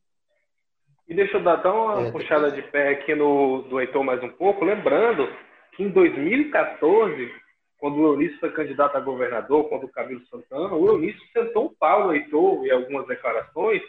E 1.08 1.14
deixa 1.14 1.38
eu 1.38 1.44
dar 1.44 1.58
tão 1.58 1.88
uma 1.88 2.08
é, 2.08 2.12
puxada 2.12 2.50
de 2.52 2.62
pé 2.62 2.92
aqui 2.92 3.14
no 3.14 3.64
do 3.64 3.82
Heitor 3.82 4.04
mais 4.04 4.24
um 4.24 4.30
pouco, 4.30 4.64
lembrando 4.64 5.28
que 5.76 5.84
em 5.84 5.90
2014 5.90 7.41
quando 7.82 7.98
o 7.98 8.14
Eunício 8.14 8.40
foi 8.40 8.52
candidato 8.52 8.96
a 8.96 9.00
governador 9.00 9.68
contra 9.68 9.88
o 9.88 9.92
Camilo 9.92 10.24
Santana, 10.28 10.76
o 10.76 10.88
Eunício 10.88 11.20
sentou 11.34 11.66
o 11.66 11.76
pau 11.76 12.06
no 12.06 12.14
Heitor 12.14 12.64
em 12.64 12.70
algumas 12.70 13.08
declarações, 13.08 13.82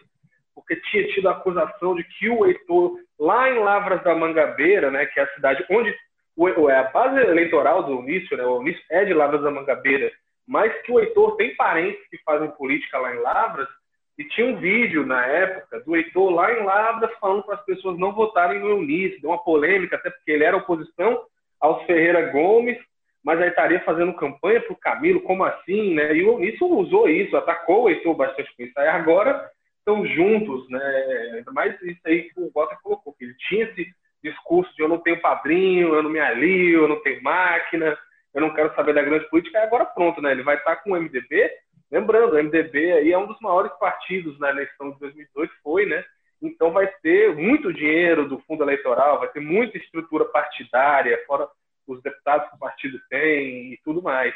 porque 0.55 0.76
tinha 0.76 1.07
tido 1.09 1.28
a 1.28 1.33
acusação 1.33 1.94
de 1.94 2.02
que 2.02 2.31
o 2.31 2.46
Heitor, 2.46 2.98
lá 3.20 3.50
em 3.50 3.59
Lavras 3.59 4.02
da 4.02 4.14
Mangabeira, 4.14 4.90
né, 4.90 5.05
que 5.05 5.20
é 5.20 5.24
a 5.24 5.35
cidade 5.35 5.62
onde 5.70 5.94
o, 6.35 6.70
é 6.70 6.78
a 6.78 6.85
base 6.85 7.20
eleitoral 7.20 7.83
do 7.83 7.92
Eunício, 7.92 8.35
né, 8.35 8.42
o 8.44 8.57
Eunício 8.57 8.83
é 8.90 9.05
de 9.05 9.12
Lavras 9.12 9.42
da 9.42 9.50
Mangabeira, 9.50 10.11
mas 10.48 10.72
que 10.81 10.90
o 10.90 10.98
Heitor 10.98 11.37
tem 11.37 11.55
parentes 11.55 12.00
que 12.09 12.16
fazem 12.24 12.50
política 12.52 12.96
lá 12.96 13.14
em 13.14 13.18
Lavras, 13.18 13.68
e 14.16 14.24
tinha 14.24 14.46
um 14.46 14.57
vídeo 14.57 15.05
na 15.05 15.26
época 15.26 15.81
do 15.81 15.94
Heitor 15.94 16.31
lá 16.31 16.50
em 16.50 16.64
Lavras 16.64 17.11
falando 17.20 17.42
para 17.42 17.57
as 17.57 17.64
pessoas 17.66 17.98
não 17.98 18.14
votarem 18.14 18.59
no 18.59 18.70
Eunício, 18.70 19.20
deu 19.20 19.28
uma 19.28 19.44
polêmica, 19.44 19.96
até 19.96 20.09
porque 20.09 20.31
ele 20.31 20.44
era 20.44 20.57
oposição 20.57 21.26
aos 21.61 21.85
Ferreira 21.85 22.31
Gomes, 22.31 22.78
mas 23.24 23.40
aí 23.40 23.48
estaria 23.48 23.80
fazendo 23.80 24.14
campanha 24.14 24.61
para 24.61 24.72
o 24.72 24.78
Camilo, 24.78 25.20
como 25.20 25.44
assim, 25.44 25.94
né? 25.94 26.14
E 26.14 26.24
o 26.24 26.35
Onísio 26.35 26.66
usou 26.66 27.08
isso, 27.08 27.37
atacou 27.37 27.85
o 27.85 27.88
Heitor 27.88 28.14
bastante 28.14 28.54
com 28.56 28.62
isso. 28.64 28.72
Aí 28.76 28.88
agora 28.88 29.48
estão 29.78 30.06
juntos, 30.06 30.68
né? 30.68 31.32
Ainda 31.35 31.52
mais 31.52 31.80
isso 31.82 32.00
aí 32.04 32.22
que 32.22 32.40
o 32.40 32.50
Bota 32.50 32.76
colocou, 32.82 33.12
que 33.12 33.24
ele 33.24 33.35
tinha 33.48 33.64
esse 33.64 33.87
discurso 34.22 34.74
de 34.74 34.82
eu 34.82 34.88
não 34.88 34.98
tenho 34.98 35.20
padrinho, 35.20 35.94
eu 35.94 36.02
não 36.02 36.11
me 36.11 36.20
alio, 36.20 36.82
eu 36.82 36.88
não 36.88 37.00
tenho 37.02 37.22
máquina, 37.22 37.96
eu 38.35 38.40
não 38.40 38.54
quero 38.54 38.74
saber 38.74 38.94
da 38.94 39.02
grande 39.02 39.28
política, 39.28 39.58
e 39.58 39.62
agora 39.62 39.85
pronto, 39.85 40.20
né? 40.20 40.32
Ele 40.32 40.42
vai 40.42 40.56
estar 40.56 40.76
com 40.76 40.92
o 40.92 40.96
MDB, 40.96 41.50
lembrando, 41.90 42.35
o 42.35 42.42
MDB 42.42 42.92
aí 42.92 43.12
é 43.12 43.18
um 43.18 43.26
dos 43.26 43.40
maiores 43.40 43.72
partidos 43.78 44.38
na 44.38 44.50
eleição 44.50 44.92
de 44.92 44.98
2018, 45.00 45.52
foi, 45.62 45.87
né? 45.87 46.04
Então 46.40 46.72
vai 46.72 46.88
ter 47.02 47.35
muito 47.37 47.72
dinheiro 47.72 48.28
do 48.28 48.38
fundo 48.40 48.64
eleitoral, 48.64 49.20
vai 49.20 49.28
ter 49.28 49.40
muita 49.40 49.78
estrutura 49.78 50.24
partidária, 50.24 51.22
fora 51.26 51.48
os 51.87 52.03
deputados 52.03 52.49
que 52.49 52.57
o 52.57 52.59
partido 52.59 53.01
tem 53.09 53.73
e 53.73 53.81
tudo 53.85 54.03
mais. 54.03 54.35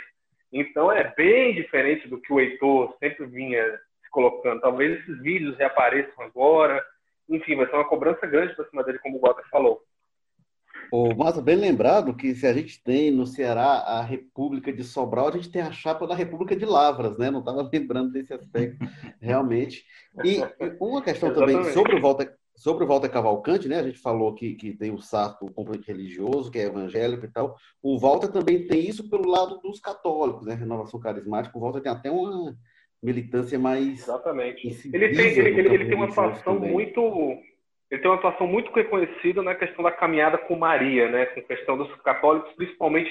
Então 0.53 0.91
é 0.91 1.13
bem 1.15 1.55
diferente 1.55 2.09
do 2.09 2.21
que 2.21 2.33
o 2.33 2.41
Heitor 2.41 2.97
sempre 2.99 3.27
vinha 3.27 3.63
se 4.03 4.11
colocando. 4.11 4.61
Talvez 4.61 5.01
esses 5.01 5.21
vídeos 5.23 5.57
reapareçam 5.57 6.25
agora. 6.25 6.85
Enfim, 7.29 7.57
vai 7.57 7.67
ser 7.67 7.75
uma 7.75 7.89
cobrança 7.89 8.27
grande 8.27 8.55
para 8.55 8.69
cima 8.69 8.85
dele, 8.85 8.99
como 9.01 9.19
o 9.19 9.21
Walter 9.21 9.45
falou. 9.51 9.83
O 10.93 11.15
Massa, 11.15 11.43
bem 11.43 11.57
lembrado 11.57 12.15
que 12.15 12.35
se 12.35 12.47
a 12.47 12.53
gente 12.53 12.83
tem 12.83 13.11
no 13.11 13.27
Ceará 13.27 13.83
a 13.87 14.03
República 14.03 14.73
de 14.73 14.85
Sobral, 14.85 15.29
a 15.29 15.33
gente 15.33 15.51
tem 15.51 15.63
a 15.63 15.73
chapa 15.73 16.07
da 16.07 16.15
República 16.15 16.55
de 16.55 16.65
Lavras, 16.65 17.19
né? 17.19 17.31
Não 17.31 17.41
estava 17.41 17.69
lembrando 17.73 18.13
desse 18.13 18.33
aspecto, 18.33 18.79
realmente. 19.21 19.85
E 20.25 20.39
uma 20.81 21.03
questão 21.03 21.33
também 21.35 21.65
sobre 21.73 21.97
o 21.97 22.01
Walter, 22.01 22.33
Sobre 22.57 22.85
o 22.85 22.87
Walter 22.87 23.11
Cavalcante, 23.11 23.69
né? 23.69 23.79
A 23.79 23.83
gente 23.83 23.99
falou 23.99 24.35
que, 24.35 24.55
que 24.55 24.73
tem 24.73 24.91
o 24.91 24.99
Sarto 24.99 25.53
componente 25.53 25.87
religioso, 25.87 26.51
que 26.51 26.59
é 26.59 26.65
evangélico 26.65 27.27
e 27.27 27.31
tal. 27.31 27.55
O 27.83 27.99
Walter 27.99 28.29
também 28.29 28.67
tem 28.67 28.81
isso 28.81 29.11
pelo 29.11 29.29
lado 29.29 29.59
dos 29.59 29.79
católicos, 29.79 30.47
né? 30.47 30.55
Renovação 30.55 30.99
carismática. 30.99 31.57
O 31.57 31.61
Walter 31.61 31.83
tem 31.83 31.93
até 31.93 32.11
uma 32.11 32.57
militância 33.03 33.59
mais. 33.59 34.01
Exatamente. 34.01 34.67
Ele 34.93 35.09
tem, 35.11 35.27
ele, 35.27 35.49
ele, 35.61 35.75
ele 35.75 35.85
tem 35.85 35.95
uma 35.95 36.07
atuação 36.07 36.59
muito. 36.59 37.01
Ele 37.91 38.01
tem 38.01 38.11
uma 38.11 38.17
atuação 38.17 38.47
muito 38.47 38.73
reconhecida 38.73 39.43
na 39.43 39.55
questão 39.55 39.85
da 39.85 39.93
caminhada 39.93 40.39
com 40.39 40.57
Maria, 40.57 41.11
né? 41.11 41.27
Com 41.27 41.41
a 41.41 41.45
questão 41.45 41.77
dos 41.77 41.95
católicos, 41.97 42.53
principalmente 42.55 43.11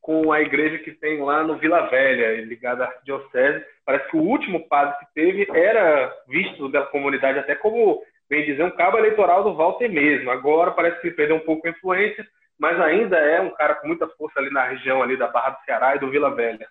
com 0.00 0.32
a 0.32 0.40
igreja 0.40 0.78
que 0.78 0.92
tem 0.92 1.20
lá 1.20 1.44
no 1.44 1.58
Vila 1.58 1.82
Velha, 1.90 2.42
ligada 2.42 2.84
à 2.84 2.94
diocese. 3.04 3.62
Parece 3.84 4.10
que 4.10 4.16
o 4.16 4.22
último 4.22 4.66
padre 4.66 4.96
que 5.00 5.14
teve 5.14 5.46
era 5.52 6.10
visto 6.26 6.70
pela 6.70 6.86
comunidade 6.86 7.38
até 7.38 7.54
como 7.54 8.02
bem 8.28 8.44
dizer, 8.44 8.64
um 8.64 8.70
cabo 8.70 8.98
eleitoral 8.98 9.42
do 9.42 9.54
Walter 9.54 9.88
mesmo. 9.88 10.30
Agora 10.30 10.70
parece 10.70 11.00
que 11.00 11.10
perdeu 11.10 11.36
um 11.36 11.44
pouco 11.44 11.66
a 11.66 11.70
influência, 11.70 12.26
mas 12.58 12.80
ainda 12.80 13.16
é 13.16 13.40
um 13.40 13.54
cara 13.54 13.74
com 13.76 13.86
muita 13.86 14.08
força 14.08 14.38
ali 14.38 14.50
na 14.50 14.64
região 14.64 15.02
ali 15.02 15.16
da 15.16 15.28
Barra 15.28 15.50
do 15.50 15.64
Ceará 15.64 15.96
e 15.96 15.98
do 15.98 16.10
Vila 16.10 16.34
Velha. 16.34 16.68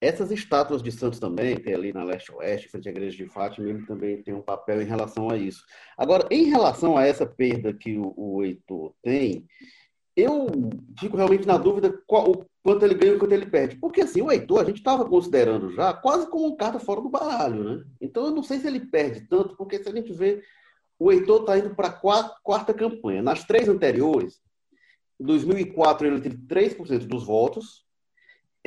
Essas 0.00 0.30
estátuas 0.30 0.82
de 0.82 0.92
santos 0.92 1.18
também, 1.18 1.56
tem 1.56 1.74
ali 1.74 1.92
na 1.92 2.04
leste-oeste, 2.04 2.68
frente 2.68 2.88
à 2.88 2.90
igreja 2.90 3.16
de 3.16 3.26
Fátima, 3.30 3.70
ele 3.70 3.86
também 3.86 4.22
tem 4.22 4.34
um 4.34 4.42
papel 4.42 4.82
em 4.82 4.86
relação 4.86 5.30
a 5.30 5.36
isso. 5.36 5.64
Agora, 5.96 6.26
em 6.30 6.44
relação 6.44 6.96
a 6.98 7.06
essa 7.06 7.24
perda 7.24 7.72
que 7.72 7.96
o, 7.96 8.12
o 8.14 8.44
Heitor 8.44 8.92
tem, 9.02 9.46
eu 10.16 10.46
fico 10.98 11.16
realmente 11.16 11.46
na 11.46 11.58
dúvida 11.58 11.92
qual, 12.06 12.30
o 12.30 12.46
quanto 12.62 12.84
ele 12.84 12.94
ganha 12.94 13.14
e 13.14 13.18
quanto 13.18 13.32
ele 13.32 13.46
perde. 13.46 13.76
Porque 13.76 14.02
assim, 14.02 14.22
o 14.22 14.30
Heitor 14.30 14.60
a 14.60 14.64
gente 14.64 14.78
estava 14.78 15.04
considerando 15.04 15.70
já 15.70 15.92
quase 15.92 16.28
como 16.28 16.46
um 16.46 16.56
carta 16.56 16.78
fora 16.78 17.00
do 17.00 17.10
baralho, 17.10 17.64
né? 17.64 17.84
Então 18.00 18.26
eu 18.26 18.30
não 18.30 18.42
sei 18.42 18.58
se 18.58 18.66
ele 18.66 18.80
perde 18.80 19.22
tanto, 19.28 19.56
porque 19.56 19.82
se 19.82 19.88
a 19.88 19.92
gente 19.92 20.12
vê, 20.12 20.42
o 20.98 21.10
Heitor 21.10 21.40
está 21.40 21.58
indo 21.58 21.74
para 21.74 21.88
a 21.88 21.92
quarta, 21.92 22.36
quarta 22.42 22.72
campanha. 22.72 23.22
Nas 23.22 23.44
três 23.44 23.68
anteriores, 23.68 24.40
em 25.20 25.24
2004 25.24 26.06
ele 26.06 26.20
teve 26.20 26.36
3% 26.36 27.06
dos 27.06 27.24
votos, 27.24 27.84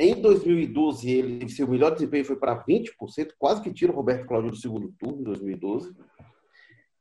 em 0.00 0.14
2012, 0.22 1.10
ele, 1.10 1.48
seu 1.48 1.66
melhor 1.66 1.90
desempenho 1.90 2.24
foi 2.24 2.36
para 2.36 2.64
20%, 2.64 3.32
quase 3.36 3.60
que 3.60 3.72
tira 3.72 3.90
o 3.90 3.96
Roberto 3.96 4.28
Cláudio 4.28 4.52
do 4.52 4.56
segundo 4.56 4.94
turno, 4.96 5.22
em 5.22 5.24
2012. 5.24 5.92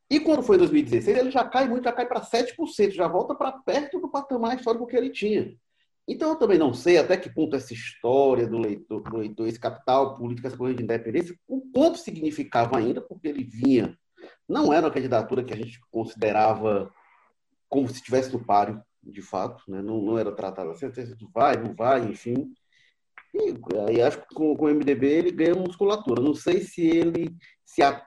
E 0.10 0.20
quando 0.20 0.42
foi 0.42 0.56
em 0.56 0.60
2016, 0.60 1.18
ele 1.18 1.32
já 1.32 1.44
cai 1.44 1.68
muito, 1.68 1.84
já 1.84 1.92
cai 1.92 2.08
para 2.08 2.22
7%, 2.22 2.92
já 2.92 3.08
volta 3.08 3.36
para 3.36 3.52
perto 3.52 4.00
do 4.00 4.10
patamar 4.10 4.56
histórico 4.56 4.88
que 4.88 4.96
ele 4.96 5.10
tinha. 5.10 5.54
Então, 6.08 6.30
eu 6.30 6.36
também 6.38 6.58
não 6.58 6.74
sei 6.74 6.98
até 6.98 7.18
que 7.18 7.30
ponto 7.30 7.56
essa 7.56 7.74
história 7.74 8.48
do 8.48 8.58
leitor, 8.58 9.02
do 9.04 9.18
leitor 9.18 9.48
esse 9.48 9.60
capital 9.60 10.16
político, 10.16 10.48
essa 10.48 10.56
coisa 10.56 10.74
de 10.74 10.84
independência, 10.84 11.38
o 11.46 11.62
quanto 11.74 12.00
significava 12.00 12.78
ainda, 12.78 13.02
porque 13.02 13.28
ele 13.28 13.44
vinha, 13.44 13.98
não 14.48 14.72
era 14.72 14.86
uma 14.86 14.94
candidatura 14.94 15.44
que 15.44 15.54
a 15.54 15.58
gente 15.58 15.78
considerava 15.92 16.90
como 17.68 17.90
se 17.90 17.96
estivesse 17.96 18.32
no 18.32 18.44
páreo, 18.44 18.82
de 19.04 19.22
fato, 19.22 19.64
né? 19.68 19.82
não, 19.82 20.02
não 20.02 20.18
era 20.18 20.32
tratada 20.32 20.72
assim, 20.72 20.90
vai, 21.34 21.58
não 21.58 21.74
vai, 21.76 22.06
enfim. 22.06 22.54
E 23.34 23.54
aí 23.88 24.02
acho 24.02 24.20
que 24.20 24.34
com, 24.34 24.56
com 24.56 24.66
o 24.66 24.70
MDB 24.70 25.08
ele 25.08 25.32
ganha 25.32 25.56
musculatura. 25.56 26.22
Não 26.22 26.34
sei 26.34 26.62
se 26.62 26.82
ele, 26.88 27.36
se 27.66 27.84
a, 27.84 28.07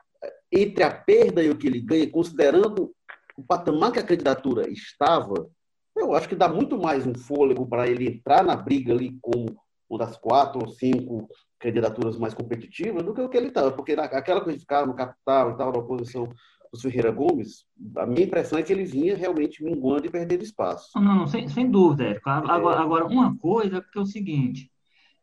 entre 0.53 0.83
a 0.83 0.91
perda 0.91 1.43
e 1.43 1.51
o 1.51 1.57
que 1.57 1.67
ele 1.67 1.81
ganha, 1.81 2.11
considerando 2.11 2.93
o 3.37 3.43
patamar 3.43 3.93
que 3.93 3.99
a 3.99 4.07
candidatura 4.07 4.69
estava, 4.69 5.49
eu 5.97 6.15
acho 6.15 6.29
que 6.29 6.35
dá 6.35 6.49
muito 6.49 6.79
mais 6.79 7.07
um 7.07 7.15
fôlego 7.15 7.67
para 7.67 7.89
ele 7.89 8.09
entrar 8.09 8.45
na 8.45 8.57
briga 8.57 8.93
ali 8.93 9.17
como 9.21 9.57
uma 9.89 9.99
das 9.99 10.17
quatro 10.17 10.61
ou 10.61 10.69
cinco 10.69 11.29
candidaturas 11.59 12.17
mais 12.17 12.33
competitivas 12.33 13.03
do 13.03 13.13
que 13.13 13.21
o 13.21 13.29
que 13.29 13.37
ele 13.37 13.49
estava. 13.49 13.73
Porque 13.73 13.93
aquela 13.93 14.41
coisa 14.41 14.57
de 14.57 14.63
ficar 14.63 14.87
no 14.87 14.95
capital 14.95 15.51
e 15.51 15.57
tal, 15.57 15.73
na 15.73 15.79
oposição 15.79 16.29
dos 16.73 16.83
Ferreira 16.83 17.11
Gomes, 17.11 17.65
a 17.97 18.07
minha 18.07 18.25
impressão 18.25 18.59
é 18.59 18.63
que 18.63 18.73
ele 18.73 18.85
vinha 18.85 19.17
realmente 19.17 19.63
minguando 19.63 20.07
e 20.07 20.11
perdendo 20.11 20.43
espaço. 20.43 20.91
Não, 20.95 21.03
não, 21.03 21.27
sem, 21.27 21.49
sem 21.49 21.69
dúvida, 21.69 22.05
Érico. 22.05 22.31
Agora, 22.31 22.77
é... 22.77 22.83
agora, 22.83 23.07
uma 23.07 23.37
coisa 23.37 23.83
que 23.83 23.99
é 23.99 24.01
o 24.01 24.07
seguinte, 24.07 24.71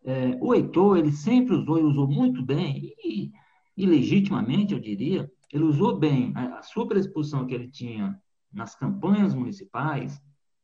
é, 0.06 0.38
o 0.42 0.54
Heitor, 0.54 0.98
ele 0.98 1.12
sempre 1.12 1.56
usou 1.56 1.80
e 1.80 1.84
usou 1.84 2.08
muito 2.08 2.44
bem, 2.44 2.94
e, 3.04 3.32
e 3.78 3.86
legitimamente, 3.86 4.74
eu 4.74 4.80
diria, 4.80 5.32
ele 5.54 5.64
usou 5.64 5.98
bem 5.98 6.34
a, 6.36 6.58
a 6.58 6.62
superexposição 6.64 7.46
que 7.46 7.54
ele 7.54 7.70
tinha 7.70 8.20
nas 8.52 8.76
campanhas 8.76 9.36
municipais 9.36 10.20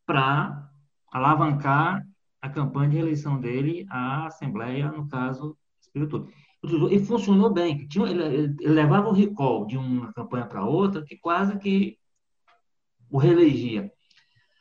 para 0.05 0.69
alavancar 1.11 2.03
a 2.41 2.49
campanha 2.49 2.89
de 2.89 2.95
reeleição 2.95 3.39
dele 3.39 3.85
à 3.89 4.25
Assembleia, 4.25 4.91
no 4.91 5.07
caso, 5.07 5.55
Espírito 5.79 6.27
E 6.91 6.99
funcionou 6.99 7.53
bem. 7.53 7.87
Tinha, 7.87 8.09
ele, 8.09 8.23
ele, 8.23 8.55
levava 8.67 9.07
o 9.07 9.13
recall 9.13 9.65
de 9.67 9.77
uma 9.77 10.11
campanha 10.11 10.45
para 10.45 10.65
outra, 10.65 11.05
que 11.05 11.15
quase 11.17 11.57
que 11.59 11.97
o 13.09 13.17
reelegia. 13.19 13.91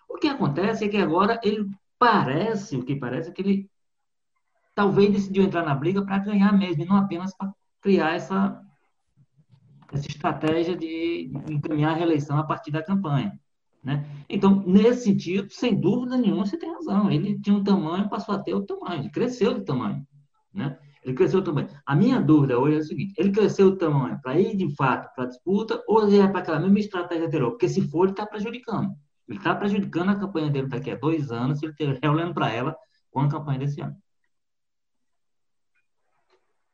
O 0.09 0.17
que 0.19 0.29
acontece 0.29 0.85
é 0.85 0.89
que 0.89 0.99
agora 0.99 1.41
ele 1.43 1.69
parece, 1.99 2.77
o 2.77 2.85
que 2.85 2.95
parece 2.95 3.31
é 3.31 3.33
que 3.33 3.41
ele 3.41 3.71
talvez 4.75 5.11
decidiu 5.11 5.43
entrar 5.43 5.65
na 5.65 5.75
briga 5.75 6.05
para 6.05 6.19
ganhar 6.19 6.53
mesmo, 6.53 6.83
e 6.83 6.87
não 6.87 6.97
apenas 6.97 7.35
para 7.35 7.53
criar 7.83 8.15
essa, 8.15 8.63
essa 9.93 10.07
estratégia 10.07 10.77
de 10.77 11.31
encaminhar 11.51 11.93
a 11.93 11.97
reeleição 11.97 12.39
a 12.39 12.45
partir 12.45 12.71
da 12.71 12.83
campanha. 12.83 13.39
Né? 13.83 14.07
Então, 14.29 14.63
nesse 14.65 15.05
sentido, 15.05 15.53
sem 15.53 15.79
dúvida 15.79 16.17
nenhuma, 16.17 16.47
você 16.47 16.57
tem 16.57 16.73
razão. 16.73 17.11
Ele 17.11 17.39
tinha 17.41 17.57
um 17.57 17.65
tamanho, 17.65 18.09
passou 18.09 18.35
a 18.35 18.39
ter 18.39 18.55
o 18.55 18.65
tamanho, 18.65 19.03
ele 19.03 19.11
cresceu 19.11 19.55
de 19.55 19.65
tamanho. 19.65 20.07
Né? 20.55 20.79
Ele 21.03 21.15
cresceu 21.15 21.41
o 21.41 21.43
tamanho. 21.43 21.69
A 21.85 21.97
minha 21.97 22.21
dúvida 22.21 22.59
hoje 22.59 22.77
é 22.77 22.79
o 22.79 22.85
seguinte: 22.85 23.15
ele 23.19 23.33
cresceu 23.33 23.69
o 23.69 23.77
tamanho 23.77 24.21
para 24.23 24.39
ir 24.39 24.57
de 24.57 24.73
fato 24.77 25.13
para 25.15 25.25
a 25.25 25.27
disputa 25.27 25.83
ou 25.89 26.07
ele 26.07 26.21
é 26.21 26.29
para 26.29 26.39
aquela 26.39 26.61
mesma 26.61 26.79
estratégia 26.79 27.27
anterior? 27.27 27.51
Porque 27.51 27.69
se 27.69 27.83
for, 27.89 28.05
ele 28.05 28.13
está 28.13 28.25
prejudicando. 28.25 28.95
Ele 29.29 29.39
está 29.39 29.55
prejudicando 29.55 30.11
a 30.11 30.17
campanha 30.17 30.51
dele 30.51 30.69
daqui 30.69 30.91
a 30.91 30.97
dois 30.97 31.33
anos, 31.33 31.59
se 31.59 31.67
ele 31.67 31.73
estiver 31.73 32.09
olhando 32.09 32.35
para 32.35 32.51
ela 32.53 32.77
com 33.11 33.21
a 33.21 33.29
campanha 33.29 33.59
desse 33.59 33.81
ano. 33.81 33.97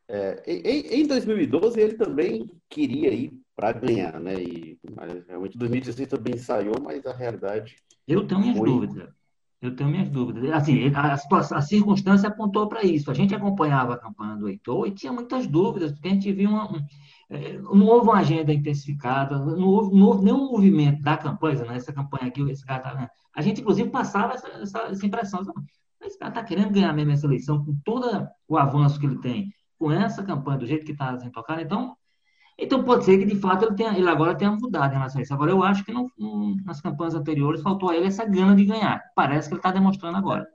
É, 0.09 0.43
em, 0.47 1.03
em 1.03 1.07
2012 1.07 1.79
ele 1.79 1.95
também 1.95 2.51
queria 2.69 3.13
ir 3.13 3.31
para 3.55 3.73
ganhar, 3.73 4.19
né? 4.19 4.43
E 4.43 4.79
mas, 4.97 5.27
realmente 5.27 5.59
2016 5.59 6.09
também 6.09 6.35
ensaiou, 6.35 6.77
mas 6.83 7.05
a 7.05 7.13
realidade. 7.13 7.77
Eu 8.07 8.27
tenho 8.27 8.41
minhas 8.41 8.57
foi... 8.57 8.69
dúvidas. 8.71 9.09
Eu 9.61 9.75
tenho 9.75 9.91
minhas 9.91 10.09
dúvidas. 10.09 10.49
Assim, 10.53 10.93
a, 10.95 11.15
a, 11.15 11.57
a 11.59 11.61
circunstância 11.61 12.29
apontou 12.29 12.69
para 12.69 12.85
isso. 12.85 13.11
A 13.11 13.15
gente 13.15 13.35
acompanhava 13.35 13.95
a 13.95 13.99
campanha 13.99 14.37
do 14.37 14.49
Heitor 14.49 14.87
e 14.87 14.93
tinha 14.93 15.13
muitas 15.13 15.49
dúvidas, 15.49 15.91
porque 15.91 16.07
a 16.07 16.13
gente 16.13 16.33
viu 16.33 16.49
uma, 16.49 16.73
um, 16.73 16.87
é, 17.29 17.59
não 17.59 17.87
houve 17.87 18.09
uma 18.09 18.19
agenda 18.19 18.53
intensificada, 18.53 19.37
não 19.37 19.67
houve, 19.67 19.97
não 19.97 20.07
houve 20.07 20.25
nenhum 20.25 20.53
movimento 20.53 21.03
da 21.03 21.17
campanha, 21.17 21.65
né? 21.65 21.77
essa 21.77 21.93
campanha 21.93 22.29
aqui, 22.29 22.41
esse 22.43 22.65
cara 22.65 22.81
tá, 22.81 23.11
A 23.35 23.43
gente, 23.43 23.61
inclusive, 23.61 23.91
passava 23.91 24.35
essa, 24.35 24.49
essa, 24.49 24.79
essa 24.83 25.07
impressão. 25.07 25.43
Esse 26.01 26.17
cara 26.17 26.31
está 26.31 26.45
querendo 26.45 26.71
ganhar 26.71 26.93
mesmo 26.93 27.11
essa 27.11 27.27
eleição 27.27 27.65
com 27.65 27.77
todo 27.85 28.29
o 28.47 28.57
avanço 28.57 29.01
que 29.01 29.07
ele 29.07 29.19
tem 29.19 29.53
com 29.79 29.93
essa 29.93 30.25
campanha, 30.25 30.59
do 30.59 30.67
jeito 30.67 30.85
que 30.85 30.93
está 30.93 31.17
sendo 31.17 31.33
tocada, 31.33 31.63
então, 31.63 31.97
então 32.59 32.83
pode 32.83 33.05
ser 33.05 33.19
que 33.19 33.25
de 33.25 33.41
fato 33.41 33.65
ele, 33.65 33.77
tenha, 33.77 33.97
ele 33.97 34.09
agora 34.09 34.37
tenha 34.37 34.51
mudado 34.51 34.91
em 34.93 34.97
relação 34.97 35.21
a 35.21 35.23
isso. 35.23 35.33
Agora, 35.33 35.51
eu 35.51 35.63
acho 35.63 35.85
que 35.85 35.93
não, 35.93 36.11
nas 36.65 36.81
campanhas 36.81 37.15
anteriores 37.15 37.63
faltou 37.63 37.91
a 37.91 37.97
ele 37.97 38.07
essa 38.07 38.25
gana 38.25 38.57
de 38.57 38.65
ganhar. 38.65 39.03
Parece 39.15 39.49
que 39.49 39.55
ele 39.55 39.61
está 39.61 39.71
demonstrando 39.71 40.19
agora. 40.19 40.47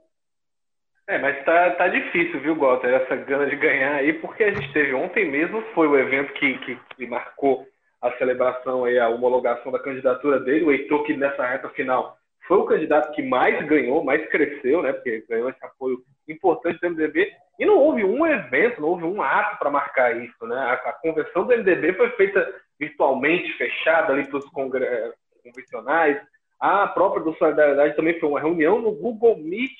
É, 1.06 1.18
mas 1.18 1.44
tá, 1.44 1.70
tá 1.72 1.88
difícil, 1.88 2.40
viu, 2.40 2.56
Gota, 2.56 2.86
essa 2.86 3.14
gana 3.16 3.46
de 3.46 3.56
ganhar 3.56 3.96
aí, 3.96 4.14
porque 4.14 4.42
a 4.42 4.54
gente 4.54 4.72
teve 4.72 4.94
ontem 4.94 5.30
mesmo, 5.30 5.62
foi 5.74 5.86
o 5.86 5.98
evento 5.98 6.32
que, 6.34 6.56
que, 6.58 6.78
que 6.96 7.06
marcou 7.06 7.66
a 8.00 8.10
celebração 8.16 8.84
aí, 8.84 8.98
a 8.98 9.08
homologação 9.08 9.70
da 9.70 9.78
candidatura 9.78 10.40
dele, 10.40 10.64
o 10.64 10.72
Heitor, 10.72 11.04
que 11.04 11.14
nessa 11.14 11.46
reta 11.46 11.68
final 11.70 12.16
foi 12.46 12.58
o 12.58 12.64
candidato 12.64 13.12
que 13.14 13.22
mais 13.22 13.66
ganhou, 13.66 14.04
mais 14.04 14.26
cresceu, 14.28 14.82
né, 14.82 14.92
porque 14.92 15.24
ganhou 15.28 15.50
esse 15.50 15.64
apoio 15.64 15.98
importante 16.28 16.80
do 16.80 16.90
MDB, 16.90 17.30
e 17.58 17.64
não 17.64 17.78
houve 17.78 18.04
um 18.04 18.26
evento, 18.26 18.80
não 18.80 18.88
houve 18.88 19.04
um 19.04 19.22
ato 19.22 19.58
para 19.58 19.70
marcar 19.70 20.16
isso. 20.16 20.46
Né? 20.46 20.56
A, 20.56 20.72
a, 20.72 20.92
convenção 20.92 21.46
do 21.46 21.56
MDB 21.56 21.92
foi 21.94 22.10
feita 22.10 22.54
virtualmente, 22.78 23.52
fechada 23.56 24.12
ali 24.12 24.26
para 24.26 24.38
os 24.38 24.46
convencionais. 24.46 26.20
A 26.60 26.86
própria 26.88 27.22
do 27.22 27.34
Solidariedade 27.34 27.96
também 27.96 28.18
foi 28.18 28.28
uma 28.28 28.40
reunião 28.40 28.80
no 28.80 28.92
Google 28.92 29.36
Meet 29.38 29.78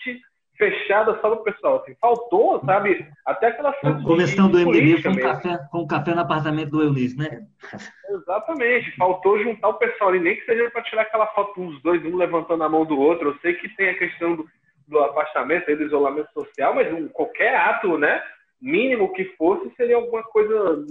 fechada 0.57 1.15
só 1.15 1.31
para 1.31 1.33
o 1.33 1.43
pessoal. 1.43 1.77
Assim, 1.77 1.97
faltou, 2.01 2.65
sabe, 2.65 3.07
até 3.27 3.49
aquela... 3.49 3.71
A 3.71 4.03
convenção 4.03 4.49
do 4.49 4.59
MDB 4.59 5.03
foi 5.03 5.11
um 5.11 5.17
café, 5.17 5.59
com 5.71 5.79
um 5.81 5.87
café 5.87 6.15
no 6.15 6.21
apartamento 6.21 6.71
do 6.71 6.83
Eunice, 6.83 7.17
né? 7.17 7.45
Exatamente. 8.11 8.95
Faltou 8.97 9.43
juntar 9.43 9.69
o 9.69 9.75
pessoal 9.75 10.11
ali, 10.11 10.21
nem 10.21 10.37
que 10.37 10.45
seja 10.45 10.71
para 10.71 10.83
tirar 10.83 11.03
aquela 11.03 11.27
foto 11.29 11.61
dos 11.61 11.83
dois, 11.83 12.05
um 12.05 12.17
levantando 12.17 12.63
a 12.63 12.69
mão 12.69 12.85
do 12.85 12.99
outro. 12.99 13.31
Eu 13.31 13.39
sei 13.39 13.55
que 13.55 13.69
tem 13.77 13.91
a 13.91 13.99
questão 13.99 14.37
do 14.37 14.47
do 14.87 14.99
afastamento, 15.01 15.75
do 15.75 15.83
isolamento 15.83 16.33
social, 16.33 16.75
mas 16.75 16.93
um, 16.93 17.09
qualquer 17.09 17.55
ato, 17.55 17.99
né, 17.99 18.23
mínimo 18.61 19.13
que 19.13 19.25
fosse, 19.37 19.75
seria 19.77 19.97
alguma 19.97 20.23
coisa 20.23 20.85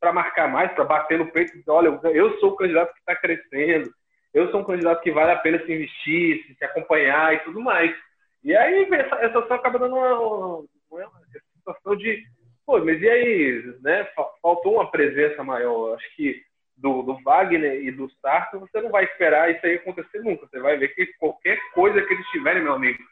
para 0.00 0.12
marcar 0.12 0.48
mais, 0.48 0.72
para 0.72 0.84
bater 0.84 1.18
no 1.18 1.30
peito 1.30 1.52
olha, 1.68 1.98
eu 2.12 2.38
sou 2.38 2.50
o 2.50 2.56
candidato 2.56 2.92
que 2.92 3.00
está 3.00 3.14
crescendo, 3.14 3.90
eu 4.34 4.50
sou 4.50 4.60
um 4.60 4.64
candidato 4.64 5.02
que 5.02 5.12
vale 5.12 5.30
a 5.30 5.36
pena 5.36 5.64
se 5.64 5.72
investir, 5.72 6.44
se, 6.46 6.64
acompanhar 6.64 7.34
e 7.34 7.40
tudo 7.40 7.60
mais. 7.60 7.94
E 8.42 8.56
aí 8.56 8.88
essa, 8.92 9.16
essa 9.16 9.38
ação 9.38 9.56
acaba 9.56 9.78
dando 9.78 9.94
uma, 9.94 10.16
uma, 10.16 10.66
uma 10.90 11.10
situação 11.56 11.94
de, 11.96 12.24
pô, 12.66 12.82
mas 12.84 13.00
e 13.00 13.08
aí, 13.08 13.74
né, 13.82 14.08
faltou 14.40 14.74
uma 14.74 14.90
presença 14.90 15.44
maior. 15.44 15.94
Acho 15.94 16.16
que 16.16 16.42
do, 16.76 17.02
do 17.02 17.22
Wagner 17.22 17.84
e 17.84 17.92
do 17.92 18.10
Sarto, 18.20 18.58
você 18.58 18.80
não 18.80 18.90
vai 18.90 19.04
esperar 19.04 19.50
isso 19.50 19.64
aí 19.64 19.74
acontecer 19.74 20.20
nunca. 20.20 20.46
Você 20.46 20.58
vai 20.58 20.76
ver 20.76 20.88
que 20.88 21.06
qualquer 21.18 21.58
coisa 21.72 22.02
que 22.02 22.12
eles 22.12 22.26
tiverem, 22.28 22.62
meu 22.62 22.72
amigo, 22.72 23.02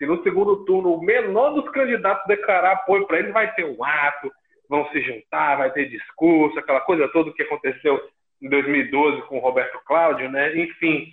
se 0.00 0.06
no 0.06 0.22
segundo 0.22 0.64
turno 0.64 0.94
o 0.94 1.02
menor 1.02 1.50
dos 1.50 1.68
candidatos 1.72 2.26
declarar 2.26 2.72
apoio 2.72 3.06
para 3.06 3.18
ele, 3.18 3.32
vai 3.32 3.54
ter 3.54 3.66
um 3.66 3.84
ato, 3.84 4.32
vão 4.66 4.88
se 4.88 5.02
juntar, 5.02 5.58
vai 5.58 5.70
ter 5.72 5.90
discurso, 5.90 6.58
aquela 6.58 6.80
coisa 6.80 7.06
toda 7.08 7.30
que 7.34 7.42
aconteceu 7.42 8.00
em 8.40 8.48
2012 8.48 9.20
com 9.28 9.36
o 9.36 9.40
Roberto 9.40 9.78
Cláudio, 9.84 10.30
né? 10.30 10.58
Enfim. 10.58 11.12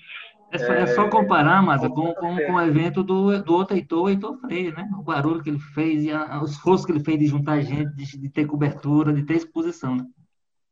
É 0.54 0.58
só, 0.58 0.72
é... 0.72 0.82
é 0.84 0.88
só 0.88 1.10
comparar, 1.10 1.62
Maza, 1.62 1.90
com, 1.90 2.14
com, 2.14 2.38
com, 2.38 2.54
o 2.54 2.62
evento 2.62 3.04
do, 3.04 3.44
do 3.44 3.54
outro 3.54 3.76
Heitor, 3.76 4.10
Heitor 4.10 4.40
Freire, 4.40 4.74
né? 4.74 4.90
O 4.98 5.04
barulho 5.04 5.44
que 5.44 5.50
ele 5.50 5.60
fez 5.60 6.06
e 6.06 6.12
a, 6.14 6.42
o 6.42 6.46
esforço 6.46 6.86
que 6.86 6.94
ele 6.94 7.04
fez 7.04 7.20
de 7.20 7.28
juntar 7.28 7.60
gente, 7.60 7.94
de, 7.94 8.18
de 8.18 8.30
ter 8.30 8.46
cobertura, 8.46 9.12
de 9.12 9.24
ter 9.24 9.34
exposição. 9.36 9.98
Né? 9.98 10.06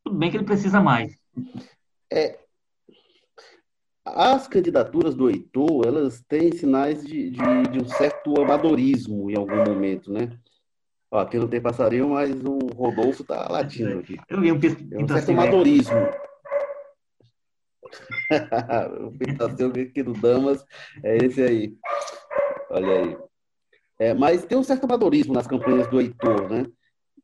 Tudo 0.05 0.17
bem 0.17 0.31
que 0.31 0.37
ele 0.37 0.45
precisa 0.45 0.79
mais. 0.79 1.19
É, 2.09 2.39
as 4.05 4.47
candidaturas 4.47 5.15
do 5.15 5.29
Heitor, 5.29 5.87
elas 5.87 6.21
têm 6.27 6.51
sinais 6.51 7.03
de, 7.03 7.31
de, 7.31 7.67
de, 7.71 7.79
um 7.79 7.87
certo 7.87 8.39
amadorismo 8.39 9.31
em 9.31 9.35
algum 9.35 9.63
momento, 9.63 10.11
né? 10.11 10.29
Ó, 11.09 11.19
aqui 11.19 11.39
não 11.39 11.47
tem 11.47 11.59
passarinho, 11.59 12.09
mas 12.09 12.31
o 12.43 12.59
Rodolfo 12.75 13.23
tá 13.23 13.47
latindo 13.49 13.99
aqui. 13.99 14.17
Eu 14.29 14.41
vi 14.41 14.51
um, 14.51 14.59
é 14.91 15.03
um 15.03 15.07
certo 15.07 15.31
amadorismo. 15.31 15.95
o 19.07 19.17
Pintaceu 19.17 19.69
aqui 19.69 20.03
do 20.03 20.13
Damas 20.13 20.63
é 21.03 21.17
esse 21.17 21.41
aí. 21.41 21.75
Olha 22.69 22.99
aí. 22.99 23.17
É, 23.97 24.13
mas 24.13 24.45
tem 24.45 24.57
um 24.57 24.63
certo 24.63 24.83
amadorismo 24.83 25.33
nas 25.33 25.47
campanhas 25.47 25.87
do 25.87 25.99
Heitor, 25.99 26.49
né? 26.49 26.65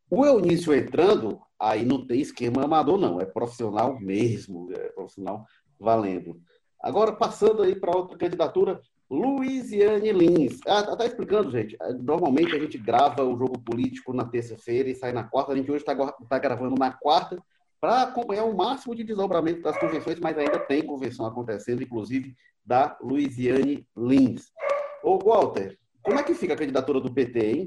O 0.10 0.26
Eunício 0.26 0.74
entrando, 0.74 1.40
aí 1.60 1.86
não 1.86 2.06
tem 2.06 2.22
esquema 2.22 2.64
amador, 2.64 2.98
não. 2.98 3.20
É 3.20 3.26
profissional 3.26 4.00
mesmo, 4.00 4.72
é 4.74 4.90
profissional 4.90 5.46
valendo. 5.80 6.42
Agora, 6.82 7.12
passando 7.12 7.62
aí 7.62 7.76
para 7.76 7.96
outra 7.96 8.18
candidatura, 8.18 8.82
Luiziane 9.10 10.12
Lins. 10.14 10.60
Ah, 10.66 10.84
tá, 10.84 10.96
tá, 10.96 11.06
explicando, 11.06 11.52
gente. 11.52 11.76
É, 11.82 11.94
normalmente 11.94 12.56
a 12.56 12.60
gente 12.60 12.78
grava 12.78 13.24
o 13.24 13.38
jogo 13.38 13.60
político 13.60 14.14
na 14.14 14.24
terça-feira 14.24 14.90
e 14.90 14.96
sai 14.96 15.12
na 15.12 15.24
quarta. 15.24 15.52
A 15.52 15.56
gente 15.56 15.70
hoje 15.70 15.84
está 15.86 15.96
tá 16.30 16.40
gravando 16.40 16.76
na 16.76 16.92
quarta 16.92 17.38
para 17.80 18.04
acompanhar 18.04 18.46
o 18.46 18.56
máximo 18.56 18.96
de 18.96 19.04
desdobramento 19.04 19.62
das 19.62 19.78
convenções, 19.78 20.20
mas 20.20 20.38
ainda 20.38 20.60
tem 20.60 20.86
convenção 20.86 21.26
acontecendo, 21.26 21.84
inclusive 21.84 22.36
da 22.66 22.98
Luiziane 23.02 23.86
Lins. 23.98 24.52
Ô, 25.04 25.18
Walter, 25.18 25.78
como 26.02 26.18
é 26.18 26.24
que 26.24 26.34
fica 26.34 26.54
a 26.54 26.58
candidatura 26.58 27.02
do 27.02 27.12
PT, 27.12 27.40
hein? 27.40 27.66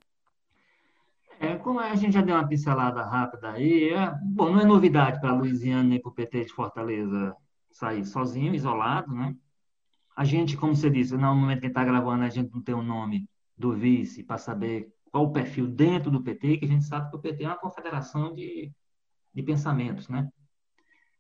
É, 1.41 1.57
como 1.57 1.79
a 1.79 1.95
gente 1.95 2.15
já 2.15 2.23
deu 2.23 2.37
uma 2.37 2.47
pincelada 2.47 3.03
rápida 3.03 3.51
aí, 3.51 3.91
é, 3.91 4.15
bom, 4.23 4.51
não 4.51 4.61
é 4.61 4.65
novidade 4.65 5.21
para 5.21 5.31
a 5.31 5.35
Luiziane 5.35 5.89
nem 5.89 6.01
para 6.01 6.11
o 6.11 6.15
PT 6.15 6.47
de 6.47 6.53
Fortaleza 6.53 7.37
sair 7.75 8.05
sozinho, 8.05 8.55
isolado, 8.55 9.13
né? 9.13 9.37
A 10.17 10.25
gente, 10.25 10.57
como 10.57 10.75
você 10.75 10.89
disse, 10.89 11.17
no 11.17 11.35
momento 11.35 11.61
que 11.61 11.67
está 11.67 11.85
gravando, 11.85 12.23
a 12.23 12.29
gente 12.31 12.53
não 12.53 12.63
tem 12.63 12.75
o 12.75 12.83
nome 12.83 13.29
do 13.59 13.73
vice 13.73 14.23
para 14.23 14.39
saber 14.39 14.89
qual 15.11 15.25
o 15.25 15.33
perfil 15.33 15.67
dentro 15.67 16.11
do 16.11 16.23
PT, 16.23 16.59
que 16.59 16.65
a 16.65 16.69
gente 16.69 16.85
sabe 16.85 17.11
que 17.11 17.17
o 17.17 17.21
PT 17.21 17.45
é 17.45 17.49
uma 17.49 17.59
confederação 17.59 18.33
de, 18.33 18.73
de 19.35 19.43
pensamentos, 19.43 20.09
né? 20.09 20.29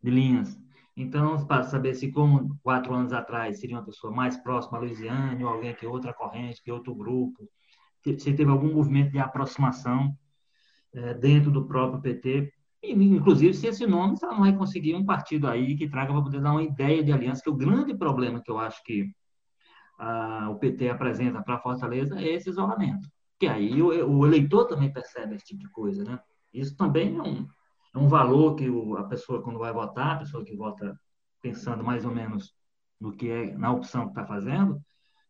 De 0.01 0.11
linhas. 0.11 0.57
Então, 0.97 1.45
para 1.45 1.65
saber 1.65 1.95
se, 1.95 2.13
como 2.13 2.57
quatro 2.63 2.95
anos 2.95 3.13
atrás, 3.13 3.59
seria 3.59 3.77
uma 3.77 3.85
pessoa 3.85 4.13
mais 4.13 4.37
próxima 4.37 4.79
a 4.79 4.81
Luiziane, 4.81 5.43
ou 5.43 5.51
alguém 5.51 5.75
que 5.75 5.85
é 5.85 5.89
outra 5.89 6.15
corrente, 6.15 6.63
que 6.63 6.71
é 6.71 6.73
outro 6.73 6.95
grupo, 6.95 7.49
se 8.05 8.33
teve 8.33 8.51
algum 8.51 8.73
movimento 8.73 9.11
de 9.11 9.19
aproximação 9.19 10.17
é, 10.93 11.15
dentro 11.15 11.51
do 11.51 11.67
próprio 11.67 12.01
PT, 12.01 12.53
inclusive 12.93 13.55
se 13.55 13.66
esse 13.66 13.87
nome 13.87 14.16
ela 14.22 14.32
não 14.32 14.41
vai 14.41 14.57
conseguir 14.57 14.95
um 14.95 15.05
partido 15.05 15.47
aí 15.47 15.76
que 15.76 15.89
traga 15.89 16.12
para 16.12 16.22
poder 16.22 16.41
dar 16.41 16.53
uma 16.53 16.62
ideia 16.62 17.03
de 17.03 17.12
aliança, 17.12 17.43
que 17.43 17.51
o 17.51 17.57
grande 17.57 17.97
problema 17.97 18.41
que 18.41 18.51
eu 18.51 18.59
acho 18.59 18.82
que 18.85 19.11
o 20.51 20.55
PT 20.57 20.89
apresenta 20.89 21.43
para 21.43 21.59
Fortaleza 21.59 22.18
é 22.18 22.35
esse 22.35 22.51
isolamento. 22.51 23.09
Que 23.39 23.47
aí 23.47 23.80
o, 23.80 23.89
o, 23.89 24.26
eleitor 24.26 24.66
também 24.66 24.93
percebe 24.93 25.35
esse 25.35 25.47
tipo 25.47 25.61
de 25.61 25.70
coisa, 25.70 26.05
né? 26.05 26.18
Isso 26.53 26.76
também 26.76 27.16
é 27.16 27.22
um, 27.22 27.49
é 27.95 27.99
um 27.99 28.09
valor 28.09 28.55
que 28.55 28.68
o, 28.68 28.97
a 28.97 29.05
pessoa, 29.05 29.43
quando 29.43 29.59
vai 29.59 29.72
votar, 29.72 30.16
a 30.16 30.18
pessoa 30.18 30.45
que 30.45 30.57
vota 30.57 30.99
pensando 31.43 31.82
mais 31.82 32.05
ou 32.05 32.14
menos 32.14 32.55
no 33.01 33.12
que 33.12 33.28
é, 33.28 33.57
na 33.57 33.72
opção 33.72 34.05
que 34.05 34.11
está 34.11 34.24
fazendo, 34.24 34.80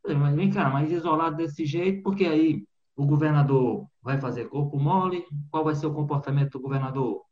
mas 0.07 0.35
vem 0.35 0.51
cá, 0.51 0.69
mas 0.69 0.91
isolado 0.91 1.37
desse 1.37 1.65
jeito, 1.65 2.03
porque 2.03 2.27
aí 2.27 2.65
o 2.95 3.07
governador 3.07 3.87
vai 4.03 4.21
fazer 4.21 4.49
corpo 4.49 4.79
mole, 4.79 5.25
qual 5.51 5.65
vai 5.65 5.75
ser 5.75 5.87
o 5.87 5.95
comportamento 5.95 6.53
do 6.53 6.61
governador? 6.61 7.23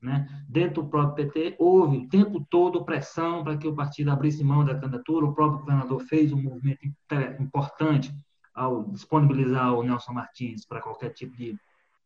Né? 0.00 0.26
Dentro 0.48 0.82
do 0.82 0.88
próprio 0.88 1.26
PT, 1.26 1.56
houve 1.58 1.96
o 1.96 2.08
tempo 2.08 2.44
todo 2.50 2.84
pressão 2.84 3.42
para 3.42 3.56
que 3.56 3.66
o 3.66 3.74
partido 3.74 4.10
abrisse 4.10 4.44
mão 4.44 4.64
da 4.64 4.74
candidatura. 4.74 5.26
O 5.26 5.34
próprio 5.34 5.60
governador 5.60 6.00
fez 6.02 6.32
um 6.32 6.42
movimento 6.42 6.86
importante 7.40 8.14
ao 8.54 8.84
disponibilizar 8.84 9.74
o 9.74 9.82
Nelson 9.82 10.12
Martins 10.12 10.64
para 10.64 10.80
qualquer 10.80 11.10
tipo 11.10 11.36
de 11.36 11.58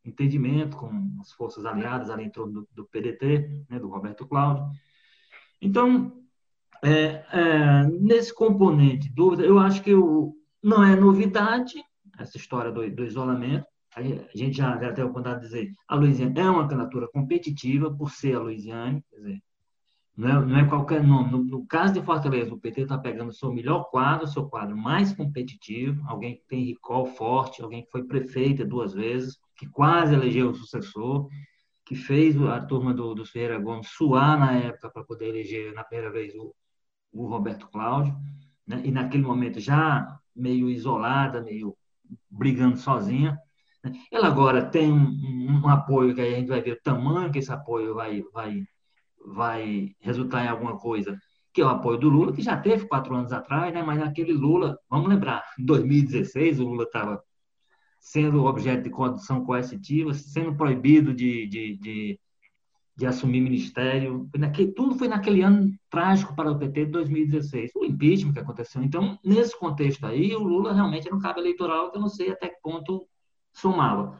entendimento 0.04 0.76
com 0.76 0.90
as 1.20 1.32
forças 1.32 1.64
aliadas 1.64 2.10
ali 2.10 2.24
em 2.24 2.30
torno 2.30 2.62
do, 2.62 2.68
do 2.74 2.84
PDT, 2.86 3.64
né, 3.68 3.78
do 3.78 3.88
Roberto 3.88 4.26
Cláudio. 4.26 4.64
Então, 5.60 6.12
é, 6.82 7.24
é, 7.32 7.84
nesse 8.00 8.34
componente 8.34 9.12
dúvida, 9.12 9.44
eu 9.44 9.58
acho 9.58 9.82
que 9.82 9.94
o, 9.94 10.34
não 10.62 10.82
é 10.82 10.96
novidade 10.96 11.74
essa 12.18 12.36
história 12.36 12.72
do, 12.72 12.88
do 12.90 13.04
isolamento, 13.04 13.66
a 13.94 14.02
gente 14.02 14.56
já, 14.56 14.78
já 14.78 14.92
tem 14.92 15.02
a 15.02 15.06
oportunidade 15.06 15.40
de 15.40 15.46
dizer, 15.46 15.72
a 15.88 15.96
Louisiana 15.96 16.40
é 16.40 16.50
uma 16.50 16.68
candidatura 16.68 17.08
competitiva 17.08 17.92
por 17.92 18.10
ser 18.10 18.36
a 18.36 18.40
Louisiana, 18.40 19.02
quer 19.10 19.16
dizer, 19.16 19.42
não 20.16 20.28
é, 20.28 20.46
não 20.46 20.58
é 20.58 20.64
qualquer 20.68 21.02
nome. 21.02 21.30
No, 21.30 21.42
no, 21.42 21.66
caso 21.66 21.94
de 21.94 22.02
Fortaleza, 22.02 22.52
o 22.52 22.60
PT 22.60 22.82
está 22.82 22.98
pegando 22.98 23.30
o 23.30 23.32
seu 23.32 23.52
melhor 23.52 23.84
quadro, 23.90 24.26
o 24.26 24.28
seu 24.28 24.46
quadro 24.48 24.76
mais 24.76 25.14
competitivo, 25.14 26.02
alguém 26.06 26.36
que 26.36 26.44
tem 26.46 26.64
recall 26.64 27.06
forte, 27.06 27.62
alguém 27.62 27.84
que 27.84 27.90
foi 27.90 28.04
prefeita 28.04 28.64
duas 28.64 28.92
vezes, 28.92 29.38
que 29.56 29.66
quase 29.66 30.14
elegeu 30.14 30.50
o 30.50 30.54
sucessor, 30.54 31.28
que 31.84 31.94
fez 31.94 32.40
a 32.42 32.60
turma 32.60 32.92
do, 32.92 33.14
do 33.14 33.24
Ferreira 33.24 33.58
Gomes 33.58 33.88
suar 33.88 34.38
na 34.38 34.52
época 34.52 34.90
para 34.90 35.04
poder 35.04 35.28
eleger 35.28 35.72
na 35.72 35.82
primeira 35.82 36.12
vez 36.12 36.34
o, 36.34 36.54
o 37.12 37.26
Roberto 37.26 37.66
Cláudio, 37.68 38.14
né? 38.66 38.82
e 38.84 38.90
naquele 38.90 39.24
momento 39.24 39.58
já 39.58 40.18
meio 40.36 40.68
isolada, 40.68 41.42
meio 41.42 41.76
brigando 42.28 42.76
sozinha. 42.76 43.38
Ela 44.12 44.28
agora 44.28 44.64
tem 44.64 44.92
um, 44.92 45.62
um, 45.64 45.68
apoio 45.68 46.14
que 46.14 46.20
a 46.20 46.30
gente 46.30 46.48
vai 46.48 46.60
ver 46.60 46.72
o 46.72 46.82
tamanho 46.82 47.32
que 47.32 47.38
esse 47.38 47.50
apoio 47.50 47.94
vai, 47.94 48.22
vai, 48.32 48.62
vai 49.24 49.94
resultar 50.00 50.44
em 50.44 50.48
alguma 50.48 50.78
coisa, 50.78 51.18
que 51.52 51.62
é 51.62 51.64
o 51.64 51.68
apoio 51.68 51.98
do 51.98 52.08
Lula, 52.08 52.32
que 52.32 52.42
já 52.42 52.56
teve 52.58 52.86
quatro 52.86 53.14
anos 53.14 53.32
atrás, 53.32 53.72
né? 53.72 53.82
mas 53.82 53.98
naquele 53.98 54.32
Lula, 54.32 54.78
vamos 54.88 55.08
lembrar, 55.08 55.42
em 55.58 55.64
2016 55.64 56.60
o 56.60 56.64
Lula 56.64 56.84
estava 56.84 57.22
sendo 58.00 58.44
objeto 58.44 58.84
de 58.84 58.90
condução 58.90 59.44
coercitiva, 59.44 60.12
sendo 60.14 60.54
proibido 60.56 61.14
de, 61.14 61.46
de, 61.46 61.76
de, 61.76 62.20
de 62.96 63.06
assumir 63.06 63.40
ministério. 63.40 64.28
Naquele, 64.36 64.72
tudo 64.72 64.94
foi 64.94 65.06
naquele 65.06 65.42
ano 65.42 65.70
trágico 65.90 66.34
para 66.34 66.50
o 66.50 66.58
PT 66.58 66.86
de 66.86 66.92
2016. 66.92 67.72
O 67.76 67.84
impeachment 67.84 68.32
que 68.32 68.38
aconteceu. 68.38 68.82
Então, 68.82 69.18
nesse 69.22 69.58
contexto 69.58 70.06
aí, 70.06 70.34
o 70.34 70.42
Lula 70.42 70.72
realmente 70.72 71.06
era 71.06 71.16
um 71.16 71.20
cabo 71.20 71.40
eleitoral 71.40 71.90
que 71.90 71.98
eu 71.98 72.00
não 72.00 72.08
sei 72.08 72.30
até 72.30 72.48
que 72.48 72.60
ponto 72.62 73.06
somava. 73.52 74.18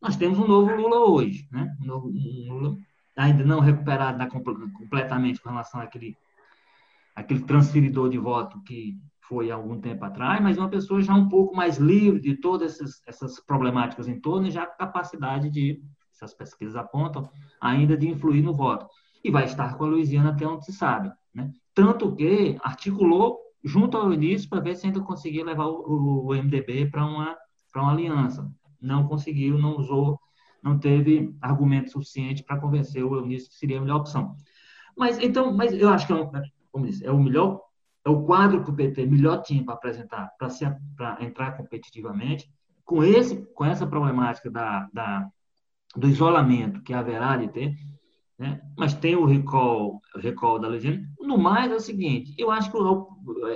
Nós 0.00 0.16
temos 0.16 0.38
um 0.38 0.46
novo 0.46 0.74
Lula 0.74 1.10
hoje, 1.10 1.48
né? 1.50 1.74
Um 1.82 1.86
novo 1.86 2.08
um 2.08 2.52
Lula 2.52 2.76
ainda 3.16 3.44
não 3.44 3.60
recuperado 3.60 4.18
na, 4.18 4.28
completamente 4.28 5.40
com 5.40 5.48
relação 5.48 5.80
àquele, 5.80 6.16
àquele 7.14 7.40
transferidor 7.40 8.10
de 8.10 8.18
voto 8.18 8.60
que 8.62 9.00
foi 9.20 9.50
há 9.50 9.54
algum 9.54 9.80
tempo 9.80 10.04
atrás, 10.04 10.40
mas 10.40 10.58
uma 10.58 10.68
pessoa 10.68 11.00
já 11.00 11.14
um 11.14 11.28
pouco 11.28 11.56
mais 11.56 11.78
livre 11.78 12.20
de 12.20 12.36
todas 12.36 12.74
essas, 12.74 13.02
essas 13.06 13.40
problemáticas 13.40 14.06
em 14.06 14.20
torno 14.20 14.46
e 14.46 14.50
já 14.50 14.66
com 14.66 14.76
capacidade 14.76 15.50
de, 15.50 15.82
essas 16.14 16.34
pesquisas 16.34 16.76
apontam, 16.76 17.28
ainda 17.60 17.96
de 17.96 18.08
influir 18.08 18.42
no 18.42 18.54
voto. 18.54 18.86
E 19.24 19.30
vai 19.30 19.44
estar 19.44 19.76
com 19.76 19.84
a 19.84 19.88
Louisiana 19.88 20.30
até 20.30 20.46
onde 20.46 20.64
se 20.64 20.72
sabe. 20.72 21.10
Né? 21.34 21.50
Tanto 21.74 22.14
que 22.14 22.56
articulou 22.62 23.40
junto 23.64 23.96
ao 23.96 24.12
início 24.12 24.48
para 24.48 24.60
ver 24.60 24.76
se 24.76 24.86
ainda 24.86 25.00
conseguia 25.00 25.44
levar 25.44 25.66
o, 25.66 26.26
o 26.26 26.34
MDB 26.34 26.86
para 26.86 27.04
uma, 27.04 27.36
uma 27.74 27.90
aliança 27.90 28.48
não 28.86 29.06
conseguiu, 29.06 29.58
não 29.58 29.76
usou, 29.76 30.18
não 30.62 30.78
teve 30.78 31.34
argumento 31.40 31.90
suficiente 31.90 32.42
para 32.42 32.60
convencer 32.60 33.04
o 33.04 33.14
Eunício 33.16 33.50
que 33.50 33.56
seria 33.56 33.78
a 33.78 33.80
melhor 33.80 34.00
opção. 34.00 34.34
Mas 34.96 35.18
então, 35.18 35.52
mas 35.54 35.72
eu 35.72 35.88
acho 35.88 36.06
que 36.06 36.12
é, 36.12 36.42
como 36.72 36.86
disse, 36.86 37.04
é 37.04 37.10
o 37.10 37.22
melhor, 37.22 37.60
é 38.04 38.10
o 38.10 38.24
quadro 38.24 38.64
que 38.64 38.70
o 38.70 38.74
PT 38.74 39.06
melhor 39.06 39.42
tinha 39.42 39.64
para 39.64 39.74
apresentar, 39.74 40.30
para 40.38 40.48
para 40.96 41.24
entrar 41.24 41.56
competitivamente, 41.56 42.50
com 42.84 43.02
esse, 43.02 43.36
com 43.54 43.64
essa 43.64 43.86
problemática 43.86 44.50
da, 44.50 44.88
da 44.92 45.28
do 45.94 46.08
isolamento 46.08 46.82
que 46.82 46.92
haverá 46.92 47.36
de 47.36 47.48
ter, 47.48 47.76
né? 48.38 48.60
mas 48.76 48.94
tem 48.94 49.16
o 49.16 49.24
recall, 49.24 50.00
o 50.14 50.18
recall 50.18 50.58
da 50.58 50.68
legenda. 50.68 51.06
No 51.20 51.38
mais, 51.38 51.70
é 51.72 51.74
o 51.74 51.80
seguinte: 51.80 52.34
eu 52.38 52.50
acho 52.50 52.70
que 52.70 52.78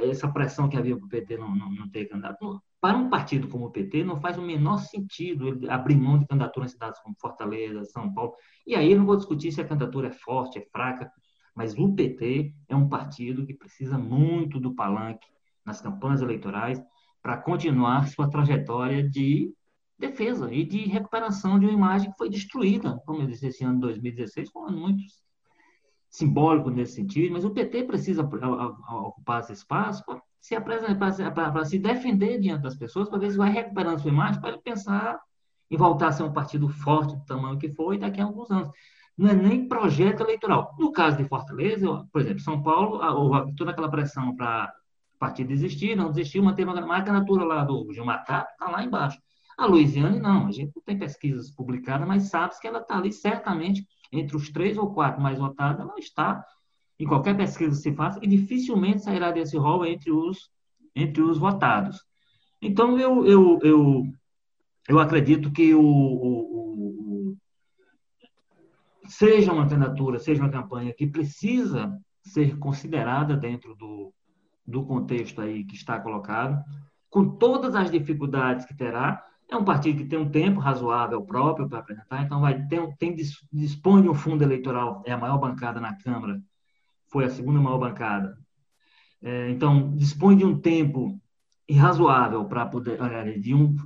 essa 0.08 0.28
pressão 0.28 0.68
que 0.68 0.76
havia 0.76 0.96
para 0.96 1.06
o 1.06 1.08
PT 1.08 1.36
não, 1.36 1.54
não, 1.54 1.70
não 1.70 1.88
ter 1.88 2.06
candidato, 2.06 2.62
para 2.80 2.96
um 2.96 3.10
partido 3.10 3.46
como 3.48 3.66
o 3.66 3.70
PT, 3.70 4.04
não 4.04 4.20
faz 4.20 4.38
o 4.38 4.42
menor 4.42 4.78
sentido 4.78 5.48
ele 5.48 5.68
abrir 5.68 5.96
mão 5.96 6.18
de 6.18 6.26
candidatura 6.26 6.64
em 6.64 6.68
cidades 6.70 6.98
como 7.00 7.14
Fortaleza, 7.20 7.84
São 7.84 8.12
Paulo. 8.12 8.34
E 8.66 8.74
aí 8.74 8.92
eu 8.92 8.98
não 8.98 9.04
vou 9.04 9.16
discutir 9.16 9.52
se 9.52 9.60
a 9.60 9.66
candidatura 9.66 10.08
é 10.08 10.12
forte, 10.12 10.58
é 10.58 10.66
fraca, 10.72 11.10
mas 11.54 11.76
o 11.76 11.94
PT 11.94 12.54
é 12.68 12.74
um 12.74 12.88
partido 12.88 13.44
que 13.44 13.52
precisa 13.52 13.98
muito 13.98 14.58
do 14.58 14.74
palanque 14.74 15.26
nas 15.64 15.80
campanhas 15.80 16.22
eleitorais 16.22 16.82
para 17.22 17.36
continuar 17.36 18.08
sua 18.08 18.30
trajetória 18.30 19.06
de 19.06 19.52
defesa 19.98 20.52
e 20.52 20.64
de 20.64 20.86
recuperação 20.86 21.58
de 21.58 21.66
uma 21.66 21.74
imagem 21.74 22.10
que 22.10 22.16
foi 22.16 22.30
destruída, 22.30 22.98
como 23.04 23.20
eu 23.20 23.26
disse, 23.26 23.48
esse 23.48 23.62
ano 23.62 23.74
de 23.74 23.80
2016, 23.82 24.50
com 24.50 24.66
um 24.66 24.72
muito 24.72 25.02
simbólico 26.08 26.70
nesse 26.70 26.94
sentido, 26.94 27.34
mas 27.34 27.44
o 27.44 27.50
PT 27.50 27.84
precisa 27.84 28.22
ocupar 28.22 29.40
esse 29.40 29.52
espaço 29.52 30.02
se 30.40 30.54
apresentar, 30.56 31.32
para 31.32 31.64
se 31.64 31.78
defender 31.78 32.40
diante 32.40 32.62
das 32.62 32.74
pessoas, 32.74 33.08
para 33.08 33.18
ver 33.18 33.30
se 33.30 33.36
vai 33.36 33.50
recuperando 33.50 34.00
sua 34.00 34.10
imagem, 34.10 34.40
para 34.40 34.50
ele 34.50 34.58
pensar 34.58 35.20
em 35.70 35.76
voltar 35.76 36.08
a 36.08 36.12
ser 36.12 36.22
um 36.22 36.32
partido 36.32 36.68
forte 36.68 37.14
do 37.14 37.24
tamanho 37.24 37.58
que 37.58 37.68
foi 37.68 37.98
daqui 37.98 38.20
a 38.20 38.24
alguns 38.24 38.50
anos. 38.50 38.70
Não 39.16 39.28
é 39.28 39.34
nem 39.34 39.68
projeto 39.68 40.22
eleitoral. 40.22 40.74
No 40.78 40.90
caso 40.90 41.18
de 41.18 41.24
Fortaleza, 41.24 41.86
por 42.10 42.22
exemplo, 42.22 42.40
São 42.40 42.62
Paulo, 42.62 42.98
houve 43.16 43.54
toda 43.54 43.70
aquela 43.70 43.90
pressão 43.90 44.34
para 44.34 44.72
o 45.14 45.18
partido 45.18 45.48
desistir, 45.48 45.94
não 45.94 46.10
desistir, 46.10 46.40
manter 46.40 46.66
uma, 46.66 46.96
a 46.96 47.02
candidatura 47.02 47.44
lá 47.44 47.64
do 47.64 47.92
Gilmar 47.92 48.20
está 48.20 48.48
lá 48.60 48.82
embaixo. 48.82 49.20
A 49.58 49.66
Louisiane, 49.66 50.18
não, 50.18 50.46
a 50.46 50.52
gente 50.52 50.72
não 50.74 50.82
tem 50.82 50.98
pesquisas 50.98 51.50
publicadas, 51.50 52.08
mas 52.08 52.30
sabe 52.30 52.58
que 52.58 52.66
ela 52.66 52.78
está 52.78 52.96
ali 52.96 53.12
certamente 53.12 53.86
entre 54.10 54.34
os 54.34 54.48
três 54.48 54.78
ou 54.78 54.92
quatro 54.92 55.20
mais 55.20 55.38
votados, 55.38 55.80
ela 55.80 55.98
está 55.98 56.42
em 57.00 57.06
qualquer 57.06 57.34
pesquisa 57.34 57.70
que 57.70 57.82
se 57.82 57.94
faça 57.94 58.20
e 58.22 58.26
dificilmente 58.26 59.02
sairá 59.02 59.30
desse 59.30 59.56
rol 59.56 59.86
entre 59.86 60.12
os, 60.12 60.50
entre 60.94 61.22
os 61.22 61.38
votados. 61.38 62.04
Então, 62.60 62.98
eu, 62.98 63.26
eu, 63.26 63.58
eu, 63.62 64.04
eu 64.86 64.98
acredito 64.98 65.50
que 65.50 65.74
o, 65.74 65.82
o, 65.82 67.32
o, 67.32 67.36
seja 69.06 69.50
uma 69.50 69.66
candidatura, 69.66 70.18
seja 70.18 70.42
uma 70.42 70.50
campanha 70.50 70.92
que 70.92 71.06
precisa 71.06 71.98
ser 72.22 72.58
considerada 72.58 73.34
dentro 73.34 73.74
do, 73.76 74.12
do 74.66 74.84
contexto 74.84 75.40
aí 75.40 75.64
que 75.64 75.76
está 75.76 75.98
colocado, 75.98 76.62
com 77.08 77.30
todas 77.38 77.74
as 77.74 77.90
dificuldades 77.90 78.66
que 78.66 78.76
terá, 78.76 79.24
é 79.48 79.56
um 79.56 79.64
partido 79.64 79.98
que 79.98 80.04
tem 80.04 80.18
um 80.18 80.30
tempo 80.30 80.60
razoável 80.60 81.22
próprio 81.22 81.66
para 81.66 81.78
apresentar, 81.78 82.22
então 82.22 82.42
vai 82.42 82.66
ter, 82.66 82.94
tem, 82.98 83.16
dispõe 83.50 84.02
de 84.02 84.08
um 84.08 84.14
fundo 84.14 84.44
eleitoral, 84.44 85.02
é 85.06 85.12
a 85.12 85.18
maior 85.18 85.38
bancada 85.38 85.80
na 85.80 85.96
Câmara, 85.96 86.40
foi 87.10 87.24
a 87.24 87.30
segunda 87.30 87.60
maior 87.60 87.78
bancada. 87.78 88.36
É, 89.22 89.50
então, 89.50 89.94
dispõe 89.96 90.36
de 90.36 90.44
um 90.44 90.58
tempo 90.58 91.20
razoável 91.70 92.44
para 92.46 92.66
poder, 92.66 92.98
de 93.38 93.54
um 93.54 93.76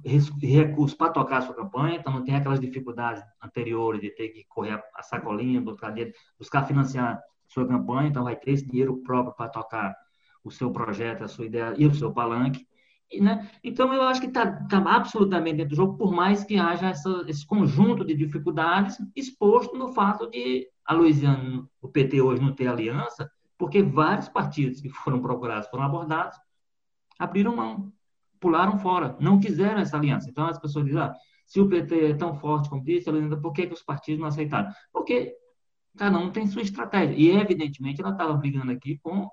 recurso 0.40 0.96
para 0.96 1.12
tocar 1.12 1.38
a 1.38 1.42
sua 1.42 1.54
campanha, 1.54 1.96
então 1.96 2.12
não 2.12 2.24
tem 2.24 2.34
aquelas 2.34 2.60
dificuldades 2.60 3.22
anteriores 3.42 4.00
de 4.00 4.10
ter 4.10 4.30
que 4.30 4.44
correr 4.44 4.82
a 4.94 5.02
sacolinha, 5.02 5.60
buscar, 5.60 5.94
buscar 6.38 6.66
financiar 6.66 7.20
sua 7.46 7.66
campanha, 7.66 8.08
então 8.08 8.24
vai 8.24 8.36
ter 8.36 8.52
esse 8.52 8.66
dinheiro 8.66 9.02
próprio 9.02 9.34
para 9.34 9.50
tocar 9.50 9.94
o 10.42 10.50
seu 10.50 10.70
projeto, 10.70 11.24
a 11.24 11.28
sua 11.28 11.46
ideia 11.46 11.74
e 11.76 11.86
o 11.86 11.94
seu 11.94 12.12
palanque. 12.12 12.66
Né? 13.20 13.48
Então, 13.62 13.92
eu 13.92 14.02
acho 14.02 14.20
que 14.20 14.26
está 14.26 14.50
tá 14.66 14.78
absolutamente 14.78 15.58
dentro 15.58 15.70
do 15.70 15.76
jogo, 15.76 15.96
por 15.96 16.12
mais 16.12 16.42
que 16.42 16.56
haja 16.56 16.88
essa, 16.88 17.24
esse 17.28 17.46
conjunto 17.46 18.04
de 18.04 18.14
dificuldades 18.14 18.96
exposto 19.14 19.76
no 19.76 19.92
fato 19.92 20.28
de 20.28 20.68
a 20.84 20.94
Louisiana, 20.94 21.66
o 21.80 21.88
PT 21.88 22.20
hoje 22.20 22.42
não 22.42 22.52
ter 22.52 22.66
aliança, 22.66 23.30
porque 23.56 23.82
vários 23.82 24.28
partidos 24.28 24.80
que 24.80 24.88
foram 24.88 25.20
procurados, 25.20 25.68
foram 25.68 25.84
abordados, 25.84 26.36
abriram 27.18 27.56
mão, 27.56 27.92
pularam 28.40 28.78
fora, 28.78 29.16
não 29.20 29.40
quiseram 29.40 29.80
essa 29.80 29.96
aliança. 29.96 30.28
Então, 30.28 30.46
as 30.46 30.58
pessoas 30.58 30.84
dizem, 30.84 31.00
ah, 31.00 31.14
se 31.46 31.60
o 31.60 31.68
PT 31.68 32.10
é 32.10 32.14
tão 32.14 32.34
forte 32.34 32.68
como 32.68 32.84
disse, 32.84 33.10
por 33.40 33.52
que, 33.52 33.66
que 33.66 33.74
os 33.74 33.82
partidos 33.82 34.20
não 34.20 34.28
aceitaram? 34.28 34.70
Porque 34.92 35.34
cada 35.96 36.18
um 36.18 36.30
tem 36.30 36.46
sua 36.46 36.62
estratégia. 36.62 37.14
E, 37.16 37.30
evidentemente, 37.30 38.00
ela 38.00 38.10
estava 38.10 38.34
brigando 38.34 38.72
aqui 38.72 38.98
com 38.98 39.28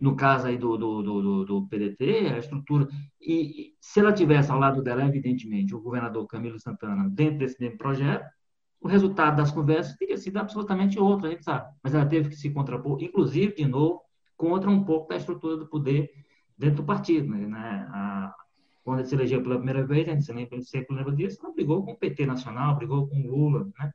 no 0.00 0.16
caso 0.16 0.46
aí 0.46 0.56
do, 0.56 0.76
do, 0.78 1.02
do, 1.02 1.44
do 1.44 1.68
PDT, 1.68 2.32
a 2.34 2.38
estrutura. 2.38 2.88
E, 3.20 3.68
e, 3.68 3.74
se 3.80 4.00
ela 4.00 4.12
tivesse 4.12 4.50
ao 4.50 4.58
lado 4.58 4.82
dela, 4.82 5.04
evidentemente, 5.04 5.74
o 5.74 5.80
governador 5.80 6.26
Camilo 6.26 6.58
Santana 6.58 7.08
dentro 7.10 7.38
desse 7.38 7.70
projeto, 7.76 8.26
o 8.80 8.88
resultado 8.88 9.36
das 9.36 9.50
conversas 9.50 9.94
teria 9.96 10.16
sido 10.16 10.38
absolutamente 10.38 10.98
outro, 10.98 11.26
a 11.26 11.30
gente 11.30 11.44
sabe. 11.44 11.70
Mas 11.82 11.94
ela 11.94 12.06
teve 12.06 12.30
que 12.30 12.36
se 12.36 12.50
contrapor, 12.50 13.02
inclusive, 13.02 13.54
de 13.54 13.66
novo, 13.66 14.00
contra 14.36 14.70
um 14.70 14.82
pouco 14.84 15.08
da 15.08 15.16
estrutura 15.16 15.58
do 15.58 15.66
poder 15.68 16.10
dentro 16.56 16.76
do 16.76 16.84
partido. 16.84 17.28
Né? 17.28 17.86
A, 17.90 18.34
quando 18.82 19.00
ele 19.00 19.08
se 19.08 19.14
elegeu 19.14 19.42
pela 19.42 19.56
primeira 19.56 19.84
vez, 19.86 20.08
a 20.08 20.12
gente 20.12 20.24
sempre, 20.24 20.62
sempre 20.62 20.96
lembra 20.96 21.14
disso, 21.14 21.38
ela 21.42 21.52
brigou 21.52 21.84
com 21.84 21.92
o 21.92 21.96
PT 21.96 22.24
nacional, 22.24 22.74
brigou 22.74 23.06
com 23.06 23.20
o 23.20 23.26
Lula, 23.26 23.70
né? 23.78 23.92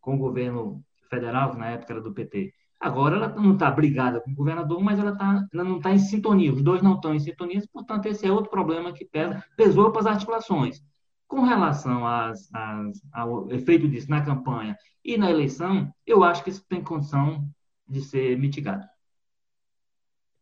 com 0.00 0.16
o 0.16 0.18
governo 0.18 0.84
federal, 1.08 1.52
que 1.52 1.58
na 1.58 1.70
época 1.70 1.92
era 1.92 2.02
do 2.02 2.12
PT. 2.12 2.52
Agora 2.86 3.16
ela 3.16 3.28
não 3.30 3.54
está 3.54 3.68
brigada 3.68 4.20
com 4.20 4.30
o 4.30 4.34
governador, 4.34 4.80
mas 4.80 5.00
ela, 5.00 5.16
tá, 5.16 5.44
ela 5.52 5.64
não 5.64 5.78
está 5.78 5.90
em 5.90 5.98
sintonia. 5.98 6.52
Os 6.52 6.62
dois 6.62 6.80
não 6.80 6.94
estão 6.94 7.12
em 7.12 7.18
sintonia, 7.18 7.60
portanto, 7.72 8.06
esse 8.06 8.24
é 8.24 8.30
outro 8.30 8.48
problema 8.48 8.92
que 8.92 9.04
pesa, 9.04 9.44
pesou 9.56 9.90
para 9.90 10.02
as 10.02 10.06
articulações. 10.06 10.80
Com 11.26 11.40
relação 11.40 12.06
às, 12.06 12.48
às, 12.54 13.02
ao 13.12 13.50
efeito 13.50 13.88
disso 13.88 14.08
na 14.08 14.24
campanha 14.24 14.76
e 15.04 15.18
na 15.18 15.28
eleição, 15.28 15.92
eu 16.06 16.22
acho 16.22 16.44
que 16.44 16.50
isso 16.50 16.64
tem 16.68 16.80
condição 16.80 17.44
de 17.88 18.00
ser 18.02 18.38
mitigado. 18.38 18.86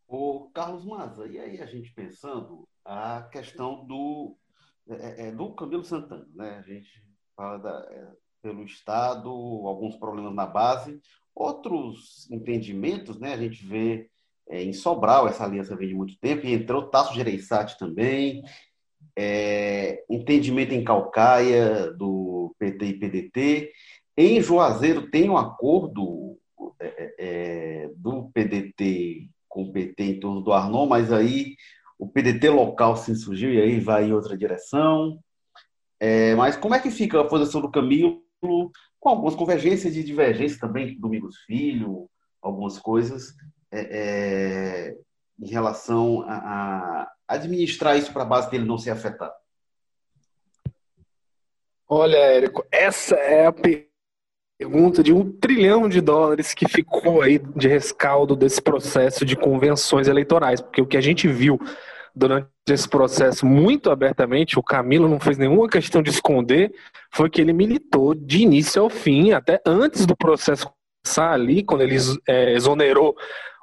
O 0.06 0.50
Carlos 0.52 0.84
Maza, 0.84 1.26
e 1.26 1.38
aí 1.38 1.62
a 1.62 1.66
gente 1.66 1.94
pensando 1.94 2.68
a 2.84 3.22
questão 3.22 3.86
do, 3.86 4.36
é, 4.86 5.28
é, 5.28 5.32
do 5.32 5.54
Camilo 5.54 5.82
Santana, 5.82 6.28
né? 6.34 6.58
A 6.58 6.62
gente 6.62 7.02
fala 7.34 7.56
da, 7.56 7.88
é, 7.90 8.12
pelo 8.42 8.64
Estado, 8.64 9.30
alguns 9.30 9.96
problemas 9.96 10.34
na 10.34 10.44
base, 10.44 11.00
Outros 11.34 12.30
entendimentos, 12.30 13.18
né? 13.18 13.34
A 13.34 13.36
gente 13.36 13.64
vê 13.64 14.08
é, 14.48 14.62
em 14.62 14.72
Sobral, 14.72 15.26
essa 15.26 15.44
aliança 15.44 15.76
vem 15.76 15.88
de 15.88 15.94
muito 15.94 16.16
tempo, 16.18 16.46
e 16.46 16.52
entrou 16.52 16.88
Tasso 16.88 17.14
Gereissati 17.14 17.78
também, 17.78 18.42
é, 19.16 20.04
entendimento 20.08 20.72
em 20.72 20.84
Calcaia, 20.84 21.92
do 21.92 22.54
PT 22.58 22.86
e 22.86 22.98
PDT. 22.98 23.72
Em 24.16 24.40
Juazeiro 24.40 25.10
tem 25.10 25.28
um 25.28 25.36
acordo 25.36 26.38
é, 26.80 26.86
é, 26.86 27.14
é 27.18 27.90
do 27.96 28.30
PDT 28.32 29.28
com 29.48 29.64
o 29.64 29.72
PT 29.72 30.02
em 30.04 30.20
torno 30.20 30.40
do 30.40 30.52
Arnon, 30.52 30.86
mas 30.86 31.12
aí 31.12 31.56
o 31.98 32.08
PDT 32.08 32.50
local 32.50 32.96
se 32.96 33.12
insurgiu 33.12 33.52
e 33.52 33.60
aí 33.60 33.80
vai 33.80 34.06
em 34.06 34.12
outra 34.12 34.36
direção. 34.36 35.18
É, 36.00 36.34
mas 36.34 36.56
como 36.56 36.74
é 36.74 36.80
que 36.80 36.90
fica 36.90 37.20
a 37.20 37.26
posição 37.26 37.60
do 37.60 37.70
Camilo 37.70 38.22
com 39.00 39.08
algumas 39.08 39.34
convergências 39.34 39.96
e 39.96 40.02
divergências 40.02 40.60
também, 40.60 40.98
Domingos 40.98 41.38
Filho, 41.46 42.08
algumas 42.40 42.78
coisas, 42.78 43.34
é, 43.70 43.80
é, 43.80 44.96
em 45.40 45.48
relação 45.48 46.22
a, 46.26 46.36
a 46.36 47.12
administrar 47.28 47.96
isso 47.96 48.12
para 48.12 48.22
a 48.22 48.26
base 48.26 48.50
dele 48.50 48.64
não 48.64 48.78
ser 48.78 48.90
afetado? 48.90 49.34
Olha, 51.88 52.16
Érico, 52.16 52.64
essa 52.70 53.14
é 53.16 53.46
a 53.46 53.52
pergunta 53.52 55.02
de 55.02 55.12
um 55.12 55.30
trilhão 55.30 55.88
de 55.88 56.00
dólares 56.00 56.54
que 56.54 56.68
ficou 56.68 57.20
aí 57.20 57.38
de 57.38 57.68
rescaldo 57.68 58.34
desse 58.34 58.62
processo 58.62 59.24
de 59.24 59.36
convenções 59.36 60.08
eleitorais, 60.08 60.60
porque 60.60 60.80
o 60.80 60.86
que 60.86 60.96
a 60.96 61.00
gente 61.00 61.28
viu 61.28 61.58
durante 62.14 62.48
esse 62.68 62.88
processo 62.88 63.44
muito 63.44 63.90
abertamente, 63.90 64.58
o 64.58 64.62
Camilo 64.62 65.08
não 65.08 65.18
fez 65.18 65.36
nenhuma 65.36 65.68
questão 65.68 66.02
de 66.02 66.10
esconder, 66.10 66.72
foi 67.12 67.28
que 67.28 67.40
ele 67.40 67.52
militou 67.52 68.14
de 68.14 68.42
início 68.42 68.80
ao 68.80 68.88
fim, 68.88 69.32
até 69.32 69.60
antes 69.66 70.06
do 70.06 70.16
processo 70.16 70.70
começar 71.04 71.32
ali, 71.32 71.62
quando 71.62 71.82
ele 71.82 71.96
é, 72.26 72.52
exonerou 72.52 73.14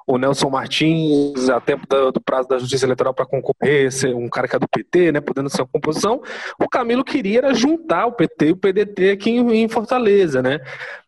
o 0.06 0.18
Nelson 0.18 0.50
Martins, 0.50 1.48
a 1.48 1.60
tempo 1.60 1.86
do, 1.86 2.20
prazo 2.20 2.48
da 2.48 2.58
Justiça 2.58 2.84
Eleitoral 2.84 3.14
para 3.14 3.24
concorrer, 3.24 3.90
ser 3.92 4.14
um 4.14 4.28
cara 4.28 4.48
que 4.48 4.56
é 4.56 4.58
do 4.58 4.68
PT, 4.68 5.12
né, 5.12 5.20
podendo 5.20 5.48
ser 5.48 5.62
uma 5.62 5.68
composição, 5.68 6.20
o 6.60 6.68
Camilo 6.68 7.04
queria 7.04 7.54
juntar 7.54 8.06
o 8.06 8.12
PT 8.12 8.46
e 8.48 8.52
o 8.52 8.56
PDT 8.56 9.10
aqui 9.10 9.30
em 9.30 9.68
Fortaleza, 9.68 10.42
né? 10.42 10.60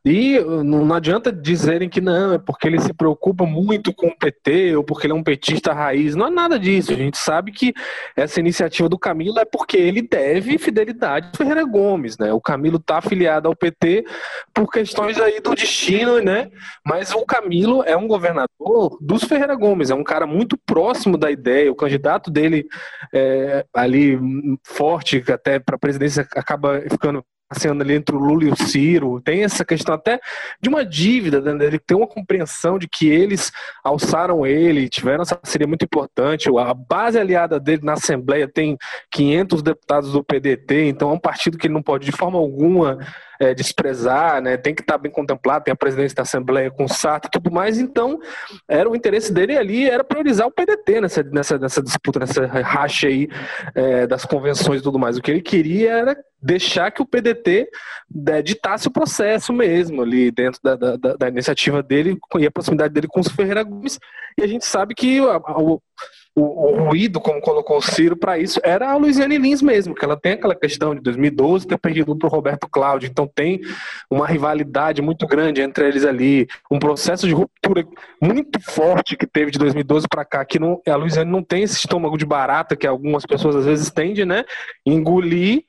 E 0.07 0.39
não 0.39 0.93
adianta 0.93 1.33
dizerem 1.33 1.89
que 1.89 2.01
não, 2.01 2.35
é 2.35 2.39
porque 2.39 2.69
ele 2.69 2.79
se 2.79 2.93
preocupa 2.93 3.47
muito 3.47 3.93
com 3.95 4.09
o 4.09 4.17
PT 4.17 4.77
ou 4.77 4.85
porque 4.85 5.07
ele 5.07 5.15
é 5.15 5.17
um 5.17 5.23
petista 5.23 5.73
raiz. 5.73 6.15
Não 6.15 6.27
é 6.27 6.31
nada 6.31 6.59
disso. 6.59 6.93
A 6.93 6.97
gente 6.97 7.17
sabe 7.17 7.51
que 7.51 7.73
essa 8.15 8.39
iniciativa 8.39 8.87
do 8.87 8.99
Camilo 8.99 9.39
é 9.39 9.47
porque 9.47 9.79
ele 9.79 10.03
deve 10.03 10.59
fidelidade 10.59 11.31
a 11.33 11.37
Ferreira 11.37 11.65
Gomes, 11.65 12.19
né? 12.19 12.33
O 12.35 12.41
Camilo 12.41 12.77
está 12.77 12.99
afiliado 12.99 13.49
ao 13.49 13.57
PT 13.57 14.05
por 14.53 14.71
questões 14.71 15.19
aí 15.19 15.41
do 15.41 15.55
destino, 15.55 16.21
né? 16.21 16.51
Mas 16.85 17.13
o 17.15 17.25
Camilo 17.25 17.83
é 17.85 17.97
um 17.97 18.07
governador 18.07 18.99
dos 19.01 19.25
Ferreira 19.25 19.55
Gomes, 19.55 19.91
é 19.91 19.95
um 19.95 20.05
cara 20.05 20.27
muito 20.27 20.59
próximo 20.67 21.17
da 21.17 21.31
ideia. 21.31 21.73
O 21.73 21.77
candidato 21.77 22.31
dele 22.31 22.67
é, 23.13 23.65
ali 23.73 24.19
forte, 24.65 25.25
até 25.29 25.59
para 25.59 25.77
a 25.77 25.79
presidência 25.79 26.27
acaba 26.37 26.83
ficando 26.91 27.25
passeando 27.49 27.83
ali 27.83 27.95
entre 27.95 28.15
o 28.15 28.19
Lula 28.19 28.45
e 28.45 28.51
o 28.51 28.57
Ciro. 28.57 29.21
Tem 29.21 29.45
essa 29.45 29.65
questão 29.65 29.95
até 29.95 30.21
de 30.61 30.69
uma 30.69 30.85
dívida, 30.85 31.41
né? 31.41 31.65
ele 31.65 31.79
tem 31.79 31.97
uma 31.97 32.07
compreensão 32.07 32.79
de 32.79 32.89
que 32.89 33.09
eles 33.09 33.53
alçaram 33.83 34.47
ele, 34.47 34.89
tiveram 34.89 35.23
essa 35.23 35.37
parceria 35.37 35.67
muito 35.67 35.85
importante. 35.85 36.49
A 36.59 36.75
base 36.75 37.19
aliada 37.19 37.61
dele 37.61 37.83
na 37.85 37.95
Assembleia 37.95 38.49
tem 38.49 38.77
500 39.11 39.63
deputados 39.63 40.13
do 40.13 40.25
PDT, 40.25 40.87
então 40.87 41.11
é 41.11 41.13
um 41.13 41.21
partido 41.21 41.59
que 41.59 41.67
ele 41.67 41.75
não 41.75 41.83
pode 41.83 42.05
de 42.05 42.13
forma 42.13 42.39
alguma 42.39 42.99
é, 43.45 43.55
desprezar, 43.55 44.41
né? 44.41 44.57
tem 44.57 44.75
que 44.75 44.81
estar 44.81 44.97
bem 44.99 45.13
contemplado, 45.13 45.65
tem 45.65 45.73
a 45.73 45.77
presidência 45.77 46.17
da 46.17 46.23
Assembleia 46.23 46.71
com 46.71 46.85
o 46.85 46.89
Sarto 46.89 47.27
e 47.27 47.31
tudo 47.31 47.51
mais, 47.51 47.79
então 47.79 48.19
era 48.69 48.89
o 48.89 48.97
interesse 48.97 49.33
dele 49.33 49.57
ali, 49.57 49.89
era 49.89 50.03
priorizar 50.03 50.47
o 50.47 50.51
PDT 50.51 51.01
nessa, 51.01 51.23
nessa, 51.23 51.59
nessa 51.59 51.83
disputa, 51.83 52.21
nessa 52.21 52.47
racha 52.47 53.07
aí 53.07 53.29
é, 53.75 54.07
das 54.07 54.25
convenções 54.25 54.81
e 54.81 54.83
tudo 54.83 54.99
mais. 54.99 55.17
O 55.17 55.23
que 55.23 55.31
ele 55.31 55.43
queria 55.43 55.93
era 55.93 56.17
deixar 56.41 56.91
que 56.91 57.03
o 57.03 57.07
PDT 57.07 57.69
é, 58.29 58.43
ditasse 58.43 58.89
o 58.89 58.93
processo 58.93 59.53
mesmo 59.53 60.03
ali 60.03 60.31
dentro 60.31 60.61
da, 60.63 60.77
da, 60.77 60.97
da, 60.97 61.29
iniciativa 61.29 61.83
dele 61.83 62.19
e 62.39 62.47
a 62.47 62.51
proximidade 62.51 62.93
dele 62.93 63.09
com 63.09 63.21
os 63.21 63.29
Ferreira 63.29 63.63
Gomes, 63.63 63.99
e 64.39 64.43
a 64.43 64.47
gente 64.47 64.65
sabe 64.65 64.95
que 64.95 65.21
o, 65.21 65.81
o 66.37 66.85
ruído, 66.89 67.21
como 67.21 67.41
colocou 67.41 67.77
o 67.77 67.83
Ciro, 67.83 68.17
para 68.17 68.37
isso 68.39 68.61
era 68.65 68.91
a 68.91 68.97
Luiziane 68.97 69.39
Lins 69.39 69.63
mesmo, 69.63 69.95
que 69.95 70.05
ela 70.05 70.17
tem 70.17 70.33
aquela 70.33 70.55
questão 70.55 70.95
de 70.95 71.01
2012 71.01 71.67
ter 71.67 71.79
perdido 71.79 72.17
para 72.17 72.27
o 72.27 72.31
Roberto 72.31 72.69
Cláudio. 72.69 73.09
Então 73.09 73.31
tem 73.33 73.61
uma 74.11 74.27
rivalidade 74.27 75.01
muito 75.01 75.27
grande 75.29 75.63
entre 75.63 75.87
eles 75.87 76.05
ali, 76.05 76.49
um 76.69 76.79
processo 76.79 77.29
de 77.29 77.33
ruptura 77.33 77.87
muito 78.21 78.61
forte 78.61 79.17
que 79.17 79.27
teve 79.27 79.53
de 79.53 79.59
2012 79.59 80.09
para 80.09 80.25
cá, 80.25 80.45
que 80.45 80.59
não, 80.59 80.81
a 80.89 80.97
Luiziane 80.97 81.31
não 81.31 81.43
tem 81.43 81.63
esse 81.63 81.77
estômago 81.77 82.19
de 82.19 82.27
barata 82.27 82.75
que 82.75 82.87
algumas 82.87 83.25
pessoas 83.25 83.55
às 83.55 83.67
vezes 83.67 83.91
tendem, 83.91 84.25
né? 84.25 84.45
Engolir 84.85 85.65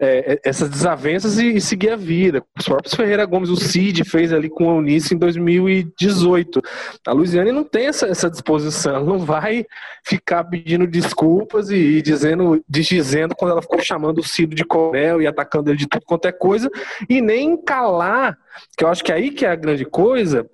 é, 0.00 0.32
é, 0.32 0.40
essas 0.44 0.70
desavenças 0.70 1.38
e, 1.38 1.56
e, 1.56 1.60
seguir 1.60 1.90
a 1.90 1.96
vida. 1.96 2.42
Os 2.58 2.64
próprios 2.64 2.94
Ferreira 2.94 3.26
Gomes, 3.26 3.50
o 3.50 3.56
Cid 3.56 4.02
fez 4.04 4.32
ali 4.32 4.48
com 4.48 4.70
a 4.70 4.74
Eunice 4.76 5.14
em 5.14 5.18
2018. 5.18 6.62
A 7.06 7.12
Luiziane 7.12 7.52
não 7.52 7.64
tem 7.64 7.86
essa, 7.86 8.06
essa 8.06 8.30
disposição, 8.30 9.04
não 9.04 9.18
vai 9.18 9.66
ficar 10.02 10.44
pedindo 10.44 10.86
desculpas 10.86 11.68
e, 11.70 11.76
e 11.76 12.02
dizendo, 12.02 12.64
desdizendo 12.66 13.36
quando 13.36 13.50
ela 13.52 13.62
ficou 13.62 13.78
chamando 13.80 14.18
o 14.18 14.24
Cid 14.24 14.54
de 14.54 14.64
coronel 14.64 15.20
e 15.20 15.26
atacando 15.26 15.70
ele 15.70 15.78
de 15.78 15.86
tudo 15.86 16.04
quanto 16.06 16.26
é 16.26 16.32
coisa, 16.32 16.70
e 17.08 17.20
nem 17.20 17.62
calar, 17.62 18.38
que 18.78 18.84
eu 18.84 18.88
acho 18.88 19.04
que 19.04 19.12
é 19.12 19.16
aí 19.16 19.30
que 19.30 19.44
é 19.44 19.50
a 19.50 19.56
grande 19.56 19.84
coisa, 19.84 20.48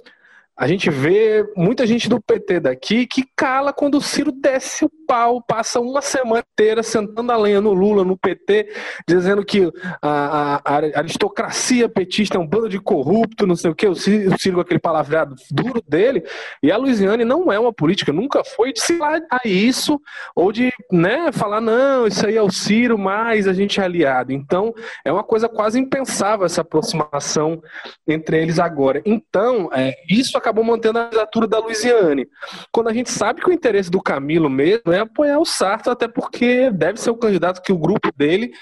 a 0.56 0.66
gente 0.66 0.88
vê 0.88 1.46
muita 1.54 1.86
gente 1.86 2.08
do 2.08 2.18
PT 2.18 2.60
daqui 2.60 3.06
que 3.06 3.24
cala 3.36 3.74
quando 3.74 3.98
o 3.98 4.00
Ciro 4.00 4.32
desce 4.32 4.86
o 4.86 4.90
pau, 5.06 5.42
passa 5.42 5.78
uma 5.80 6.00
semana 6.00 6.42
inteira 6.52 6.82
sentando 6.82 7.30
a 7.30 7.36
lenha 7.36 7.60
no 7.60 7.74
Lula, 7.74 8.04
no 8.04 8.16
PT, 8.16 8.72
dizendo 9.06 9.44
que 9.44 9.70
a, 10.00 10.60
a, 10.64 10.78
a 10.78 10.98
aristocracia 10.98 11.88
petista 11.88 12.38
é 12.38 12.40
um 12.40 12.46
bando 12.46 12.70
de 12.70 12.80
corrupto, 12.80 13.46
não 13.46 13.54
sei 13.54 13.70
o 13.70 13.74
quê, 13.74 13.86
o 13.86 13.94
Ciro, 13.94 14.34
o 14.34 14.40
Ciro 14.40 14.54
com 14.56 14.62
aquele 14.62 14.80
palavreado 14.80 15.34
duro 15.50 15.82
dele, 15.86 16.24
e 16.62 16.72
a 16.72 16.76
Luiziane 16.78 17.24
não 17.24 17.52
é 17.52 17.58
uma 17.58 17.72
política, 17.72 18.12
nunca 18.12 18.42
foi 18.42 18.72
de 18.72 18.80
se 18.80 18.96
lá 18.96 19.20
a 19.30 19.46
isso, 19.46 20.00
ou 20.34 20.50
de 20.50 20.72
né, 20.90 21.30
falar, 21.32 21.60
não, 21.60 22.06
isso 22.06 22.26
aí 22.26 22.36
é 22.36 22.42
o 22.42 22.50
Ciro, 22.50 22.96
mas 22.96 23.46
a 23.46 23.52
gente 23.52 23.78
é 23.78 23.84
aliado. 23.84 24.32
Então, 24.32 24.74
é 25.04 25.12
uma 25.12 25.22
coisa 25.22 25.48
quase 25.48 25.78
impensável 25.78 26.46
essa 26.46 26.62
aproximação 26.62 27.60
entre 28.08 28.40
eles 28.40 28.58
agora. 28.58 29.02
Então, 29.04 29.68
é, 29.72 29.94
isso 30.08 30.36
acabou 30.46 30.62
mantendo 30.62 30.98
a 30.98 31.04
candidatura 31.04 31.48
da 31.48 31.58
Luiziane. 31.58 32.28
Quando 32.70 32.88
a 32.88 32.92
gente 32.92 33.10
sabe 33.10 33.40
que 33.40 33.50
o 33.50 33.52
interesse 33.52 33.90
do 33.90 34.00
Camilo 34.00 34.48
mesmo 34.48 34.92
é 34.92 35.00
apoiar 35.00 35.38
o 35.40 35.44
Sarto, 35.44 35.90
até 35.90 36.06
porque 36.06 36.70
deve 36.70 37.00
ser 37.00 37.10
o 37.10 37.16
candidato 37.16 37.60
que 37.60 37.72
o 37.72 37.78
grupo 37.78 38.10
dele 38.16 38.52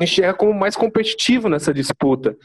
enxerga 0.00 0.34
como 0.34 0.52
mais 0.52 0.74
competitivo 0.76 1.48
nessa 1.48 1.72
disputa. 1.72 2.36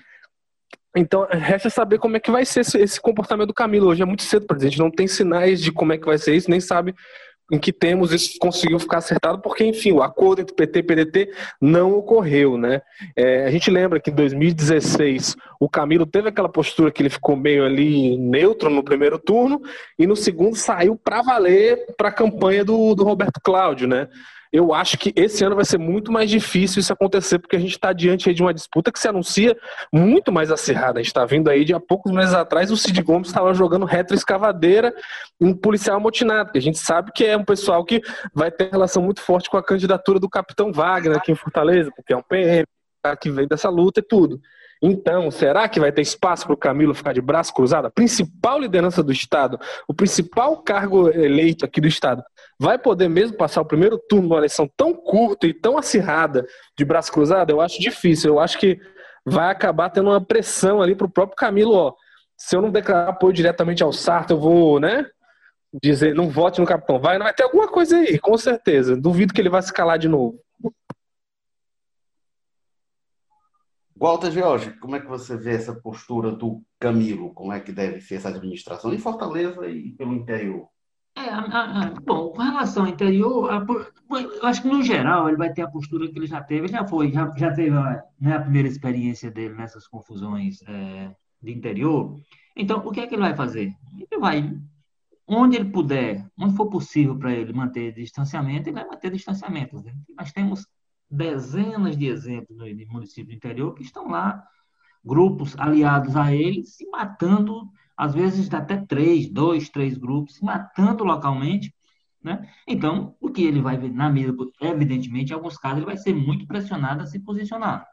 Então, 0.95 1.27
resta 1.29 1.71
saber 1.71 1.97
como 1.97 2.17
é 2.17 2.19
que 2.19 2.29
vai 2.29 2.45
ser 2.45 2.59
esse, 2.59 3.01
comportamento 3.01 3.47
do 3.47 3.53
Camilo. 3.53 3.87
Hoje 3.87 4.03
é 4.03 4.05
muito 4.05 4.21
cedo 4.21 4.45
para 4.45 4.57
a 4.57 4.59
gente 4.59 4.77
não 4.77 4.91
tem 4.91 5.07
sinais 5.07 5.59
de 5.59 5.71
como 5.71 5.91
é 5.91 5.97
que 5.97 6.05
vai 6.05 6.19
ser 6.19 6.35
isso, 6.35 6.51
nem 6.51 6.59
sabe 6.59 6.93
em 7.51 7.59
que 7.59 7.73
temos 7.73 8.11
isso 8.11 8.37
conseguiu 8.39 8.79
ficar 8.79 8.97
acertado, 8.97 9.41
porque, 9.41 9.63
enfim, 9.65 9.91
o 9.91 10.01
acordo 10.01 10.41
entre 10.41 10.55
PT 10.55 10.79
e 10.79 10.83
PDT 10.83 11.31
não 11.61 11.93
ocorreu, 11.93 12.57
né? 12.57 12.81
É, 13.15 13.45
a 13.45 13.51
gente 13.51 13.69
lembra 13.69 13.99
que 13.99 14.09
em 14.09 14.15
2016 14.15 15.35
o 15.59 15.69
Camilo 15.69 16.05
teve 16.05 16.29
aquela 16.29 16.49
postura 16.49 16.91
que 16.91 17.01
ele 17.01 17.09
ficou 17.09 17.35
meio 17.35 17.65
ali 17.65 18.17
neutro 18.17 18.69
no 18.69 18.83
primeiro 18.83 19.19
turno 19.19 19.61
e 19.99 20.07
no 20.07 20.15
segundo 20.15 20.55
saiu 20.55 20.95
para 20.95 21.21
valer 21.21 21.85
para 21.97 22.09
a 22.09 22.13
campanha 22.13 22.63
do, 22.63 22.95
do 22.95 23.03
Roberto 23.03 23.39
Cláudio, 23.43 23.87
né? 23.87 24.07
Eu 24.53 24.71
acho 24.71 24.99
que 24.99 25.11
esse 25.15 25.43
ano 25.43 25.55
vai 25.55 25.65
ser 25.65 25.79
muito 25.79 26.11
mais 26.11 26.29
difícil 26.29 26.79
isso 26.79 26.93
acontecer, 26.93 27.39
porque 27.39 27.55
a 27.55 27.59
gente 27.59 27.71
está 27.71 27.91
diante 27.91 28.31
de 28.31 28.43
uma 28.43 28.53
disputa 28.53 28.91
que 28.91 28.99
se 28.99 29.07
anuncia 29.07 29.57
muito 29.91 30.31
mais 30.31 30.51
acirrada. 30.51 30.99
A 30.99 31.01
gente 31.01 31.07
está 31.07 31.25
vindo 31.25 31.49
aí 31.49 31.65
de 31.65 31.73
há 31.73 31.79
poucos 31.79 32.11
meses 32.11 32.35
atrás, 32.35 32.69
o 32.69 32.77
Cid 32.77 33.01
Gomes 33.01 33.29
estava 33.29 33.51
jogando 33.55 33.83
retroescavadeira 33.83 34.93
em 35.41 35.47
um 35.47 35.57
policial 35.57 35.97
amotinado, 35.97 36.51
que 36.51 36.59
a 36.59 36.61
gente 36.61 36.77
sabe 36.77 37.11
que 37.11 37.25
é 37.25 37.35
um 37.35 37.43
pessoal 37.43 37.83
que 37.83 37.99
vai 38.31 38.51
ter 38.51 38.69
relação 38.69 39.01
muito 39.01 39.21
forte 39.21 39.49
com 39.49 39.57
a 39.57 39.63
candidatura 39.63 40.19
do 40.19 40.29
capitão 40.29 40.71
Wagner 40.71 41.17
aqui 41.17 41.31
em 41.31 41.35
Fortaleza, 41.35 41.91
porque 41.95 42.13
é 42.13 42.15
um 42.15 42.21
PM 42.21 42.63
que 43.19 43.31
vem 43.31 43.47
dessa 43.47 43.69
luta 43.69 44.01
e 44.01 44.03
tudo. 44.03 44.39
Então, 44.85 45.31
será 45.31 45.67
que 45.69 45.79
vai 45.79 45.93
ter 45.93 46.01
espaço 46.01 46.45
para 46.45 46.53
o 46.53 46.57
Camilo 46.57 46.93
ficar 46.93 47.13
de 47.13 47.21
braço 47.21 47.53
cruzado? 47.53 47.85
A 47.85 47.91
principal 47.91 48.59
liderança 48.59 49.01
do 49.01 49.13
Estado, 49.13 49.57
o 49.87 49.93
principal 49.93 50.57
cargo 50.57 51.09
eleito 51.09 51.63
aqui 51.63 51.79
do 51.79 51.87
Estado, 51.87 52.21
vai 52.63 52.79
poder 52.79 53.09
mesmo 53.09 53.35
passar 53.35 53.59
o 53.59 53.65
primeiro 53.65 53.99
turno 53.99 54.29
numa 54.29 54.37
eleição 54.37 54.69
tão 54.77 54.93
curta 54.93 55.45
e 55.45 55.53
tão 55.53 55.77
acirrada 55.77 56.47
de 56.77 56.85
braço 56.85 57.11
cruzado? 57.11 57.49
Eu 57.49 57.59
acho 57.59 57.77
difícil. 57.77 58.31
Eu 58.31 58.39
acho 58.39 58.57
que 58.57 58.79
vai 59.25 59.51
acabar 59.51 59.89
tendo 59.89 60.09
uma 60.09 60.25
pressão 60.25 60.81
ali 60.81 60.95
para 60.95 61.05
o 61.05 61.11
próprio 61.11 61.35
Camilo. 61.35 61.73
Ó, 61.73 61.93
se 62.37 62.55
eu 62.55 62.61
não 62.61 62.71
declarar 62.71 63.09
apoio 63.09 63.33
diretamente 63.33 63.83
ao 63.83 63.91
Sarto, 63.91 64.31
eu 64.31 64.39
vou, 64.39 64.79
né? 64.79 65.05
Dizer, 65.83 66.15
não 66.15 66.29
vote 66.29 66.61
no 66.61 66.65
capitão. 66.65 67.01
Vai, 67.01 67.19
vai 67.19 67.33
ter 67.33 67.43
alguma 67.43 67.67
coisa 67.67 67.97
aí, 67.97 68.17
com 68.17 68.37
certeza. 68.37 68.95
Duvido 68.95 69.33
que 69.33 69.41
ele 69.41 69.49
vai 69.49 69.61
se 69.61 69.73
calar 69.73 69.99
de 69.99 70.07
novo. 70.07 70.39
Walter 73.93 74.31
George, 74.31 74.71
como 74.79 74.95
é 74.95 75.01
que 75.01 75.07
você 75.07 75.35
vê 75.35 75.55
essa 75.55 75.75
postura 75.75 76.31
do 76.31 76.63
Camilo? 76.79 77.33
Como 77.33 77.51
é 77.51 77.59
que 77.59 77.73
deve 77.73 77.99
ser 77.99 78.15
essa 78.15 78.29
administração 78.29 78.93
em 78.93 78.97
Fortaleza 78.97 79.67
e 79.67 79.91
pelo 79.91 80.13
interior? 80.13 80.72
É, 81.23 81.29
a, 81.29 81.39
a, 81.39 81.89
bom, 82.01 82.31
com 82.31 82.41
relação 82.41 82.83
ao 82.83 82.89
interior, 82.89 83.49
a, 83.49 83.65
eu 84.19 84.45
acho 84.45 84.61
que 84.61 84.67
no 84.67 84.83
geral 84.83 85.29
ele 85.29 85.37
vai 85.37 85.53
ter 85.53 85.61
a 85.61 85.69
postura 85.69 86.11
que 86.11 86.19
ele 86.19 86.27
já 86.27 86.43
teve, 86.43 86.67
já 86.67 86.85
foi, 86.85 87.11
já, 87.11 87.33
já 87.37 87.53
teve 87.53 87.69
né, 88.19 88.35
a 88.35 88.41
primeira 88.41 88.67
experiência 88.67 89.31
dele 89.31 89.53
nessas 89.53 89.87
confusões 89.87 90.61
é, 90.67 91.15
de 91.41 91.51
interior. 91.53 92.19
Então, 92.57 92.85
o 92.85 92.91
que 92.91 92.99
é 92.99 93.07
que 93.07 93.15
ele 93.15 93.21
vai 93.21 93.35
fazer? 93.35 93.73
Ele 93.97 94.19
vai, 94.19 94.53
onde 95.25 95.55
ele 95.55 95.69
puder, 95.69 96.29
onde 96.37 96.57
for 96.57 96.69
possível 96.69 97.17
para 97.17 97.31
ele 97.31 97.53
manter 97.53 97.93
distanciamento, 97.93 98.67
ele 98.67 98.75
vai 98.75 98.85
manter 98.85 99.09
distanciamento. 99.09 99.81
Né? 99.81 99.93
Nós 100.17 100.33
temos 100.33 100.67
dezenas 101.09 101.95
de 101.95 102.07
exemplos 102.07 102.57
no 102.57 102.65
município 102.91 103.27
do 103.27 103.35
interior 103.35 103.73
que 103.73 103.83
estão 103.83 104.09
lá, 104.09 104.43
grupos 105.05 105.57
aliados 105.57 106.17
a 106.17 106.33
ele, 106.33 106.65
se 106.65 106.85
matando, 106.89 107.71
às 107.97 108.13
vezes 108.13 108.51
até 108.53 108.77
três, 108.77 109.29
dois, 109.29 109.69
três 109.69 109.97
grupos, 109.97 110.39
matando 110.41 111.03
localmente. 111.03 111.73
Né? 112.23 112.49
Então, 112.67 113.15
o 113.19 113.29
que 113.29 113.43
ele 113.43 113.61
vai 113.61 113.77
ver 113.77 113.91
na 113.91 114.09
mesa, 114.09 114.33
evidentemente, 114.61 115.31
em 115.31 115.35
alguns 115.35 115.57
casos, 115.57 115.77
ele 115.77 115.85
vai 115.85 115.97
ser 115.97 116.13
muito 116.13 116.47
pressionado 116.47 117.03
a 117.03 117.05
se 117.05 117.19
posicionar. 117.19 117.85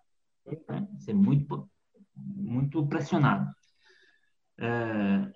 Né? 0.69 0.89
Ser 0.99 1.15
muito, 1.15 1.69
muito 2.17 2.87
pressionado. 2.87 3.51
É, 4.59 5.33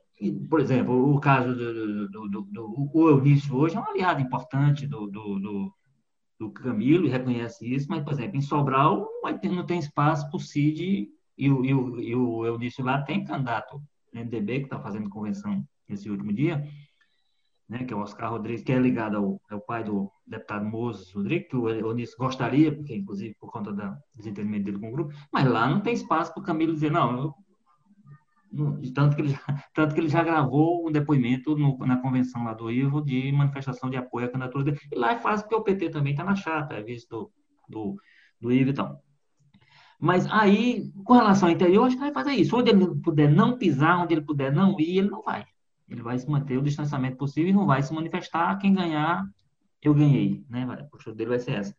por 0.49 0.61
exemplo, 0.61 1.15
o 1.15 1.19
caso 1.21 1.55
do, 1.55 2.09
do, 2.09 2.29
do, 2.29 2.43
do, 2.43 2.91
o 2.95 3.09
Eunício 3.09 3.55
hoje 3.57 3.77
é 3.77 3.81
um 3.81 3.89
aliado 3.89 4.21
importante 4.21 4.87
do, 4.87 5.07
do, 5.09 5.75
do 6.39 6.51
Camilo 6.51 7.07
e 7.07 7.11
reconhece 7.11 7.73
isso, 7.73 7.87
mas, 7.89 8.03
por 8.03 8.13
exemplo, 8.13 8.37
em 8.37 8.43
Sobral 8.43 9.09
não, 9.23 9.39
ter, 9.39 9.49
não 9.49 9.67
tem 9.67 9.79
espaço 9.79 10.29
para 10.29 10.37
o 10.37 10.41
Cid 10.41 11.09
e 11.37 11.51
o, 11.51 11.65
e, 11.65 11.75
o, 11.75 12.01
e 12.01 12.15
o 12.15 12.47
Eudício 12.47 12.85
lá 12.85 13.03
tem 13.03 13.25
candidato 13.25 13.83
MDB, 14.15 14.61
que 14.61 14.65
está 14.67 14.81
fazendo 14.81 15.11
convenção 15.11 15.65
nesse 15.89 16.09
último 16.09 16.33
dia, 16.33 16.65
né, 17.69 17.85
que 17.85 17.93
é 17.93 17.97
o 17.97 18.01
Oscar 18.01 18.31
Rodrigues, 18.31 18.63
que 18.63 18.73
é 18.73 18.79
ligado 18.79 19.17
ao, 19.17 19.41
ao 19.51 19.61
pai 19.61 19.83
do 19.83 20.11
deputado 20.27 20.65
Moses 20.65 21.13
Rodrigues, 21.13 21.49
que 21.49 21.57
o 21.57 21.69
Eudício 21.69 22.17
gostaria, 22.19 22.75
porque 22.75 22.95
inclusive 22.95 23.35
por 23.41 23.51
conta 23.51 23.73
da 23.73 23.99
desentendimento 24.15 24.65
dele 24.65 24.79
com 24.79 24.89
o 24.89 24.93
grupo, 24.93 25.15
mas 25.33 25.47
lá 25.49 25.69
não 25.69 25.81
tem 25.81 25.95
espaço 25.95 26.33
para 26.33 26.41
o 26.43 26.45
Camilo 26.45 26.75
dizer, 26.75 26.91
não, 26.91 27.17
eu 27.19 27.35
tanto 28.95 29.17
que, 29.17 29.23
ele 29.23 29.31
já, 29.31 29.39
tanto 29.75 29.95
que 29.95 30.01
ele 30.01 30.09
já 30.09 30.23
gravou 30.23 30.87
um 30.89 30.93
depoimento 30.93 31.57
no, 31.57 31.77
na 31.79 32.01
convenção 32.01 32.45
lá 32.45 32.55
do 32.55 32.71
Ivo 32.71 33.03
de 33.03 33.33
manifestação 33.33 33.91
de 33.91 33.97
apoio 33.97 34.27
à 34.27 34.29
candidatura 34.29 34.65
dele. 34.65 34.79
E 34.93 34.97
lá 34.97 35.13
é 35.13 35.19
fácil 35.19 35.49
porque 35.49 35.57
o 35.57 35.65
PT 35.65 35.91
também 35.91 36.13
está 36.13 36.25
na 36.25 36.37
chata, 36.37 36.75
é 36.75 36.83
visto 36.83 37.09
do, 37.09 37.33
do, 37.69 37.97
do 38.41 38.53
Ivo 38.53 38.71
e 38.71 38.75
tal. 38.75 39.04
Mas 40.01 40.27
aí, 40.31 40.91
com 41.05 41.15
relação 41.15 41.49
ao 41.49 41.55
interior, 41.55 41.87
acho 41.87 41.97
que 41.97 42.03
vai 42.03 42.13
fazer 42.13 42.33
isso. 42.33 42.57
Onde 42.57 42.71
ele 42.71 42.95
puder 43.01 43.31
não 43.31 43.57
pisar, 43.57 44.03
onde 44.03 44.15
ele 44.15 44.23
puder 44.23 44.53
não 44.53 44.79
ir, 44.79 44.99
ele 44.99 45.11
não 45.11 45.23
vai. 45.23 45.45
Ele 45.89 46.03
vai 46.03 46.19
se 46.19 46.29
manter 46.29 46.59
o 46.59 46.63
distanciamento 46.63 47.17
possível 47.17 47.51
e 47.51 47.53
não 47.53 47.67
vai 47.67 47.83
se 47.83 47.93
manifestar. 47.93 48.59
Quem 48.59 48.75
ganhar, 48.75 49.25
eu 49.83 49.95
ganhei. 49.95 50.45
Né? 50.49 50.65
A 50.65 50.85
postura 50.85 51.17
dele 51.17 51.31
vai 51.31 51.39
ser 51.39 51.53
essa. 51.53 51.75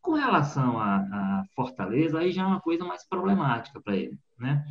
Com 0.00 0.12
relação 0.12 0.78
a 0.78 1.42
Fortaleza, 1.54 2.18
aí 2.18 2.32
já 2.32 2.42
é 2.42 2.46
uma 2.46 2.60
coisa 2.60 2.84
mais 2.84 3.06
problemática 3.08 3.80
para 3.80 3.96
ele. 3.96 4.18
Né? 4.38 4.64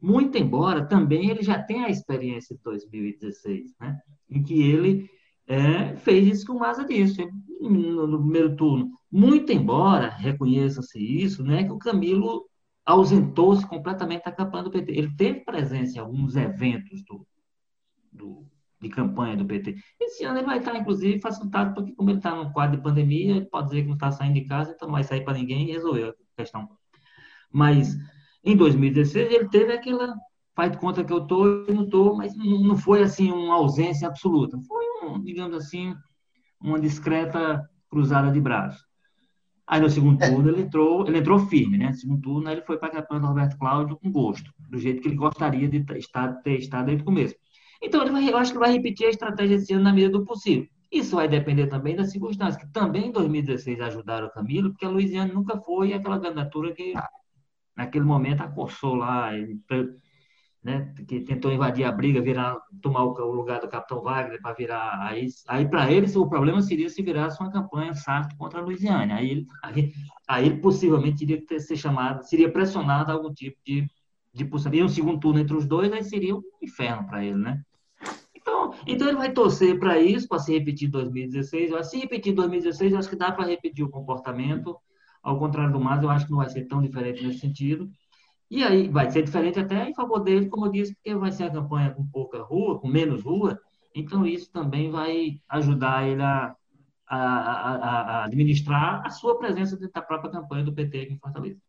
Muito 0.00 0.38
embora 0.38 0.86
também 0.86 1.28
ele 1.28 1.42
já 1.42 1.62
tenha 1.62 1.86
a 1.86 1.90
experiência 1.90 2.56
de 2.56 2.62
2016, 2.62 3.74
né? 3.78 4.00
em 4.28 4.42
que 4.42 4.62
ele 4.62 5.10
é, 5.46 5.96
fez 5.96 6.26
isso 6.26 6.46
com 6.46 6.54
o 6.54 6.58
Maza 6.58 6.84
disse 6.84 7.28
no, 7.68 8.18
primeiro 8.20 8.56
turno. 8.56 8.90
Muito 9.10 9.52
embora 9.52 10.08
reconheça-se 10.08 10.98
isso, 10.98 11.44
né, 11.44 11.64
que 11.64 11.72
o 11.72 11.78
Camilo 11.78 12.46
ausentou-se 12.84 13.66
completamente 13.66 14.24
da 14.24 14.32
campanha 14.32 14.64
do 14.64 14.70
PT. 14.70 14.92
Ele 14.92 15.14
teve 15.16 15.44
presença 15.44 15.96
em 15.96 16.00
alguns 16.00 16.36
eventos 16.36 17.04
do, 17.04 17.26
do, 18.12 18.46
de 18.80 18.88
campanha 18.88 19.36
do 19.36 19.44
PT. 19.44 19.76
Esse 20.00 20.24
ano 20.24 20.38
ele 20.38 20.46
vai 20.46 20.58
estar, 20.58 20.74
inclusive, 20.76 21.20
facilitado, 21.20 21.74
porque 21.74 21.92
como 21.92 22.10
ele 22.10 22.18
está 22.18 22.34
no 22.34 22.52
quadro 22.52 22.76
de 22.76 22.82
pandemia, 22.82 23.36
ele 23.36 23.46
pode 23.46 23.68
dizer 23.68 23.82
que 23.82 23.88
não 23.88 23.94
está 23.94 24.10
saindo 24.10 24.34
de 24.34 24.44
casa, 24.44 24.72
então 24.72 24.88
não 24.88 24.94
vai 24.94 25.04
sair 25.04 25.24
para 25.24 25.34
ninguém 25.34 25.68
e 25.68 25.72
resolveu 25.72 26.10
a 26.10 26.14
questão. 26.36 26.68
Mas 27.52 27.96
em 28.42 28.56
2016, 28.56 29.32
ele 29.32 29.48
teve 29.48 29.72
aquela 29.72 30.16
faz 30.54 30.72
de 30.72 30.78
conta 30.78 31.04
que 31.04 31.12
eu 31.12 31.22
estou 31.22 31.64
e 31.68 31.72
não 31.72 31.84
estou, 31.84 32.16
mas 32.16 32.34
não 32.36 32.76
foi 32.76 33.02
assim 33.02 33.30
uma 33.30 33.54
ausência 33.54 34.08
absoluta. 34.08 34.58
Foi, 34.66 34.84
um, 35.02 35.22
digamos 35.22 35.56
assim, 35.56 35.94
uma 36.60 36.78
discreta 36.78 37.68
cruzada 37.88 38.30
de 38.30 38.40
braços. 38.40 38.84
Aí 39.66 39.80
no 39.80 39.88
segundo 39.88 40.20
é. 40.22 40.28
turno 40.28 40.48
ele 40.50 40.62
entrou, 40.62 41.06
ele 41.06 41.18
entrou 41.18 41.38
firme, 41.46 41.78
né? 41.78 41.88
No 41.88 41.94
segundo 41.94 42.20
turno 42.20 42.50
ele 42.50 42.62
foi 42.62 42.76
para 42.76 42.88
a 42.88 42.92
campanha 42.92 43.20
do 43.20 43.26
Roberto 43.28 43.56
Cláudio 43.56 43.96
com 43.96 44.10
gosto, 44.10 44.52
do 44.68 44.78
jeito 44.78 45.00
que 45.00 45.08
ele 45.08 45.16
gostaria 45.16 45.68
de 45.68 45.84
estar, 45.96 46.32
ter 46.42 46.58
estado 46.58 46.86
desde 46.86 47.02
o 47.02 47.06
começo. 47.06 47.36
Então 47.80 48.02
ele 48.02 48.10
vai, 48.10 48.28
eu 48.28 48.36
acho 48.36 48.50
que 48.50 48.58
ele 48.58 48.66
vai 48.66 48.72
repetir 48.72 49.06
a 49.06 49.10
estratégia 49.10 49.54
esse 49.54 49.72
ano 49.72 49.84
na 49.84 49.92
medida 49.92 50.18
do 50.18 50.24
possível. 50.24 50.66
Isso 50.90 51.14
vai 51.14 51.28
depender 51.28 51.68
também 51.68 51.94
das 51.94 52.10
circunstâncias, 52.10 52.56
que 52.56 52.72
também 52.72 53.06
em 53.06 53.12
2016 53.12 53.80
ajudaram 53.80 54.26
o 54.26 54.32
Camilo, 54.32 54.70
porque 54.70 54.84
a 54.84 54.88
Luiziane 54.88 55.32
nunca 55.32 55.56
foi 55.56 55.92
aquela 55.92 56.18
candidatura 56.18 56.74
que 56.74 56.92
naquele 57.76 58.04
momento 58.04 58.40
acossou 58.40 58.96
lá, 58.96 59.30
né, 60.62 60.92
que 61.08 61.20
tentou 61.20 61.50
invadir 61.50 61.84
a 61.84 61.92
briga, 61.92 62.20
virar, 62.20 62.58
tomar 62.82 63.04
o 63.04 63.32
lugar 63.32 63.60
do 63.60 63.68
Capitão 63.68 64.02
Wagner 64.02 64.40
para 64.42 64.54
virar. 64.54 65.06
Aí, 65.06 65.26
aí 65.48 65.66
para 65.66 65.90
eles, 65.90 66.14
o 66.16 66.28
problema 66.28 66.60
seria 66.60 66.88
se 66.90 67.02
virasse 67.02 67.40
uma 67.40 67.50
campanha 67.50 67.94
Sarto 67.94 68.36
contra 68.36 68.60
a 68.60 68.62
Luiziane. 68.62 69.12
Aí 69.12 69.46
aí, 69.64 69.92
aí 70.28 70.46
ele 70.46 70.58
possivelmente 70.58 71.18
teria 71.18 71.40
que 71.40 71.60
ser 71.60 71.76
chamado, 71.76 72.22
seria 72.24 72.52
pressionado 72.52 73.10
a 73.10 73.14
algum 73.14 73.32
tipo 73.32 73.56
de, 73.64 73.88
de 74.34 74.44
possibilidade. 74.44 74.92
um 74.92 74.94
segundo 74.94 75.20
turno 75.20 75.40
entre 75.40 75.56
os 75.56 75.66
dois, 75.66 75.90
aí 75.92 76.04
seria 76.04 76.36
um 76.36 76.42
inferno 76.62 77.06
para 77.06 77.24
ele, 77.24 77.38
né? 77.38 77.62
Então, 78.34 78.74
então 78.86 79.08
ele 79.08 79.16
vai 79.16 79.32
torcer 79.32 79.78
para 79.78 79.98
isso, 79.98 80.28
para 80.28 80.38
se 80.38 80.52
repetir 80.52 80.88
em 80.88 80.90
2016. 80.90 81.86
Se 81.88 81.98
repetir 81.98 82.32
em 82.32 82.36
2016, 82.36 82.92
eu 82.92 82.98
acho 82.98 83.08
que 83.08 83.16
dá 83.16 83.32
para 83.32 83.46
repetir 83.46 83.84
o 83.84 83.90
comportamento. 83.90 84.76
Ao 85.22 85.38
contrário 85.38 85.72
do 85.72 85.80
Mas, 85.80 86.02
eu 86.02 86.10
acho 86.10 86.24
que 86.26 86.30
não 86.30 86.38
vai 86.38 86.48
ser 86.48 86.66
tão 86.66 86.80
diferente 86.80 87.22
nesse 87.22 87.40
sentido. 87.40 87.90
E 88.50 88.64
aí 88.64 88.88
vai 88.88 89.08
ser 89.10 89.22
diferente 89.22 89.60
até 89.60 89.88
em 89.88 89.94
favor 89.94 90.18
dele, 90.18 90.48
como 90.48 90.66
eu 90.66 90.72
disse, 90.72 90.94
porque 90.94 91.14
vai 91.14 91.30
ser 91.30 91.44
a 91.44 91.50
campanha 91.50 91.90
com 91.92 92.04
pouca 92.04 92.42
rua, 92.42 92.80
com 92.80 92.88
menos 92.88 93.22
rua, 93.22 93.60
então 93.94 94.26
isso 94.26 94.50
também 94.50 94.90
vai 94.90 95.40
ajudar 95.48 96.08
ele 96.08 96.22
a, 96.22 96.56
a, 97.06 97.16
a, 97.16 98.00
a 98.20 98.24
administrar 98.24 99.06
a 99.06 99.10
sua 99.10 99.38
presença 99.38 99.76
dentro 99.76 99.92
da 99.92 100.02
própria 100.02 100.32
campanha 100.32 100.64
do 100.64 100.72
PT 100.72 101.00
aqui 101.00 101.12
em 101.12 101.18
Fortaleza. 101.18 101.60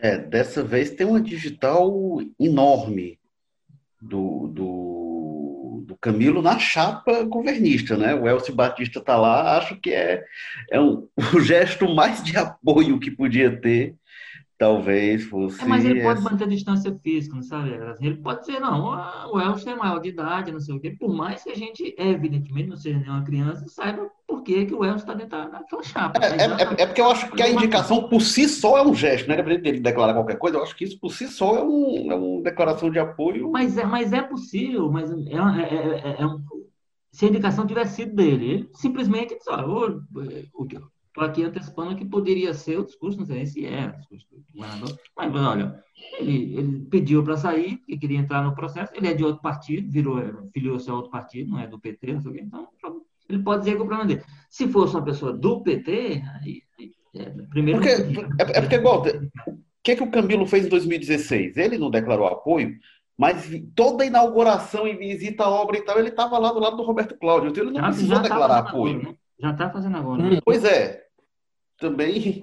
É, 0.00 0.18
dessa 0.18 0.64
vez 0.64 0.90
tem 0.90 1.06
uma 1.06 1.20
digital 1.20 1.92
enorme 2.40 3.20
do, 4.00 4.48
do, 4.48 5.84
do 5.86 5.96
Camilo 5.98 6.42
na 6.42 6.58
chapa 6.58 7.22
governista, 7.22 7.96
né? 7.96 8.14
O 8.14 8.26
Elcio 8.26 8.54
Batista 8.54 8.98
está 8.98 9.16
lá, 9.16 9.56
acho 9.58 9.76
que 9.76 9.92
é, 9.92 10.24
é 10.70 10.80
um, 10.80 11.08
o 11.36 11.40
gesto 11.40 11.94
mais 11.94 12.22
de 12.22 12.36
apoio 12.36 12.98
que 12.98 13.10
podia 13.10 13.60
ter 13.60 13.94
talvez 14.62 15.24
fosse. 15.24 15.60
É, 15.60 15.66
mas 15.66 15.84
ele 15.84 16.02
pode 16.02 16.20
manter 16.22 16.44
a 16.44 16.46
distância 16.46 16.96
física, 17.02 17.34
não 17.34 17.42
sabe? 17.42 17.72
Ele 18.00 18.16
pode 18.18 18.40
dizer, 18.40 18.60
não, 18.60 18.96
o 19.32 19.40
Elcio 19.40 19.70
é 19.70 19.74
maior 19.74 19.98
de 19.98 20.10
idade, 20.10 20.52
não 20.52 20.60
sei 20.60 20.76
o 20.76 20.80
quê. 20.80 20.94
Por 20.98 21.12
mais 21.12 21.42
que 21.42 21.50
a 21.50 21.54
gente, 21.56 21.92
evidentemente, 21.98 22.68
não 22.68 22.76
seja 22.76 22.96
nenhuma 22.96 23.24
criança, 23.24 23.66
saiba 23.66 24.08
por 24.24 24.42
que, 24.44 24.66
que 24.66 24.74
o 24.74 24.84
Elcio 24.84 24.98
está 24.98 25.14
dentro 25.14 25.50
daquela 25.50 25.82
chapa. 25.82 26.20
É, 26.24 26.28
é, 26.28 26.44
é, 26.44 26.82
é, 26.82 26.86
porque 26.86 27.00
eu 27.00 27.10
acho 27.10 27.28
que 27.32 27.42
a 27.42 27.50
indicação 27.50 28.08
por 28.08 28.22
si 28.22 28.48
só 28.48 28.78
é 28.78 28.82
um 28.86 28.94
gesto, 28.94 29.26
né? 29.26 29.34
Independente 29.34 29.62
dele 29.62 29.80
declarar 29.80 30.14
qualquer 30.14 30.38
coisa, 30.38 30.58
eu 30.58 30.62
acho 30.62 30.76
que 30.76 30.84
isso 30.84 30.98
por 31.00 31.12
si 31.12 31.26
só 31.26 31.56
é, 31.56 31.64
um, 31.64 32.12
é 32.12 32.14
uma 32.14 32.42
declaração 32.42 32.88
de 32.88 33.00
apoio. 33.00 33.50
Mas 33.50 33.76
é, 33.76 33.84
mas 33.84 34.12
é 34.12 34.22
possível, 34.22 34.88
mas 34.92 35.10
é, 35.10 35.14
é, 35.14 36.10
é, 36.10 36.16
é 36.20 36.26
um, 36.26 36.40
se 37.10 37.24
a 37.24 37.28
indicação 37.28 37.66
tivesse 37.66 37.96
sido 37.96 38.14
dele, 38.14 38.50
ele 38.50 38.70
simplesmente 38.74 39.36
disse, 39.36 39.50
olha, 39.50 40.00
Estou 41.12 41.24
aqui 41.24 41.44
antecipando 41.44 41.94
que 41.94 42.06
poderia 42.06 42.54
ser 42.54 42.78
o 42.78 42.86
discurso, 42.86 43.18
não 43.18 43.26
sei 43.26 43.44
se 43.44 43.66
é 43.66 43.88
o 43.88 44.16
discurso 44.16 44.26
do 44.30 44.42
governador, 44.54 44.98
mas 45.14 45.34
olha, 45.34 45.84
ele, 46.18 46.56
ele 46.56 46.86
pediu 46.90 47.22
para 47.22 47.36
sair, 47.36 47.76
que 47.86 47.98
queria 47.98 48.18
entrar 48.18 48.42
no 48.42 48.54
processo, 48.54 48.94
ele 48.96 49.08
é 49.08 49.12
de 49.12 49.22
outro 49.22 49.42
partido, 49.42 49.92
virou, 49.92 50.48
filiou-se 50.54 50.88
a 50.88 50.94
outro 50.94 51.10
partido, 51.10 51.50
não 51.50 51.58
é 51.58 51.66
do 51.66 51.78
PT, 51.78 52.14
não 52.14 52.20
sei 52.22 52.30
o 52.30 52.34
quê, 52.34 52.40
então 52.40 52.66
ele 53.28 53.42
pode 53.42 53.60
dizer 53.60 53.72
que 53.72 53.82
é 53.82 53.84
o 53.84 53.86
problema 53.86 54.06
dele. 54.06 54.22
Se 54.48 54.66
fosse 54.68 54.94
uma 54.94 55.04
pessoa 55.04 55.34
do 55.34 55.62
PT, 55.62 56.22
aí, 56.40 56.62
é, 57.14 57.24
primeiro. 57.50 57.78
Porque, 57.78 57.92
é, 57.92 58.58
é, 58.58 58.60
porque, 58.62 58.76
igual, 58.76 59.02
o 59.02 59.54
que, 59.82 59.92
é 59.92 59.96
que 59.96 60.02
o 60.02 60.10
Camilo 60.10 60.46
fez 60.46 60.64
em 60.64 60.70
2016? 60.70 61.58
Ele 61.58 61.76
não 61.76 61.90
declarou 61.90 62.26
apoio, 62.26 62.74
mas 63.18 63.50
toda 63.74 64.02
a 64.02 64.06
inauguração 64.06 64.88
e 64.88 64.96
visita 64.96 65.44
à 65.44 65.50
obra 65.50 65.76
e 65.76 65.82
tal, 65.82 65.98
ele 65.98 66.08
estava 66.08 66.38
lá 66.38 66.50
do 66.52 66.58
lado 66.58 66.78
do 66.78 66.82
Roberto 66.82 67.18
Cláudio, 67.18 67.50
então 67.50 67.62
ele 67.62 67.72
não 67.72 67.82
já, 67.82 67.86
precisou 67.88 68.16
já 68.16 68.22
declarar 68.22 68.58
apoio. 68.60 68.94
Agora, 68.94 69.10
né? 69.10 69.16
Já 69.42 69.50
está 69.50 69.68
fazendo 69.68 69.96
agora. 69.96 70.22
Né? 70.22 70.38
Pois 70.44 70.64
é. 70.64 71.02
Também. 71.78 72.42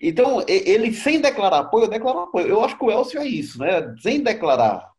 Então, 0.00 0.44
ele 0.48 0.92
sem 0.92 1.20
declarar 1.20 1.60
apoio, 1.60 1.88
declara 1.88 2.24
apoio. 2.24 2.48
Eu 2.48 2.64
acho 2.64 2.76
que 2.76 2.84
o 2.84 2.90
Elcio 2.90 3.20
é 3.20 3.26
isso, 3.26 3.58
né? 3.60 3.94
Sem 4.00 4.20
declarar 4.20 4.90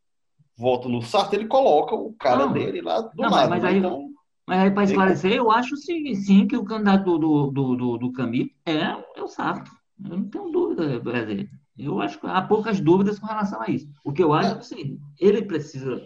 voto 0.57 0.87
no 0.87 1.01
Sarto, 1.01 1.33
ele 1.33 1.47
coloca 1.47 1.93
o 1.93 2.13
cara 2.13 2.45
não, 2.45 2.53
dele 2.53 2.81
lá 2.81 3.01
do 3.01 3.21
não, 3.21 3.29
lado. 3.29 3.49
Mas, 3.49 3.63
né? 3.63 3.69
aí, 3.69 3.77
então, 3.77 4.09
mas 4.47 4.59
aí, 4.59 4.71
para 4.71 4.83
esclarecer, 4.85 5.33
eu 5.33 5.51
acho 5.51 5.75
sim, 5.75 6.15
sim 6.15 6.47
que 6.47 6.55
o 6.55 6.63
candidato 6.63 7.17
do, 7.17 7.51
do, 7.51 7.75
do, 7.75 7.97
do 7.97 8.11
Camilo 8.13 8.49
é, 8.65 8.95
é 9.15 9.21
o 9.21 9.27
Sarto. 9.27 9.69
Eu 10.01 10.17
não 10.17 10.29
tenho 10.29 10.49
dúvida, 10.49 10.99
Brasil. 10.99 11.47
Eu 11.77 11.99
acho 11.99 12.19
que 12.19 12.27
há 12.27 12.41
poucas 12.41 12.79
dúvidas 12.79 13.19
com 13.19 13.27
relação 13.27 13.61
a 13.61 13.69
isso. 13.69 13.87
O 14.03 14.13
que 14.13 14.23
eu 14.23 14.33
acho 14.33 14.51
é, 14.51 14.53
é 14.53 14.57
o 14.57 14.63
seguinte: 14.63 14.99
ele 15.19 15.41
precisa 15.41 16.01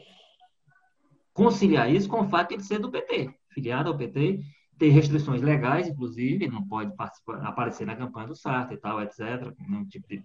conciliar 1.33 1.93
isso 1.93 2.09
com 2.09 2.21
o 2.21 2.29
fato 2.29 2.49
de 2.49 2.55
ele 2.55 2.63
ser 2.63 2.79
do 2.79 2.89
PT, 2.89 3.29
filiado 3.53 3.89
ao 3.89 3.97
PT, 3.97 4.39
ter 4.79 4.89
restrições 4.89 5.41
legais, 5.41 5.87
inclusive, 5.87 6.47
não 6.47 6.65
pode 6.65 6.93
aparecer 7.41 7.85
na 7.85 7.97
campanha 7.97 8.27
do 8.27 8.35
Sartre 8.35 8.75
e 8.75 8.79
tal, 8.79 9.01
etc., 9.01 9.53
nenhum 9.59 9.85
tipo 9.85 10.07
de, 10.07 10.23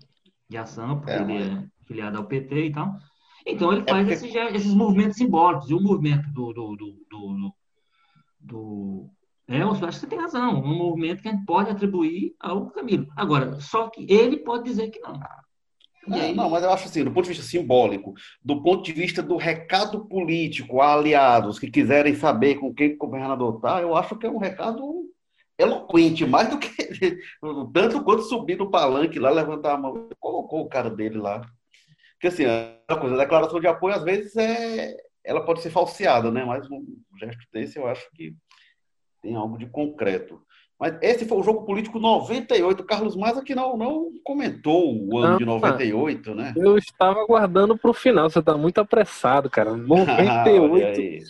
de 0.48 0.57
ação, 0.57 1.00
porque 1.00 1.12
é, 1.12 1.22
ele 1.22 1.42
é 1.42 1.66
filiado 1.84 2.16
ao 2.16 2.24
PT 2.24 2.66
e 2.66 2.72
tal. 2.72 2.96
Então, 3.44 3.72
ele 3.72 3.82
é 3.82 3.90
faz 3.90 4.09
porque... 4.09 4.26
esses, 4.26 4.55
esses, 4.55 4.74
movimentos 4.74 5.16
simbólicos. 5.16 5.68
E 5.68 5.74
o 5.74 5.80
movimento 5.80 6.30
do, 6.30 6.52
do, 6.52 6.76
do, 6.76 7.07
do, 7.11 7.55
do 8.40 9.11
é, 9.48 9.61
eu 9.61 9.70
acho 9.70 9.80
que 9.80 9.92
você 9.92 10.07
tem 10.07 10.18
razão. 10.18 10.62
Um 10.62 10.78
movimento 10.78 11.20
que 11.20 11.28
a 11.28 11.32
gente 11.32 11.44
pode 11.44 11.70
atribuir 11.70 12.34
ao 12.40 12.70
Camilo. 12.70 13.07
Agora, 13.16 13.61
só 13.61 13.88
que 13.88 14.07
ele 14.09 14.38
pode 14.38 14.64
dizer 14.64 14.88
que 14.88 15.00
não. 15.00 15.20
É, 16.12 16.32
não, 16.32 16.50
mas 16.50 16.62
eu 16.62 16.70
acho 16.70 16.86
assim, 16.86 17.05
do 17.05 17.11
ponto 17.11 17.24
de 17.24 17.30
vista 17.30 17.44
simbólico, 17.44 18.14
do 18.42 18.62
ponto 18.62 18.82
de 18.82 18.92
vista 18.92 19.22
do 19.22 19.36
recado 19.36 20.07
político 20.07 20.80
a 20.80 20.94
aliados 20.94 21.59
que 21.59 21.70
quiserem 21.70 22.14
saber 22.14 22.57
com 22.57 22.74
quem 22.74 22.92
o 22.92 22.98
governador 22.98 23.57
está, 23.57 23.80
eu 23.80 23.96
acho 23.96 24.16
que 24.16 24.26
é 24.26 24.30
um 24.30 24.38
recado 24.38 24.82
eloquente, 25.59 26.26
mais 26.26 26.48
do 26.48 26.59
que 26.59 26.68
tanto 27.72 28.02
quanto 28.02 28.22
subir 28.22 28.59
no 28.59 28.70
palanque 28.70 29.18
lá, 29.18 29.30
levantar 29.30 29.74
a 29.74 29.78
mão, 29.78 30.09
colocou 30.18 30.62
o 30.62 30.68
cara 30.68 30.90
dele 30.90 31.18
lá. 31.18 31.40
Porque 32.12 32.28
assim, 32.28 32.44
a 32.44 32.96
coisa, 32.96 33.14
a 33.14 33.18
declaração 33.18 33.61
de 33.61 33.66
apoio, 33.66 33.94
às 33.94 34.02
vezes, 34.02 34.36
é, 34.36 34.96
ela 35.24 35.44
pode 35.44 35.62
ser 35.62 35.70
falseada, 35.70 36.30
né? 36.30 36.44
Mas 36.44 36.68
um 36.70 36.84
gesto 37.18 37.44
desse 37.52 37.78
eu 37.78 37.86
acho 37.86 38.09
que 38.14 38.34
tem 39.22 39.34
algo 39.34 39.57
de 39.57 39.66
concreto. 39.66 40.43
Mas 40.79 40.97
esse 41.01 41.25
foi 41.25 41.39
o 41.39 41.43
jogo 41.43 41.64
político 41.64 41.99
98. 41.99 42.85
Carlos 42.85 43.16
Maza 43.16 43.43
que 43.43 43.55
não, 43.55 43.77
não 43.77 44.11
comentou 44.25 44.95
o 44.95 45.18
ano 45.18 45.33
não, 45.33 45.39
de 45.39 45.45
98, 45.45 46.35
né? 46.35 46.53
Eu 46.57 46.77
estava 46.77 47.20
aguardando 47.20 47.79
para 47.79 47.91
o 47.91 47.95
final. 47.95 48.29
Você 48.29 48.41
está 48.41 48.57
muito 48.57 48.79
apressado, 48.81 49.49
cara. 49.49 49.75
98. 49.77 51.25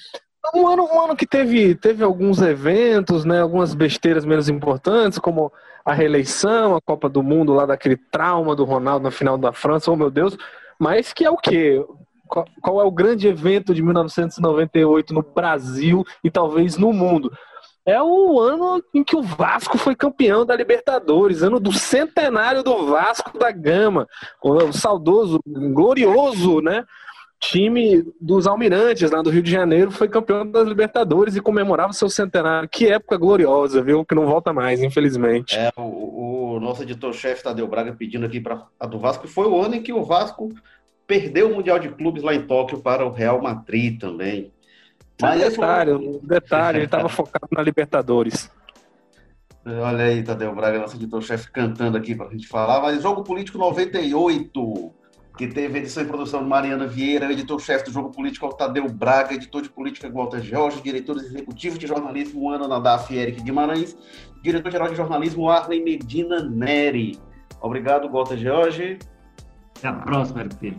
Ah, 0.44 0.58
um 0.58 0.66
ano, 0.66 0.84
um 0.84 1.00
ano 1.00 1.16
que 1.16 1.26
teve, 1.26 1.74
teve 1.74 2.02
alguns 2.04 2.40
eventos, 2.40 3.24
né? 3.24 3.40
Algumas 3.40 3.74
besteiras 3.74 4.24
menos 4.24 4.48
importantes, 4.48 5.18
como 5.18 5.52
a 5.84 5.92
reeleição, 5.92 6.74
a 6.74 6.80
Copa 6.80 7.08
do 7.08 7.22
Mundo 7.22 7.52
lá 7.52 7.66
daquele 7.66 7.96
trauma 7.96 8.56
do 8.56 8.64
Ronaldo 8.64 9.04
na 9.04 9.10
final 9.10 9.36
da 9.36 9.52
França, 9.52 9.90
oh 9.90 9.96
meu 9.96 10.10
Deus. 10.10 10.36
Mas 10.78 11.12
que 11.12 11.24
é 11.24 11.30
o 11.30 11.36
quê? 11.36 11.84
Qual, 12.26 12.44
qual 12.62 12.80
é 12.80 12.84
o 12.84 12.90
grande 12.90 13.28
evento 13.28 13.74
de 13.74 13.82
1998 13.82 15.12
no 15.12 15.22
Brasil 15.22 16.04
e 16.22 16.30
talvez 16.30 16.76
no 16.76 16.92
mundo? 16.92 17.30
É 17.86 18.02
o 18.02 18.40
ano 18.40 18.82
em 18.94 19.04
que 19.04 19.14
o 19.14 19.22
Vasco 19.22 19.76
foi 19.76 19.94
campeão 19.94 20.44
da 20.44 20.56
Libertadores, 20.56 21.42
ano 21.42 21.60
do 21.60 21.72
centenário 21.72 22.62
do 22.62 22.86
Vasco 22.86 23.38
da 23.38 23.50
Gama, 23.50 24.08
o 24.42 24.72
saudoso, 24.72 25.38
glorioso, 25.46 26.60
né? 26.60 26.84
Time 27.40 28.02
dos 28.18 28.46
Almirantes, 28.46 29.10
lá 29.10 29.20
do 29.20 29.28
Rio 29.28 29.42
de 29.42 29.50
Janeiro, 29.50 29.90
foi 29.90 30.08
campeão 30.08 30.50
das 30.50 30.66
Libertadores 30.66 31.36
e 31.36 31.42
comemorava 31.42 31.92
seu 31.92 32.08
centenário. 32.08 32.66
Que 32.66 32.86
época 32.86 33.18
gloriosa, 33.18 33.82
viu? 33.82 34.02
Que 34.02 34.14
não 34.14 34.24
volta 34.24 34.50
mais, 34.50 34.82
infelizmente. 34.82 35.54
É, 35.54 35.70
o, 35.76 36.54
o 36.54 36.60
nosso 36.60 36.82
editor-chefe 36.82 37.42
Tadeu 37.42 37.66
Braga 37.66 37.92
pedindo 37.92 38.24
aqui 38.24 38.40
para 38.40 38.62
a 38.80 38.86
do 38.86 38.98
Vasco, 38.98 39.28
foi 39.28 39.46
o 39.46 39.60
ano 39.60 39.74
em 39.74 39.82
que 39.82 39.92
o 39.92 40.02
Vasco 40.02 40.50
perdeu 41.06 41.50
o 41.50 41.54
Mundial 41.56 41.78
de 41.78 41.90
Clubes 41.90 42.22
lá 42.22 42.34
em 42.34 42.46
Tóquio 42.46 42.78
para 42.78 43.04
o 43.04 43.12
Real 43.12 43.42
Madrid 43.42 44.00
também. 44.00 44.50
Mas 45.24 45.42
um 45.42 45.50
detalhe, 45.50 45.92
um 45.92 46.20
detalhe, 46.22 46.78
ele 46.78 46.84
estava 46.84 47.08
focado 47.08 47.48
na 47.50 47.62
Libertadores. 47.62 48.50
Olha 49.66 50.04
aí, 50.04 50.22
Tadeu 50.22 50.54
Braga, 50.54 50.78
nosso 50.78 50.96
editor-chefe, 50.96 51.50
cantando 51.50 51.96
aqui 51.96 52.14
para 52.14 52.26
a 52.26 52.30
gente 52.30 52.46
falar. 52.46 52.82
Mas 52.82 53.02
Jogo 53.02 53.24
Político 53.24 53.56
98, 53.56 54.92
que 55.38 55.48
teve 55.48 55.78
edição 55.78 56.02
e 56.02 56.06
produção 56.06 56.42
de 56.42 56.48
Mariana 56.48 56.86
Vieira, 56.86 57.32
editor-chefe 57.32 57.86
do 57.86 57.90
Jogo 57.90 58.10
Político 58.10 58.46
Tadeu 58.54 58.86
Braga, 58.90 59.32
editor 59.34 59.62
de 59.62 59.70
política 59.70 60.10
Walter 60.10 60.42
Jorge, 60.42 60.82
diretor 60.82 61.16
executivo 61.16 61.78
de 61.78 61.86
jornalismo 61.86 62.50
Ana 62.50 62.68
Nadaf 62.68 63.16
Eric 63.16 63.42
Guimarães, 63.42 63.96
diretor-geral 64.42 64.88
de 64.88 64.96
jornalismo 64.96 65.48
Arley 65.48 65.82
Medina 65.82 66.42
Neri. 66.42 67.18
Obrigado, 67.62 68.10
Walter 68.10 68.36
Jorge. 68.36 68.98
Até 69.78 69.88
a 69.88 69.94
próxima, 69.94 70.42
Eric 70.42 70.76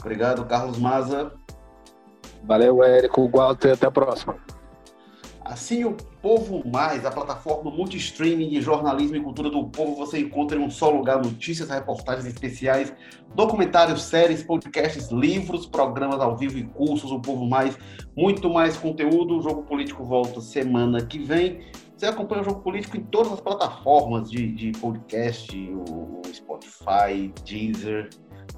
Obrigado, 0.00 0.44
Carlos 0.46 0.78
Maza. 0.78 1.32
Valeu, 2.44 2.82
Érico, 2.82 3.28
Walter, 3.28 3.72
até 3.72 3.86
a 3.86 3.90
próxima. 3.90 4.36
Assim 5.44 5.84
o 5.84 5.96
Povo 6.22 6.62
Mais, 6.68 7.04
a 7.04 7.10
plataforma 7.10 7.68
multi-streaming 7.68 8.48
de 8.48 8.60
jornalismo 8.60 9.16
e 9.16 9.20
cultura 9.20 9.50
do 9.50 9.68
povo, 9.68 9.96
você 9.96 10.20
encontra 10.20 10.56
em 10.56 10.62
um 10.62 10.70
só 10.70 10.88
lugar 10.88 11.20
notícias, 11.20 11.68
reportagens 11.68 12.26
especiais, 12.26 12.94
documentários, 13.34 14.04
séries, 14.04 14.44
podcasts, 14.44 15.10
livros, 15.10 15.66
programas 15.66 16.20
ao 16.20 16.36
vivo 16.36 16.58
e 16.58 16.64
cursos. 16.64 17.10
O 17.10 17.20
Povo 17.20 17.44
Mais, 17.44 17.76
muito 18.16 18.48
mais 18.48 18.76
conteúdo. 18.76 19.36
O 19.36 19.42
Jogo 19.42 19.64
Político 19.64 20.04
volta 20.04 20.40
semana 20.40 21.04
que 21.04 21.18
vem. 21.18 21.60
Você 21.96 22.06
acompanha 22.06 22.42
o 22.42 22.44
Jogo 22.44 22.60
Político 22.60 22.96
em 22.96 23.02
todas 23.02 23.32
as 23.32 23.40
plataformas 23.40 24.30
de, 24.30 24.52
de 24.52 24.72
podcast, 24.78 25.54
o 25.72 26.22
Spotify, 26.32 27.32
Deezer. 27.44 28.10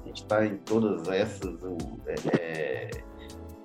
A 0.03 0.07
gente 0.07 0.21
está 0.21 0.45
em 0.45 0.57
todas 0.57 1.07
essas. 1.07 1.57
É, 2.05 2.37
é 2.37 3.14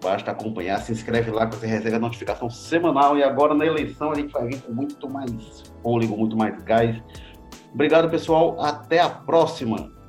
Basta 0.02 0.30
acompanhar, 0.30 0.80
se 0.80 0.92
inscreve 0.92 1.30
lá 1.30 1.46
que 1.46 1.56
você 1.56 1.66
recebe 1.66 1.96
a 1.96 1.98
notificação 1.98 2.48
semanal. 2.48 3.18
E 3.18 3.22
agora 3.22 3.54
na 3.54 3.66
eleição 3.66 4.10
a 4.10 4.14
gente 4.14 4.32
vai 4.32 4.46
vir 4.46 4.60
com 4.62 4.72
muito 4.72 5.08
mais 5.08 5.62
fôlego, 5.82 6.16
muito 6.16 6.36
mais 6.36 6.60
gás. 6.62 6.96
Obrigado, 7.74 8.10
pessoal. 8.10 8.60
Até 8.60 9.00
a 9.00 9.10
próxima. 9.10 9.99